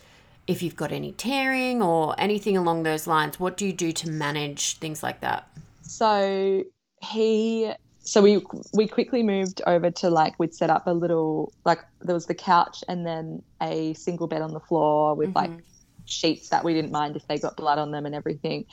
if 0.46 0.62
you've 0.62 0.76
got 0.76 0.92
any 0.92 1.12
tearing 1.12 1.82
or 1.82 2.14
anything 2.18 2.56
along 2.56 2.82
those 2.82 3.06
lines? 3.06 3.38
What 3.38 3.56
do 3.56 3.66
you 3.66 3.72
do 3.72 3.92
to 3.92 4.10
manage 4.10 4.78
things 4.78 5.02
like 5.02 5.20
that? 5.20 5.48
So 5.82 6.64
he, 7.02 7.72
so 8.00 8.22
we 8.22 8.42
we 8.72 8.86
quickly 8.86 9.22
moved 9.22 9.62
over 9.66 9.90
to 9.90 10.10
like 10.10 10.38
we'd 10.38 10.54
set 10.54 10.70
up 10.70 10.86
a 10.86 10.92
little 10.92 11.52
like 11.64 11.80
there 12.00 12.14
was 12.14 12.26
the 12.26 12.34
couch 12.34 12.82
and 12.88 13.06
then 13.06 13.42
a 13.60 13.94
single 13.94 14.26
bed 14.26 14.42
on 14.42 14.52
the 14.52 14.60
floor 14.60 15.14
with 15.14 15.34
like 15.34 15.50
sheets 16.06 16.48
that 16.50 16.64
we 16.64 16.72
didn't 16.72 16.92
mind 16.92 17.16
if 17.16 17.26
they 17.28 17.38
got 17.38 17.56
blood 17.56 17.78
on 17.78 17.90
them 17.90 18.06
and 18.06 18.14
everything. 18.14 18.64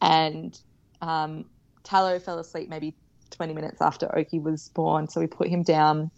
And 0.00 0.58
um, 1.02 1.44
Tallow 1.84 2.18
fell 2.18 2.38
asleep 2.38 2.68
maybe 2.68 2.94
20 3.30 3.54
minutes 3.54 3.80
after 3.80 4.14
Oki 4.16 4.38
was 4.38 4.68
born, 4.70 5.08
so 5.08 5.20
we 5.20 5.26
put 5.26 5.48
him 5.48 5.62
down, 5.62 6.10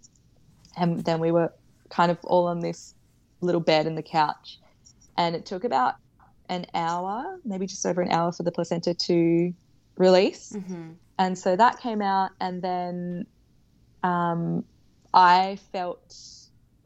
and 0.76 1.04
then 1.04 1.20
we 1.20 1.30
were 1.30 1.52
kind 1.90 2.10
of 2.10 2.18
all 2.24 2.46
on 2.46 2.60
this 2.60 2.94
little 3.40 3.60
bed 3.60 3.86
in 3.86 3.94
the 3.94 4.02
couch, 4.02 4.58
and 5.16 5.34
it 5.36 5.46
took 5.46 5.64
about 5.64 5.96
an 6.48 6.66
hour, 6.74 7.38
maybe 7.44 7.66
just 7.66 7.84
over 7.86 8.00
an 8.02 8.10
hour, 8.10 8.32
for 8.32 8.42
the 8.42 8.52
placenta 8.52 8.94
to 8.94 9.52
release. 9.96 10.52
Mm-hmm. 10.52 10.90
And 11.18 11.38
so 11.38 11.56
that 11.56 11.80
came 11.80 12.02
out, 12.02 12.30
and 12.40 12.62
then 12.62 13.26
um, 14.02 14.64
I 15.14 15.58
felt 15.72 16.16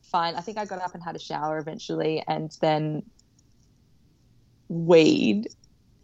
fine. 0.02 0.34
I 0.34 0.40
think 0.40 0.58
I 0.58 0.64
got 0.64 0.80
up 0.82 0.94
and 0.94 1.02
had 1.02 1.16
a 1.16 1.18
shower 1.18 1.58
eventually, 1.58 2.22
and 2.26 2.56
then 2.60 3.02
weed, 4.68 5.48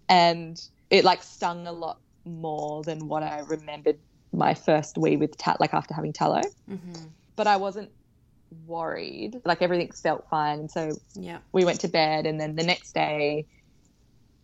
and 0.09 0.61
it 0.91 1.05
like 1.05 1.23
stung 1.23 1.67
a 1.67 1.73
lot 1.73 1.99
more 2.25 2.83
than 2.85 3.09
what 3.09 3.23
I 3.23 3.41
remembered 3.41 3.99
my 4.33 4.55
first 4.55 4.97
weed 4.97 5.19
with 5.19 5.37
tat, 5.37 5.61
like 5.61 5.75
after 5.75 5.95
having 5.95 6.13
tallow. 6.13 6.43
Mm-hmm. 6.71 7.07
But 7.37 7.47
I 7.47 7.57
wasn't 7.57 7.91
worried. 8.67 9.41
Like 9.45 9.63
everything 9.63 9.91
felt 9.93 10.29
fine, 10.29 10.61
and 10.61 10.71
so 10.71 10.91
Yeah. 11.15 11.39
we 11.53 11.65
went 11.65 11.81
to 11.81 11.89
bed 11.89 12.27
and 12.27 12.41
then 12.41 12.57
the 12.57 12.65
next 12.65 12.93
day 12.93 13.47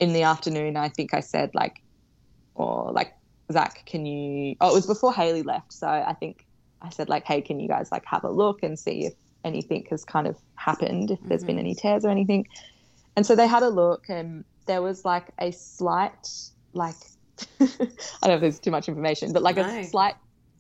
in 0.01 0.13
the 0.13 0.23
afternoon 0.23 0.77
i 0.77 0.89
think 0.89 1.13
i 1.13 1.19
said 1.19 1.51
like 1.55 1.83
or 2.55 2.93
like 2.93 3.15
zach 3.51 3.85
can 3.85 4.07
you 4.07 4.55
oh 4.61 4.71
it 4.71 4.75
was 4.75 4.87
before 4.87 5.13
haley 5.13 5.43
left 5.43 5.73
so 5.73 5.89
i 5.89 6.15
think 6.21 6.47
I 6.81 6.91
said 6.91 7.09
like, 7.09 7.25
hey, 7.25 7.41
can 7.41 7.59
you 7.61 7.69
guys 7.69 7.91
like 7.91 8.05
have 8.07 8.25
a 8.25 8.31
look 8.31 8.63
and 8.63 8.79
see 8.79 9.07
if 9.07 9.15
anything 9.45 9.87
has 9.91 10.05
kind 10.05 10.27
of 10.27 10.37
happened, 10.55 11.11
if 11.11 11.19
there's 11.25 11.43
been 11.45 11.57
mm-hmm. 11.57 11.61
any 11.61 11.75
tears 11.75 12.05
or 12.05 12.11
anything. 12.11 12.47
And 13.17 13.27
so 13.27 13.35
they 13.35 13.47
had 13.47 13.63
a 13.63 13.69
look, 13.69 14.09
and 14.09 14.45
there 14.67 14.81
was 14.81 15.05
like 15.05 15.27
a 15.41 15.51
slight, 15.51 16.29
like, 16.73 16.95
I 17.61 17.67
don't 17.67 18.29
know 18.29 18.35
if 18.35 18.41
there's 18.41 18.61
too 18.61 18.71
much 18.71 18.89
information, 18.89 19.33
but 19.33 19.43
like 19.43 19.57
No. 19.57 19.65
a 19.65 19.85
slight 19.85 20.15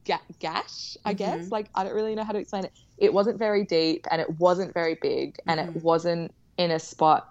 ga- 0.09 0.27
gash, 0.41 0.97
I 1.05 1.13
guess. 1.13 1.47
Mhm. 1.47 1.51
Like, 1.53 1.69
I 1.75 1.85
don't 1.85 1.95
really 1.95 2.15
know 2.17 2.25
how 2.25 2.33
to 2.33 2.39
explain 2.39 2.65
it. 2.65 2.73
It 2.97 3.13
wasn't 3.13 3.39
very 3.39 3.65
deep 3.65 4.07
and 4.11 4.21
it 4.21 4.31
wasn't 4.39 4.75
very 4.75 4.97
big 5.01 5.37
and 5.47 5.61
Mhm. 5.61 5.77
it 5.77 5.83
wasn't 5.85 6.35
in 6.57 6.71
a 6.73 6.81
spot 6.81 7.29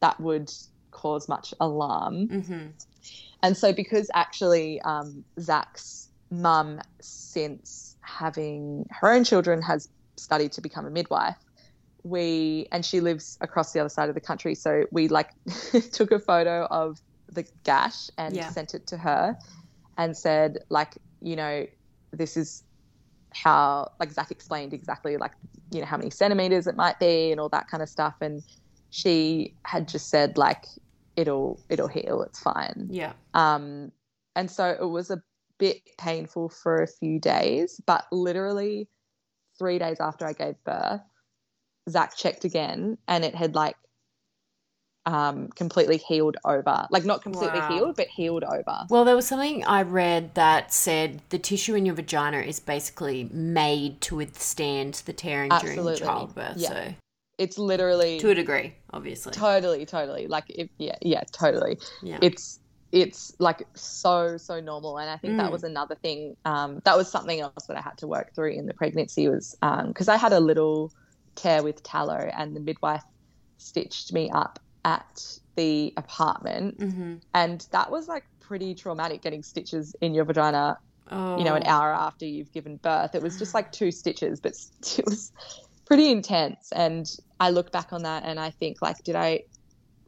that 0.00 0.20
would 0.20 0.50
cause 0.90 1.28
much 1.28 1.54
alarm. 1.60 2.28
Mm-hmm. 2.28 2.66
And 3.42 3.56
so, 3.56 3.72
because 3.72 4.10
actually 4.14 4.80
um, 4.82 5.24
Zach's 5.40 6.10
mum, 6.30 6.80
since 7.00 7.96
having 8.02 8.84
her 8.90 9.10
own 9.10 9.24
children, 9.24 9.62
has 9.62 9.88
studied 10.16 10.52
to 10.52 10.60
become 10.60 10.84
a 10.86 10.90
midwife, 10.90 11.38
we 12.04 12.66
and 12.72 12.84
she 12.84 13.00
lives 13.00 13.36
across 13.40 13.72
the 13.72 13.80
other 13.80 13.88
side 13.88 14.08
of 14.08 14.14
the 14.14 14.20
country. 14.20 14.54
So 14.54 14.84
we 14.92 15.08
like 15.08 15.30
took 15.92 16.10
a 16.12 16.18
photo 16.18 16.66
of 16.70 16.98
the 17.32 17.46
gash 17.64 18.10
and 18.18 18.34
Yeah. 18.34 18.50
sent 18.50 18.74
it 18.74 18.86
to 18.88 18.96
her, 18.96 19.36
and 19.96 20.16
said 20.16 20.58
like, 20.70 20.98
you 21.20 21.36
know, 21.36 21.66
this 22.12 22.36
is 22.36 22.62
how 23.34 23.90
like 24.00 24.10
Zach 24.10 24.30
explained 24.30 24.72
exactly 24.72 25.16
like 25.16 25.32
you 25.70 25.80
know 25.80 25.86
how 25.86 25.98
many 25.98 26.10
centimeters 26.10 26.66
it 26.66 26.76
might 26.76 26.98
be 26.98 27.30
and 27.30 27.40
all 27.40 27.48
that 27.50 27.68
kind 27.68 27.82
of 27.82 27.88
stuff, 27.88 28.14
and 28.20 28.42
she 28.90 29.54
had 29.64 29.88
just 29.88 30.08
said 30.08 30.38
like 30.38 30.64
it'll 31.16 31.60
it'll 31.68 31.88
heal, 31.88 32.22
it's 32.22 32.40
fine. 32.40 32.88
Yeah. 32.90 33.12
Um, 33.34 33.92
and 34.36 34.50
so 34.50 34.76
it 34.80 34.86
was 34.86 35.10
a 35.10 35.22
bit 35.58 35.82
painful 35.98 36.48
for 36.48 36.82
a 36.82 36.86
few 36.86 37.18
days, 37.18 37.80
but 37.86 38.06
literally 38.12 38.88
three 39.58 39.78
days 39.78 39.98
after 40.00 40.24
I 40.24 40.32
gave 40.32 40.54
birth, 40.64 41.00
Zach 41.90 42.16
checked 42.16 42.44
again 42.44 42.98
and 43.08 43.24
it 43.24 43.34
had 43.34 43.54
like 43.54 43.76
um, 45.08 45.48
completely 45.48 45.96
healed 45.96 46.36
over. 46.44 46.86
Like 46.90 47.04
not 47.04 47.22
completely 47.22 47.58
Wow. 47.60 47.68
healed, 47.68 47.96
but 47.96 48.08
healed 48.08 48.44
over. 48.44 48.86
Well, 48.90 49.04
there 49.04 49.16
was 49.16 49.26
something 49.26 49.64
I 49.64 49.82
read 49.82 50.34
that 50.34 50.72
said 50.72 51.22
the 51.30 51.38
tissue 51.38 51.74
in 51.74 51.86
your 51.86 51.94
vagina 51.94 52.38
is 52.40 52.60
basically 52.60 53.28
made 53.32 54.00
to 54.02 54.16
withstand 54.16 55.02
the 55.06 55.12
tearing 55.12 55.50
during 55.60 55.96
childbirth. 55.96 56.56
Yeah. 56.58 56.68
So, 56.68 56.94
It's 57.38 57.56
literally 57.58 58.18
to 58.20 58.30
a 58.30 58.34
degree, 58.34 58.74
obviously. 58.92 59.32
totally, 59.32 59.86
totally 59.86 60.26
like 60.26 60.44
if 60.48 60.68
yeah, 60.78 60.96
yeah, 61.00 61.22
totally. 61.32 61.78
yeah. 62.02 62.18
it's 62.20 62.60
it's 62.90 63.34
like 63.38 63.66
so 63.74 64.38
so 64.38 64.60
normal 64.60 64.96
and 64.98 65.10
i 65.10 65.16
think 65.18 65.36
that 65.36 65.48
Mm. 65.50 65.52
was 65.52 65.62
another 65.62 65.94
thing 65.94 66.34
um, 66.46 66.80
that 66.86 66.96
was 66.96 67.06
something 67.10 67.38
else 67.38 67.66
that 67.68 67.76
i 67.76 67.82
had 67.82 67.98
to 67.98 68.06
work 68.06 68.34
through 68.34 68.52
in 68.52 68.64
the 68.64 68.72
pregnancy 68.72 69.28
was 69.28 69.54
because 69.88 70.08
i 70.08 70.16
had 70.16 70.32
a 70.32 70.40
little 70.40 70.90
tear 71.34 71.62
with 71.62 71.82
tallow 71.82 72.30
and 72.38 72.56
the 72.56 72.60
midwife 72.60 73.04
stitched 73.58 74.12
me 74.14 74.30
up 74.30 74.58
at 74.84 75.38
the 75.56 75.92
apartment 75.96 76.78
mm-hmm. 76.78 77.14
and 77.34 77.66
that 77.72 77.90
was 77.90 78.08
like 78.08 78.24
pretty 78.40 78.74
traumatic 78.74 79.22
getting 79.22 79.42
stitches 79.42 79.94
in 80.00 80.14
your 80.14 80.24
vagina 80.24 80.78
oh. 81.10 81.38
you 81.38 81.44
know 81.44 81.54
an 81.54 81.64
hour 81.64 81.92
after 81.92 82.24
you've 82.24 82.52
given 82.52 82.76
birth 82.76 83.14
it 83.14 83.22
was 83.22 83.38
just 83.38 83.54
like 83.54 83.72
two 83.72 83.90
stitches 83.90 84.40
but 84.40 84.52
it 84.98 85.04
was 85.04 85.32
pretty 85.84 86.10
intense 86.10 86.70
and 86.72 87.16
i 87.40 87.50
look 87.50 87.72
back 87.72 87.92
on 87.92 88.02
that 88.02 88.22
and 88.24 88.38
i 88.38 88.50
think 88.50 88.80
like 88.80 89.02
did 89.04 89.16
i 89.16 89.42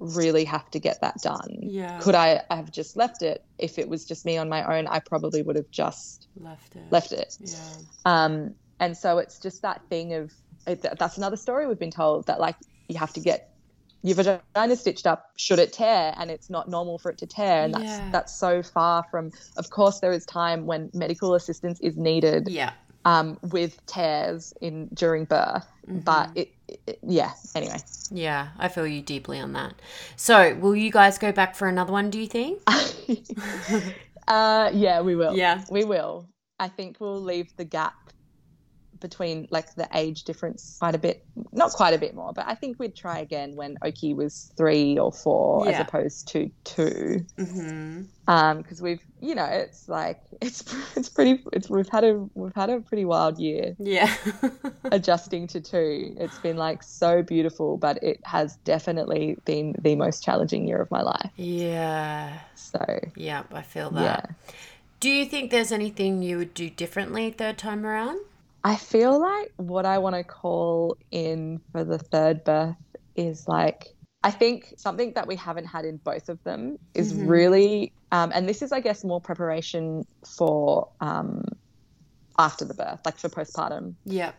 really 0.01 0.45
have 0.45 0.71
to 0.71 0.79
get 0.79 1.01
that 1.03 1.17
done 1.23 1.59
Yeah. 1.61 2.01
could 2.01 2.15
I 2.15 2.43
have 2.51 2.73
just 2.73 2.97
left 2.97 3.21
it? 3.21 3.45
If 3.59 3.79
it 3.79 3.87
was 3.87 4.07
just 4.07 4.25
me 4.25 4.39
on 4.39 4.49
my 4.49 4.79
own, 4.79 4.87
I 4.87 4.99
probably 4.99 5.43
would 5.43 5.57
have 5.57 5.71
just 5.71 6.27
left 6.37 6.75
it. 6.75 6.91
left 6.91 7.13
it. 7.13 7.37
Yeah. 7.39 7.59
Um, 8.07 8.55
and 8.81 8.97
so 8.97 9.19
it's 9.19 9.39
just 9.39 9.61
that 9.61 9.83
thing 9.91 10.15
of 10.15 10.33
it, 10.67 10.85
that's 10.99 11.19
another 11.19 11.37
story 11.37 11.67
we've 11.67 11.79
been 11.79 11.91
told 11.91 12.27
that 12.27 12.41
like 12.41 12.57
you 12.89 12.99
have 12.99 13.13
to 13.13 13.21
get 13.21 13.50
your 14.03 14.15
vagina 14.17 14.77
stitched 14.77 14.81
up 14.83 15.03
should 15.37 15.59
it 15.59 15.73
tear 15.73 15.93
and 15.95 16.31
it's 16.31 16.51
not 16.51 16.69
normal 16.69 16.99
for 16.99 17.11
it 17.11 17.19
to 17.19 17.27
tear 17.27 17.63
and 17.65 17.75
that's 17.75 17.83
Yeah. 17.83 18.11
that's 18.13 18.39
so 18.39 18.63
far 18.63 19.05
from 19.11 19.31
of 19.57 19.71
course 19.71 20.01
there 20.01 20.13
is 20.13 20.25
time 20.27 20.67
when 20.67 20.91
medical 20.93 21.35
assistance 21.35 21.81
is 21.81 21.97
needed 21.97 22.49
Yeah. 22.49 22.73
um, 23.05 23.39
with 23.43 23.79
tears 23.87 24.53
in 24.61 24.89
during 24.95 25.25
birth 25.25 25.67
but 25.95 26.31
Mm-hmm. 26.31 26.35
it, 26.35 26.49
it 26.87 26.99
yeah 27.03 27.33
anyway 27.55 27.83
Yeah. 28.13 28.49
I 28.59 28.69
feel 28.69 28.87
you 28.87 29.03
deeply 29.03 29.39
on 29.41 29.53
that. 29.55 29.75
So, 30.17 30.55
will 30.57 30.77
you 30.77 30.91
guys 30.91 31.19
go 31.19 31.33
back 31.33 31.55
for 31.55 31.69
another 31.69 31.93
one, 31.93 32.11
do 32.11 32.19
you 32.19 32.27
think? 32.27 32.63
uh, 34.29 34.71
yeah 34.75 35.01
we 35.01 35.17
will 35.17 35.35
Yeah. 35.35 35.65
We 35.71 35.85
will. 35.85 36.29
I 36.59 36.69
think 36.69 37.01
we'll 37.01 37.23
leave 37.23 37.53
the 37.57 37.65
gap 37.65 37.95
between 39.01 39.49
like 39.51 39.75
the 39.75 39.89
age 39.95 40.25
difference 40.25 40.77
quite 40.79 40.95
a 40.95 40.99
bit, 40.99 41.25
not 41.53 41.73
quite 41.73 41.95
a 41.95 41.99
bit 41.99 42.15
more, 42.15 42.33
but 42.33 42.47
I 42.47 42.55
think 42.55 42.79
we'd 42.79 42.95
try 42.95 43.19
again 43.19 43.57
when 43.57 43.77
Oki 43.83 44.15
was 44.15 44.53
three 44.57 44.99
or 44.99 45.11
four 45.13 45.65
Yeah. 45.67 45.73
as 45.73 45.81
opposed 45.81 46.29
to 46.29 46.51
two. 46.65 47.25
Mm-hmm. 47.37 48.03
Um, 48.29 48.59
because 48.59 48.81
we've, 48.81 49.01
you 49.21 49.35
know, 49.35 49.45
it's 49.45 49.89
like 49.89 50.21
it's 50.41 50.63
it's 50.97 51.09
pretty. 51.09 51.43
It's 51.53 51.69
we've 51.69 51.89
had 51.89 52.05
a 52.05 52.25
we've 52.35 52.55
had 52.55 52.71
a 52.71 52.81
pretty 52.81 53.05
wild 53.05 53.39
year 53.39 53.75
Yeah. 53.79 54.15
adjusting 54.85 55.47
to 55.49 55.61
two. 55.61 56.15
It's 56.19 56.39
been 56.39 56.57
like 56.57 56.83
so 56.83 57.23
beautiful, 57.23 57.77
but 57.77 58.03
it 58.03 58.21
has 58.25 58.57
definitely 58.65 59.37
been 59.45 59.75
the 59.81 59.97
most 59.97 60.23
challenging 60.23 60.67
year 60.69 60.81
of 60.81 60.91
my 60.91 61.03
life. 61.03 61.31
yeah. 61.37 62.39
So 62.55 63.01
Yeah. 63.17 63.43
I 63.53 63.63
feel 63.63 63.91
that. 63.91 64.01
yeah. 64.03 64.17
that. 64.21 64.35
Do 65.01 65.09
you 65.09 65.25
think 65.25 65.51
there's 65.51 65.73
anything 65.73 66.23
you 66.23 66.37
would 66.37 66.53
do 66.53 66.69
differently 66.69 67.31
third 67.31 67.57
time 67.57 67.87
around? 67.87 68.21
I 68.63 68.77
feel 68.77 69.19
like 69.21 69.49
what 69.57 69.87
I 69.87 69.99
want 69.99 70.17
to 70.17 70.25
call 70.25 70.97
in 71.11 71.61
for 71.73 71.85
the 71.85 71.99
third 71.99 72.45
birth 72.45 72.77
is 73.17 73.45
like, 73.49 73.87
I 74.23 74.31
think 74.31 74.75
something 74.77 75.13
that 75.15 75.27
we 75.27 75.37
haven't 75.37 75.65
had 75.67 75.85
in 75.87 75.97
both 76.05 76.29
of 76.29 76.39
them 76.45 76.77
is 76.95 77.15
Mhm. 77.15 77.29
really, 77.29 77.95
um, 78.13 78.33
and 78.35 78.49
this 78.49 78.61
is, 78.61 78.71
I 78.73 78.81
guess, 78.81 79.03
more 79.03 79.21
preparation 79.21 80.05
for 80.37 80.89
um, 81.01 81.43
after 82.39 82.65
the 82.65 82.75
birth, 82.75 83.01
like 83.05 83.19
for 83.19 83.29
postpartum, 83.31 83.97
Yeah. 84.05 84.33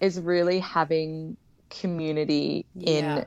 is 0.00 0.20
really 0.20 0.60
having 0.60 1.36
community 1.70 2.66
Yeah. 2.74 3.18
in 3.18 3.26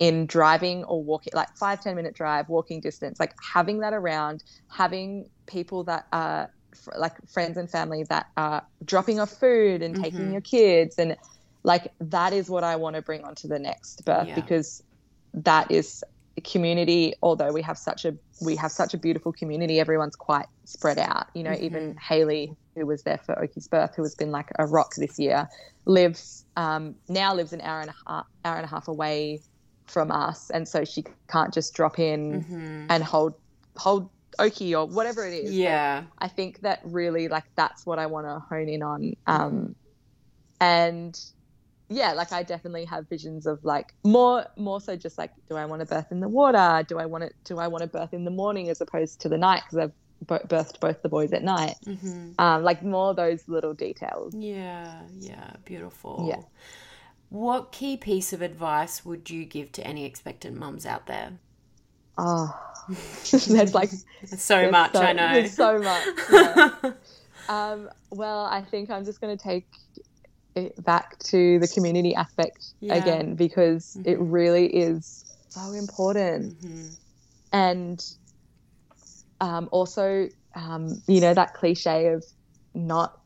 in 0.00 0.26
driving 0.26 0.84
or 0.84 1.02
walking 1.02 1.32
like 1.34 1.48
five 1.58 1.80
ten 1.80 1.96
minute 1.96 2.14
drive 2.14 2.48
walking 2.48 2.80
distance 2.80 3.18
like 3.18 3.34
having 3.52 3.80
that 3.80 3.92
around 3.92 4.44
having 4.70 5.28
people 5.48 5.84
that 5.84 6.04
are 6.12 6.50
like 6.96 7.12
friends 7.32 7.56
and 7.56 7.70
family 7.70 8.04
that 8.08 8.26
are 8.36 8.62
dropping 8.84 9.20
off 9.20 9.30
food 9.30 9.82
and 9.82 9.96
taking 10.02 10.28
Mhm. 10.28 10.32
your 10.32 10.40
kids 10.40 10.96
and 10.98 11.16
like 11.64 11.92
that 12.00 12.32
is 12.32 12.48
what 12.48 12.64
i 12.64 12.76
want 12.76 12.96
to 12.96 13.02
bring 13.02 13.24
onto 13.24 13.48
the 13.48 13.58
next 13.58 14.04
birth 14.04 14.28
Yeah. 14.28 14.34
because 14.36 14.80
that 15.34 15.70
is 15.70 16.02
community 16.44 17.14
although 17.20 17.52
we 17.52 17.62
have 17.62 17.76
such 17.76 18.04
a 18.04 18.12
we 18.42 18.54
have 18.54 18.70
such 18.70 18.94
a 18.94 18.98
beautiful 18.98 19.32
community 19.32 19.80
everyone's 19.80 20.14
quite 20.14 20.46
spread 20.66 20.96
out 20.98 21.26
you 21.34 21.42
know 21.42 21.52
even 21.60 21.96
haley 22.08 22.52
who 22.76 22.86
was 22.86 23.02
there 23.02 23.18
for 23.26 23.36
oki's 23.42 23.66
birth 23.66 23.90
who 23.96 24.02
has 24.04 24.14
been 24.14 24.30
like 24.30 24.48
a 24.58 24.66
rock 24.66 24.90
this 24.96 25.18
year 25.18 25.48
lives 25.84 26.44
um, 26.54 26.94
now 27.08 27.34
lives 27.34 27.52
an 27.52 27.60
hour 27.60 27.80
and 27.80 27.90
a 27.90 27.94
half 28.06 28.24
hour 28.44 28.54
and 28.56 28.64
a 28.64 28.68
half 28.68 28.86
away 28.86 29.40
from 29.88 30.12
us 30.12 30.48
and 30.50 30.68
so 30.68 30.84
she 30.84 31.02
can't 31.28 31.52
just 31.52 31.74
drop 31.74 31.98
in 31.98 32.42
Mm-hmm. 32.42 32.86
and 32.88 33.02
hold 33.02 33.32
hold 33.76 34.08
oki 34.38 34.74
or 34.74 34.86
whatever 34.86 35.26
it 35.26 35.34
is 35.34 35.52
Yeah. 35.52 36.04
I 36.18 36.28
think 36.28 36.60
that 36.60 36.80
really 36.84 37.28
like 37.28 37.44
that's 37.56 37.84
what 37.86 37.98
I 37.98 38.06
want 38.06 38.26
to 38.26 38.38
hone 38.38 38.68
in 38.68 38.82
on. 38.82 39.14
Um, 39.26 39.74
and 40.60 41.18
yeah, 41.88 42.12
like 42.12 42.32
I 42.32 42.42
definitely 42.42 42.84
have 42.84 43.08
visions 43.08 43.46
of 43.46 43.64
like 43.64 43.94
more 44.04 44.46
more 44.56 44.80
so 44.80 44.96
just 44.96 45.16
like 45.16 45.32
do 45.48 45.56
I 45.56 45.64
want 45.64 45.80
to 45.80 45.86
birth 45.86 46.10
in 46.10 46.20
the 46.20 46.28
water? 46.28 46.84
Do 46.86 46.98
I 46.98 47.06
want 47.06 47.24
it? 47.24 47.34
Do 47.44 47.58
I 47.58 47.68
want 47.68 47.82
to 47.82 47.88
birth 47.88 48.12
in 48.12 48.24
the 48.24 48.30
morning 48.30 48.68
as 48.68 48.80
opposed 48.80 49.20
to 49.22 49.28
the 49.28 49.38
night 49.38 49.62
because 49.64 49.78
I've 49.78 50.48
birthed 50.48 50.80
both 50.80 51.02
the 51.02 51.08
boys 51.08 51.32
at 51.32 51.42
night? 51.42 51.76
Mm-hmm. 51.86 52.32
Um, 52.38 52.62
like 52.62 52.82
more 52.82 53.14
those 53.14 53.48
little 53.48 53.72
details. 53.72 54.34
Yeah, 54.34 55.00
yeah, 55.18 55.52
beautiful. 55.64 56.26
Yeah. 56.28 56.42
What 57.30 57.72
key 57.72 57.96
piece 57.96 58.32
of 58.32 58.40
advice 58.40 59.04
would 59.04 59.28
you 59.28 59.44
give 59.44 59.72
to 59.72 59.86
any 59.86 60.04
expectant 60.04 60.56
mums 60.56 60.86
out 60.86 61.06
there? 61.06 61.32
Oh, 62.18 62.54
there's 63.30 63.74
like 63.74 63.90
So 64.36 64.56
there's 64.56 64.72
much, 64.72 64.92
so- 64.92 65.00
I 65.02 65.12
know. 65.12 65.32
There's 65.34 65.54
so 65.54 65.78
much. 65.78 66.06
yeah. 66.32 66.70
Um, 67.48 67.88
well, 68.10 68.44
I 68.44 68.60
think 68.60 68.90
I'm 68.90 69.06
just 69.06 69.22
going 69.22 69.34
to 69.34 69.42
take 69.42 69.66
it 70.54 70.84
back 70.84 71.18
to 71.20 71.58
the 71.58 71.66
community 71.68 72.14
aspect 72.14 72.74
Yeah. 72.80 72.96
again 72.96 73.36
because 73.36 73.96
it 74.04 74.18
Mhm. 74.18 74.26
really 74.30 74.66
is 74.66 75.24
so 75.48 75.72
important. 75.72 76.60
Mhm. 76.62 76.96
And 77.52 78.04
um, 79.40 79.68
also, 79.72 80.28
um, 80.54 81.00
you 81.06 81.22
know, 81.22 81.32
that 81.32 81.54
cliche 81.54 82.08
of 82.08 82.22
not 82.74 83.18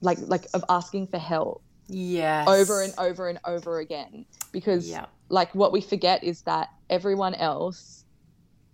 like 0.00 0.16
like 0.20 0.46
of 0.54 0.64
asking 0.70 1.08
for 1.08 1.18
help 1.18 1.62
yeah 1.88 2.44
over 2.48 2.80
and 2.80 2.94
over 2.96 3.28
and 3.28 3.38
over 3.44 3.78
again 3.80 4.24
because 4.52 4.88
Yeah. 4.88 5.04
like 5.28 5.54
what 5.54 5.70
we 5.72 5.82
forget 5.82 6.24
is 6.24 6.40
that 6.42 6.68
everyone 6.88 7.34
else 7.34 7.99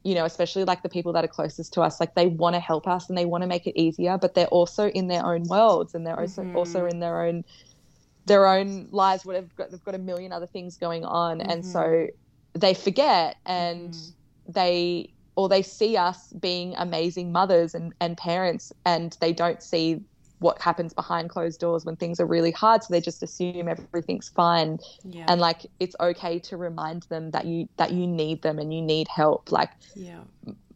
you 0.07 0.14
know, 0.14 0.24
especially 0.24 0.64
like 0.64 0.82
the 0.84 0.90
people 0.90 1.12
that 1.14 1.24
are 1.24 1.28
closest 1.28 1.74
to 1.74 1.82
us, 1.82 2.00
like 2.00 2.14
they 2.14 2.28
want 2.28 2.54
to 2.54 2.61
help 2.61 2.86
us 2.86 3.09
and 3.11 3.18
they 3.18 3.26
want 3.26 3.42
to 3.42 3.48
make 3.48 3.66
it 3.66 3.80
easier, 3.80 4.18
but 4.18 4.34
they're 4.34 4.46
also 4.48 4.88
in 4.90 5.09
their 5.09 5.26
own 5.26 5.48
worlds 5.48 5.94
and 5.94 6.07
they're 6.07 6.20
also 6.20 6.44
Mm-hmm. 6.44 6.54
also 6.54 6.86
in 6.86 7.00
their 7.00 7.22
own 7.22 7.42
their 8.26 8.46
own 8.46 8.88
lives. 8.92 9.24
Whatever 9.24 9.48
they've 9.59 9.82
got 9.84 9.96
a 9.96 9.98
million 9.98 10.32
other 10.32 10.46
things 10.48 10.78
going 10.78 11.04
on, 11.04 11.40
and 11.42 11.64
Mm-hmm. 11.64 11.66
so 11.66 12.07
they 12.54 12.74
forget 12.74 13.36
and 13.46 13.96
they 14.48 15.12
or 15.36 15.48
they 15.48 15.62
see 15.62 15.96
us 15.96 16.32
being 16.40 16.74
amazing 16.76 17.32
mothers 17.32 17.74
and, 17.74 17.92
and 18.00 18.16
parents 18.16 18.72
and 18.84 19.16
they 19.20 19.32
don't 19.32 19.62
see 19.62 20.00
what 20.39 20.61
happens 20.61 20.93
behind 20.93 21.30
closed 21.30 21.61
doors 21.61 21.84
when 21.84 21.97
things 21.97 22.20
are 22.20 22.26
really 22.26 22.51
hard 22.51 22.82
so 22.82 22.93
they 22.93 23.01
just 23.01 23.22
assume 23.22 23.68
everything's 23.68 24.28
fine 24.28 24.78
Yeah. 25.05 25.26
and 25.28 25.41
like 25.41 25.66
it's 25.80 25.97
okay 26.01 26.39
to 26.41 26.57
remind 26.57 27.05
them 27.05 27.30
that 27.30 27.47
you 27.47 27.68
that 27.76 27.93
you 27.93 28.07
need 28.07 28.43
them 28.43 28.59
and 28.59 28.72
you 28.74 28.82
need 28.82 29.09
help 29.09 29.51
like 29.51 29.70
yeah. 29.95 30.20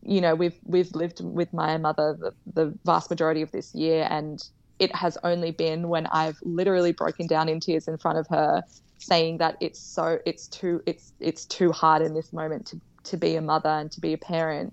you 0.03 0.21
know 0.21 0.35
we've 0.35 0.59
we've 0.65 0.95
lived 0.95 1.21
with 1.23 1.53
my 1.53 1.77
mother 1.77 2.17
the, 2.19 2.33
the 2.55 2.79
vast 2.85 3.11
majority 3.11 3.43
of 3.43 3.51
this 3.53 3.75
year 3.75 4.07
and 4.11 4.49
it 4.79 4.95
has 4.97 5.19
only 5.25 5.51
been 5.51 5.89
when 5.89 6.07
I've 6.07 6.39
literally 6.43 6.93
broken 6.93 7.27
down 7.27 7.51
in 7.51 7.61
tears 7.61 7.87
in 7.87 7.99
front 7.99 8.17
of 8.17 8.27
her 8.29 8.63
saying 8.97 9.39
that 9.39 9.57
it's 9.61 9.79
so 9.79 10.19
it's 10.25 10.47
too 10.49 10.83
it's 10.87 11.13
it's 11.21 11.45
too 11.45 11.71
hard 11.71 12.01
in 12.03 12.15
this 12.15 12.33
moment 12.33 12.67
to 12.69 12.81
to 13.05 13.17
be 13.17 13.37
a 13.37 13.43
mother 13.43 13.69
and 13.69 13.91
to 13.93 14.01
be 14.01 14.13
a 14.15 14.19
parent 14.19 14.73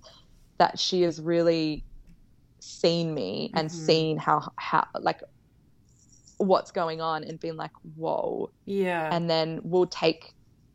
that 0.59 0.79
she 0.79 1.01
has 1.01 1.21
really 1.21 1.83
seen 2.59 3.13
me 3.13 3.51
and 3.55 3.69
Mhm. 3.69 3.73
seen 3.73 4.17
how 4.17 4.51
how 4.57 4.85
like 4.99 5.19
what's 6.37 6.71
going 6.71 7.01
on 7.01 7.23
and 7.23 7.39
been 7.39 7.55
like 7.57 7.71
whoa 7.95 8.51
Yeah. 8.65 9.09
and 9.11 9.29
then 9.29 9.59
we'll 9.63 9.87
take 9.87 10.33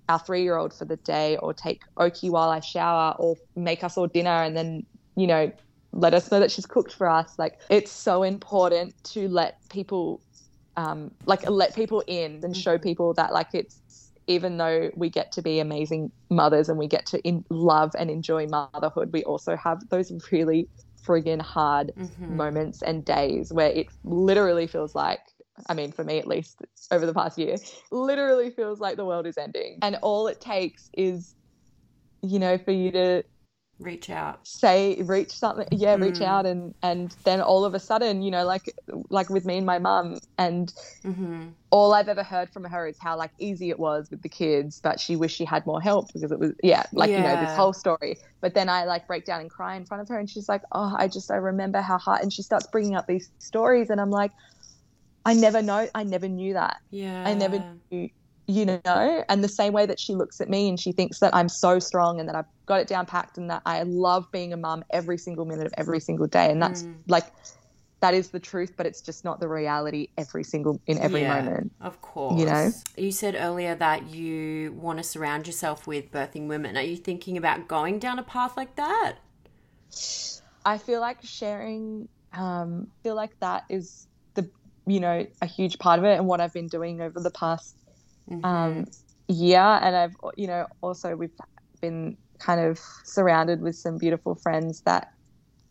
our 0.09 0.19
three 0.19 0.43
year 0.43 0.57
old 0.57 0.75
for 0.75 0.85
the 0.85 0.97
day 0.97 1.37
or 1.39 1.55
take 1.55 1.81
Oki 1.97 2.31
while 2.31 2.51
I 2.51 2.61
shower 2.61 3.15
or 3.19 3.37
make 3.57 3.85
us 3.85 3.97
all 3.97 4.09
dinner 4.09 4.43
and 4.43 4.57
then, 4.57 4.83
you 5.17 5.27
know, 5.27 5.53
let 5.93 6.15
us 6.15 6.31
know 6.31 6.41
that 6.41 6.51
she's 6.51 6.67
cooked 6.67 6.93
for 6.93 7.09
us. 7.09 7.35
Like 7.39 7.55
it's 7.71 7.93
so 7.93 8.23
important 8.23 8.95
to 9.13 9.29
let 9.29 9.55
people 9.71 10.23
um 10.77 11.11
like 11.27 11.49
let 11.49 11.75
people 11.75 12.03
in 12.07 12.41
and 12.43 12.57
show 12.57 12.79
people 12.79 13.15
that 13.15 13.33
like 13.33 13.49
it's 13.53 14.11
even 14.27 14.57
though 14.57 14.91
we 14.97 15.11
get 15.11 15.33
to 15.33 15.43
be 15.43 15.61
amazing 15.61 16.11
mothers 16.31 16.69
and 16.69 16.79
we 16.79 16.87
get 16.89 17.07
to 17.07 17.21
in, 17.21 17.45
love 17.51 17.93
and 17.99 18.11
enjoy 18.11 18.47
motherhood, 18.47 19.11
we 19.13 19.23
also 19.25 19.57
have 19.57 19.79
those 19.91 20.13
really 20.31 20.69
friggin' 21.07 21.41
hard 21.43 21.93
Mhm. 21.99 22.37
moments 22.37 22.83
and 22.83 23.05
days 23.05 23.53
where 23.53 23.71
it 23.71 23.89
literally 24.05 24.67
feels 24.67 24.95
like 24.95 25.21
I 25.69 25.75
mean, 25.75 25.93
for 25.93 26.03
me 26.03 26.19
at 26.19 26.27
least, 26.27 26.63
over 26.91 27.05
the 27.05 27.13
past 27.15 27.37
year, 27.39 27.57
literally 27.91 28.51
feels 28.51 28.81
like 28.81 28.97
the 28.97 29.05
world 29.05 29.27
is 29.27 29.37
ending. 29.37 29.79
And 29.83 29.97
all 30.03 30.27
it 30.27 30.41
takes 30.41 30.89
is, 30.97 31.35
you 32.23 32.39
know, 32.39 32.57
for 32.59 32.71
you 32.73 32.91
to 32.93 33.23
Reach 33.83 34.11
out. 34.11 34.41
say, 34.45 34.97
reach 35.03 35.33
something, 35.33 35.67
yeah, 35.73 35.97
reach 35.97 36.21
Mm. 36.21 36.27
out, 36.27 36.47
and 36.47 36.75
and 36.83 37.15
then 37.25 37.41
all 37.41 37.65
of 37.65 37.75
a 37.75 37.81
sudden, 37.81 38.23
you 38.23 38.31
know, 38.31 38.45
like 38.45 38.73
like 39.11 39.31
with 39.31 39.45
me 39.45 39.59
and 39.59 39.67
my 39.67 39.79
mum, 39.79 40.19
and 40.39 40.73
Mm-hmm. 41.05 41.49
all 41.71 41.95
I've 41.95 42.09
ever 42.09 42.23
heard 42.23 42.51
from 42.53 42.65
her 42.65 42.87
is 42.87 42.97
how 43.01 43.17
like 43.17 43.31
easy 43.41 43.71
it 43.71 43.79
was 43.79 44.09
with 44.11 44.23
the 44.23 44.29
kids, 44.29 44.79
but 44.83 45.01
she 45.01 45.17
wished 45.17 45.37
she 45.37 45.45
had 45.45 45.65
more 45.67 45.81
help 45.81 46.09
because 46.13 46.31
it 46.31 46.39
was 46.39 46.53
yeah, 46.63 46.85
like 46.93 47.17
you 47.17 47.23
know 47.23 47.37
this 47.37 47.55
whole 47.57 47.73
story. 47.73 48.19
But 48.43 48.55
then 48.55 48.69
I 48.69 48.85
like 48.85 49.07
break 49.07 49.25
down 49.25 49.41
and 49.41 49.51
cry 49.51 49.77
in 49.77 49.87
front 49.87 50.03
of 50.03 50.09
her, 50.09 50.19
and 50.19 50.29
she's 50.29 50.49
like, 50.49 50.63
"Oh, 50.73 50.95
I 50.99 51.09
just 51.09 51.31
I 51.31 51.37
remember 51.37 51.81
how 51.81 51.99
hard," 51.99 52.23
and 52.23 52.33
she 52.33 52.43
starts 52.43 52.69
bringing 52.73 52.95
up 52.95 53.07
these 53.09 53.31
stories, 53.39 53.91
and 53.91 54.01
I'm 54.01 54.11
like, 54.11 54.33
I 55.25 55.35
never 55.35 55.63
know, 55.63 55.89
I 55.95 56.03
never 56.05 56.29
knew 56.29 56.55
that, 56.55 56.79
Yeah. 56.91 57.23
I 57.27 57.35
never 57.35 57.65
knew, 57.91 58.09
you 58.47 58.67
know, 58.67 59.25
and 59.29 59.43
the 59.45 59.49
same 59.49 59.73
way 59.73 59.87
that 59.87 60.01
she 60.01 60.15
looks 60.15 60.41
at 60.41 60.49
me 60.49 60.69
and 60.69 60.79
she 60.79 60.93
thinks 60.93 61.21
that 61.21 61.35
I'm 61.35 61.49
so 61.49 61.79
strong 61.79 62.19
and 62.19 62.29
that 62.29 62.35
I've 62.37 62.45
got 62.73 62.81
it 62.81 62.89
down 62.89 63.05
packed 63.07 63.37
and 63.39 63.51
that 63.51 63.63
I 63.67 63.83
love 63.83 64.25
being 64.33 64.53
a 64.53 64.57
mum 64.57 64.83
every 64.91 65.19
single 65.19 65.45
minute 65.45 65.67
of 65.67 65.75
every 65.77 66.01
single 66.01 66.27
day, 66.27 66.51
and 66.51 66.61
that's 66.63 66.83
Mm. 66.85 67.03
like. 67.07 67.27
That 68.01 68.15
is 68.15 68.31
the 68.31 68.41
truth, 68.41 68.73
but 68.77 68.85
it's 68.85 69.01
just 69.01 69.25
not 69.25 69.39
the 69.39 69.47
reality 69.47 70.09
every 70.19 70.43
single 70.43 70.81
in 70.89 70.99
every 70.99 71.21
Yeah. 71.21 71.41
moment. 71.41 71.73
Of 71.81 72.01
course. 72.03 72.41
You 72.41 72.47
know? 72.47 72.73
You 72.97 73.13
said 73.13 73.37
earlier 73.39 73.77
that 73.77 74.01
you 74.11 74.73
want 74.73 74.99
to 74.99 75.05
surround 75.05 75.47
yourself 75.47 75.87
with 75.87 76.11
birthing 76.11 76.49
women. 76.49 76.77
Are 76.77 76.83
you 76.83 76.97
thinking 76.97 77.37
about 77.37 77.69
going 77.69 78.01
down 78.01 78.19
a 78.19 78.25
path 78.25 78.57
like 78.57 78.75
that? 78.75 79.19
I 80.65 80.79
feel 80.79 81.01
like 81.01 81.19
sharing, 81.23 82.09
um, 82.33 82.89
feel 83.05 83.15
like 83.15 83.39
that 83.41 83.63
is 83.71 84.09
the, 84.35 84.51
you 84.85 84.99
know, 84.99 85.25
a 85.41 85.47
huge 85.47 85.79
part 85.79 86.01
of 86.01 86.05
it 86.05 86.19
and 86.19 86.27
what 86.27 86.41
I've 86.41 86.53
been 86.53 86.67
doing 86.67 87.01
over 87.01 87.21
the 87.21 87.31
past 87.31 87.77
Mm-hmm. 88.29 88.45
um, 88.45 88.85
year. 89.29 89.61
And 89.61 89.95
I've, 89.95 90.17
you 90.37 90.49
know, 90.49 90.67
also 90.81 91.15
we've 91.15 91.31
been 91.81 92.17
kind 92.43 92.61
of 92.61 92.79
surrounded 93.05 93.61
with 93.61 93.77
some 93.77 93.99
beautiful 93.99 94.35
friends 94.35 94.83
that 94.85 95.09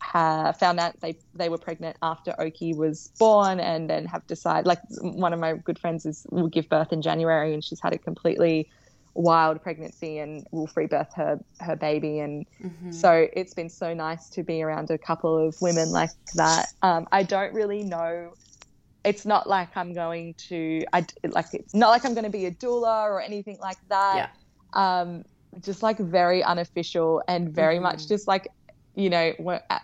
ha 0.02 0.52
found 0.54 0.80
out 0.80 0.94
they, 1.02 1.16
they 1.36 1.50
were 1.50 1.58
pregnant 1.60 1.96
after 2.02 2.34
Oki 2.40 2.74
was 2.74 3.12
born 3.20 3.60
and 3.60 3.90
then 3.90 4.06
have 4.06 4.26
decided, 4.28 4.66
like 4.66 4.80
one 5.02 5.34
of 5.34 5.40
my 5.40 5.54
good 5.54 5.78
friends 5.78 6.06
is 6.06 6.26
will 6.32 6.48
give 6.48 6.68
birth 6.70 6.92
in 6.92 7.02
January 7.02 7.54
and 7.54 7.64
she's 7.64 7.80
had 7.82 7.94
a 7.94 8.00
completely 8.00 8.68
wild 9.14 9.62
pregnancy 9.62 10.18
and 10.18 10.46
will 10.52 10.68
free 10.68 10.88
birth 10.88 11.10
her, 11.16 11.38
her 11.60 11.76
baby 11.76 12.20
and 12.20 12.46
Mhm. 12.64 12.94
so 12.94 13.28
it's 13.34 13.54
been 13.54 13.70
so 13.70 13.94
nice 13.94 14.30
to 14.30 14.44
be 14.44 14.64
around 14.64 14.90
a 14.90 14.98
couple 14.98 15.38
of 15.38 15.56
women 15.62 15.90
like 15.92 16.10
that. 16.36 16.68
Um, 16.82 17.08
I 17.12 17.24
don't 17.24 17.54
really 17.54 17.84
know. 17.84 18.34
It's 19.04 19.26
not 19.26 19.50
like 19.50 19.76
I'm 19.76 19.94
going 19.94 20.36
to. 20.50 20.84
I 20.94 21.06
like. 21.24 21.48
It's 21.54 21.74
not 21.74 21.90
like 21.90 22.06
I'm 22.06 22.14
going 22.14 22.26
to 22.32 22.38
be 22.42 22.46
a 22.46 22.52
doula 22.52 23.04
or 23.04 23.20
anything 23.22 23.58
like 23.60 23.80
that. 23.90 24.30
Um, 24.74 25.24
just 25.60 25.84
like 25.84 25.98
very 26.00 26.44
unofficial 26.44 27.22
and 27.28 27.54
very 27.54 27.80
Mhm. 27.80 27.82
much 27.82 28.08
just 28.08 28.28
like, 28.28 28.48
you 28.96 29.10
know, 29.10 29.34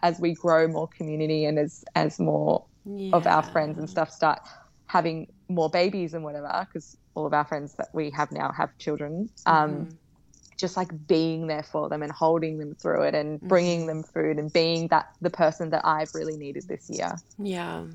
as 0.03 0.19
we 0.19 0.33
grow 0.33 0.67
more 0.67 0.87
community 0.97 1.45
and 1.45 1.59
as 1.59 1.83
as 1.95 2.19
more 2.19 2.65
of 3.13 3.27
our 3.27 3.43
friends 3.43 3.77
and 3.77 3.89
stuff 3.89 4.09
start 4.11 4.39
having 4.87 5.27
more 5.49 5.69
babies 5.69 6.13
and 6.13 6.23
whatever, 6.23 6.65
because 6.67 6.95
all 7.15 7.25
of 7.25 7.33
our 7.33 7.45
friends 7.45 7.75
that 7.77 7.87
we 7.93 8.09
have 8.11 8.31
now 8.31 8.51
have 8.51 8.69
children. 8.79 9.29
Um, 9.45 9.87
Mhm. 9.87 9.97
just 10.59 10.75
like 10.77 10.89
being 11.07 11.47
there 11.47 11.63
for 11.63 11.89
them 11.89 12.01
and 12.03 12.11
holding 12.11 12.57
them 12.57 12.75
through 12.81 13.03
it 13.03 13.15
and 13.15 13.39
Mm-hmm. 13.43 13.47
bringing 13.47 13.87
them 13.87 14.03
food 14.03 14.39
and 14.39 14.51
being 14.51 14.87
that 14.89 15.05
the 15.21 15.29
person 15.29 15.69
that 15.71 15.85
I've 15.85 16.09
really 16.13 16.37
needed 16.37 16.65
this 16.67 16.89
year. 16.89 17.21
Yeah. 17.37 17.85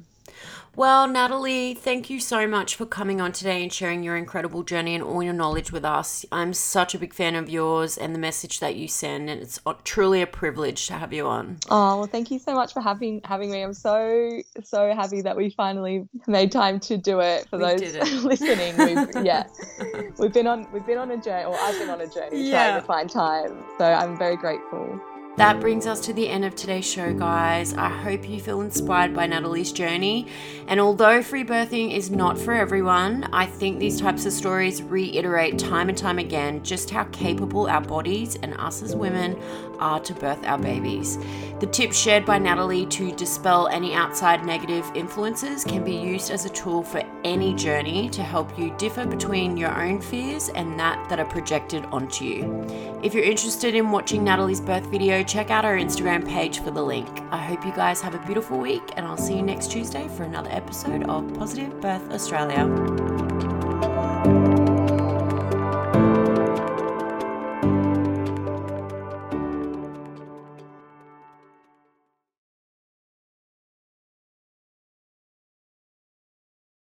Well, 0.75 1.07
Natalie, 1.07 1.75
thank 1.75 2.09
you 2.09 2.19
so 2.19 2.47
much 2.47 2.77
for 2.77 2.87
coming 2.87 3.21
on 3.21 3.33
today 3.33 3.63
and 3.63 3.71
sharing 3.71 4.03
your 4.03 4.17
incredible 4.17 4.63
journey 4.63 4.95
and 4.95 5.05
all 5.05 5.23
your 5.23 5.35
knowledge 5.35 5.71
with 5.71 5.85
us. 5.85 6.25
I'm 6.33 6.55
such 6.55 6.95
a 6.95 6.99
big 6.99 7.13
fan 7.13 7.35
of 7.35 7.51
yours 7.51 7.99
and 7.99 8.15
the 8.15 8.19
message 8.19 8.59
that 8.61 8.75
you 8.75 8.89
send, 8.89 9.29
and 9.29 9.43
it's 9.43 9.61
truly 9.85 10.23
a 10.23 10.27
privilege 10.27 10.87
to 10.87 10.95
have 10.95 11.13
you 11.13 11.27
on. 11.27 11.59
Oh, 11.69 11.99
well, 11.99 12.07
thank 12.07 12.31
you 12.31 12.39
so 12.39 12.55
much 12.55 12.73
for 12.73 12.81
having 12.81 13.21
having 13.25 13.51
me. 13.51 13.61
I'm 13.61 13.75
so 13.75 14.41
so 14.65 14.95
happy 14.95 15.21
that 15.21 15.37
we 15.37 15.51
finally 15.51 16.09
made 16.27 16.51
time 16.51 16.81
to 16.81 16.97
do 16.97 17.21
it. 17.21 17.47
For 17.51 17.59
We 17.59 17.65
those 17.65 17.83
it. 17.83 18.03
listening, 18.25 18.75
we've, 18.79 19.27
yeah, 19.27 19.45
we've 20.19 20.33
been 20.33 20.47
on 20.47 20.67
we've 20.73 20.87
been 20.87 20.97
on 20.99 21.11
a 21.11 21.21
journey, 21.21 21.45
or 21.45 21.55
I've 21.55 21.79
been 21.79 21.91
on 21.91 22.01
a 22.01 22.07
journey 22.07 22.49
Yeah. 22.49 22.81
trying 22.81 22.81
to 22.81 22.87
find 22.87 23.11
time. 23.11 23.63
So 23.77 23.85
I'm 23.85 24.17
very 24.17 24.37
grateful. 24.39 24.99
That 25.37 25.61
brings 25.61 25.87
us 25.87 26.01
to 26.01 26.13
the 26.13 26.29
end 26.29 26.45
of 26.45 26.55
today's 26.55 26.85
show, 26.85 27.15
guys. 27.15 27.73
I 27.73 27.89
hope 27.89 28.29
you 28.29 28.39
feel 28.39 28.61
inspired 28.61 29.15
by 29.15 29.27
Natalie's 29.27 29.73
journey. 29.73 30.27
And 30.69 30.79
although 30.79 31.23
free 31.23 31.43
birthing 31.43 31.97
is 31.97 32.11
not 32.11 32.39
for 32.39 32.53
everyone, 32.53 33.27
I 33.33 33.47
think 33.47 33.79
these 33.79 33.99
types 33.99 34.27
of 34.27 34.35
stories 34.35 34.83
reiterate 34.83 35.59
time 35.59 35.89
and 35.89 35.97
time 35.97 36.19
again 36.19 36.63
just 36.63 36.91
how 36.91 37.05
capable 37.05 37.67
our 37.67 37.81
bodies 37.81 38.37
and 38.43 38.53
us 38.59 38.83
as 38.83 38.95
women 38.95 39.41
are 39.83 40.01
to 40.01 40.15
birth 40.15 40.45
our 40.45 40.59
babies. 40.59 41.19
The 41.61 41.67
tips 41.67 41.99
shared 41.99 42.25
by 42.25 42.39
Natalie 42.39 42.87
to 42.87 43.13
dispel 43.13 43.69
any 43.69 43.95
outside 43.95 44.45
negative 44.45 44.91
influences 44.95 45.65
can 45.65 45.85
be 45.85 45.95
used 45.95 46.31
as 46.31 46.45
a 46.45 46.49
tool 46.49 46.83
for 46.83 47.03
any 47.25 47.55
journey 47.55 48.09
to 48.11 48.23
help 48.23 48.59
you 48.59 48.75
differ 48.79 49.07
between 49.07 49.57
your 49.57 49.79
own 49.81 50.01
fears 50.01 50.49
and 50.51 50.79
that 50.79 51.09
that 51.09 51.21
are 51.21 51.25
projected 51.27 51.85
onto 51.87 52.25
you. 52.25 53.01
If 53.03 53.15
you're 53.15 53.25
interested 53.25 53.75
in 53.75 53.91
watching 53.91 54.25
Natalie's 54.25 54.61
birth 54.61 54.87
video, 54.87 55.23
check 55.23 55.51
out 55.51 55.65
our 55.65 55.77
Instagram 55.77 56.27
page 56.27 56.61
for 56.61 56.71
the 56.71 56.83
link. 56.83 57.09
I 57.31 57.39
hope 57.39 57.65
you 57.65 57.73
guys 57.73 58.01
have 58.01 58.15
a 58.15 58.27
beautiful 58.27 58.59
week, 58.59 58.93
and 58.97 59.07
I'll 59.07 59.17
see 59.17 59.37
you 59.37 59.43
next 59.43 59.71
Tuesday 59.71 60.09
for 60.17 60.23
another 60.23 60.51
episode 60.51 61.05
of 61.09 61.35
Positive 61.35 61.81
Birth 61.81 62.11
Australia. 62.11 63.52